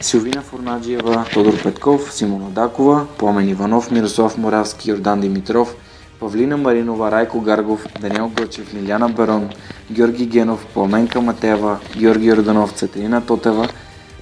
Силвина 0.00 0.42
Форнаджиева, 0.42 1.24
Тодор 1.34 1.62
Петков, 1.62 2.12
Симона 2.12 2.50
Дакова, 2.50 3.06
Пламен 3.18 3.48
Иванов, 3.48 3.90
Мирослав 3.90 4.38
Моравски, 4.38 4.90
Йордан 4.90 5.20
Димитров, 5.20 5.76
Павлина 6.22 6.56
Маринова, 6.56 7.10
Райко 7.10 7.40
Гаргов, 7.40 7.86
Даниел 8.00 8.28
Гълчев, 8.28 8.74
Лиляна 8.74 9.08
Барон, 9.08 9.48
Георги 9.90 10.26
Генов, 10.26 10.66
Пламенка 10.66 11.20
Матева, 11.20 11.78
Георги 11.96 12.26
Йорданов, 12.26 12.72
Цетрина 12.72 13.26
Тотева, 13.26 13.68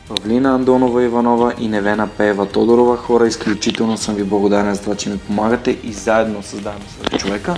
Павлина 0.09 0.55
Андонова 0.55 1.03
Иванова 1.03 1.53
и 1.59 1.69
Невена 1.69 2.09
Пеева 2.09 2.47
Тодорова. 2.47 2.97
Хора, 2.97 3.27
изключително 3.27 3.97
съм 3.97 4.15
ви 4.15 4.25
благодарен 4.25 4.75
за 4.75 4.81
това, 4.83 4.95
че 4.95 5.09
ми 5.09 5.19
помагате 5.19 5.79
и 5.85 5.93
заедно 5.93 6.43
създаваме 6.43 6.85
с 6.89 7.19
човека. 7.19 7.57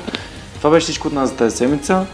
Това 0.58 0.70
беше 0.70 0.84
всичко 0.84 1.08
от 1.08 1.14
нас 1.14 1.30
за 1.30 1.36
тази 1.36 1.56
седмица. 1.56 2.06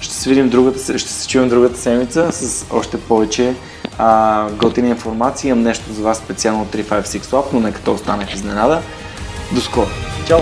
Ще 0.00 0.14
се 0.14 0.28
видим 0.28 0.48
другата, 0.48 0.98
ще 0.98 1.12
се 1.12 1.28
чуем 1.28 1.48
другата 1.48 1.78
седмица 1.78 2.32
с 2.32 2.66
още 2.70 3.00
повече 3.00 3.54
а, 3.98 4.46
готини 4.50 4.88
информации. 4.88 5.48
Имам 5.48 5.62
нещо 5.62 5.92
за 5.92 6.02
вас 6.02 6.18
специално 6.18 6.62
от 6.62 6.68
356 6.68 7.18
Lab, 7.18 7.44
но 7.52 7.60
нека 7.60 7.80
то 7.80 7.92
остане 7.92 8.26
в 8.26 8.34
изненада. 8.34 8.82
До 9.54 9.60
скоро. 9.60 9.88
Чао! 10.28 10.38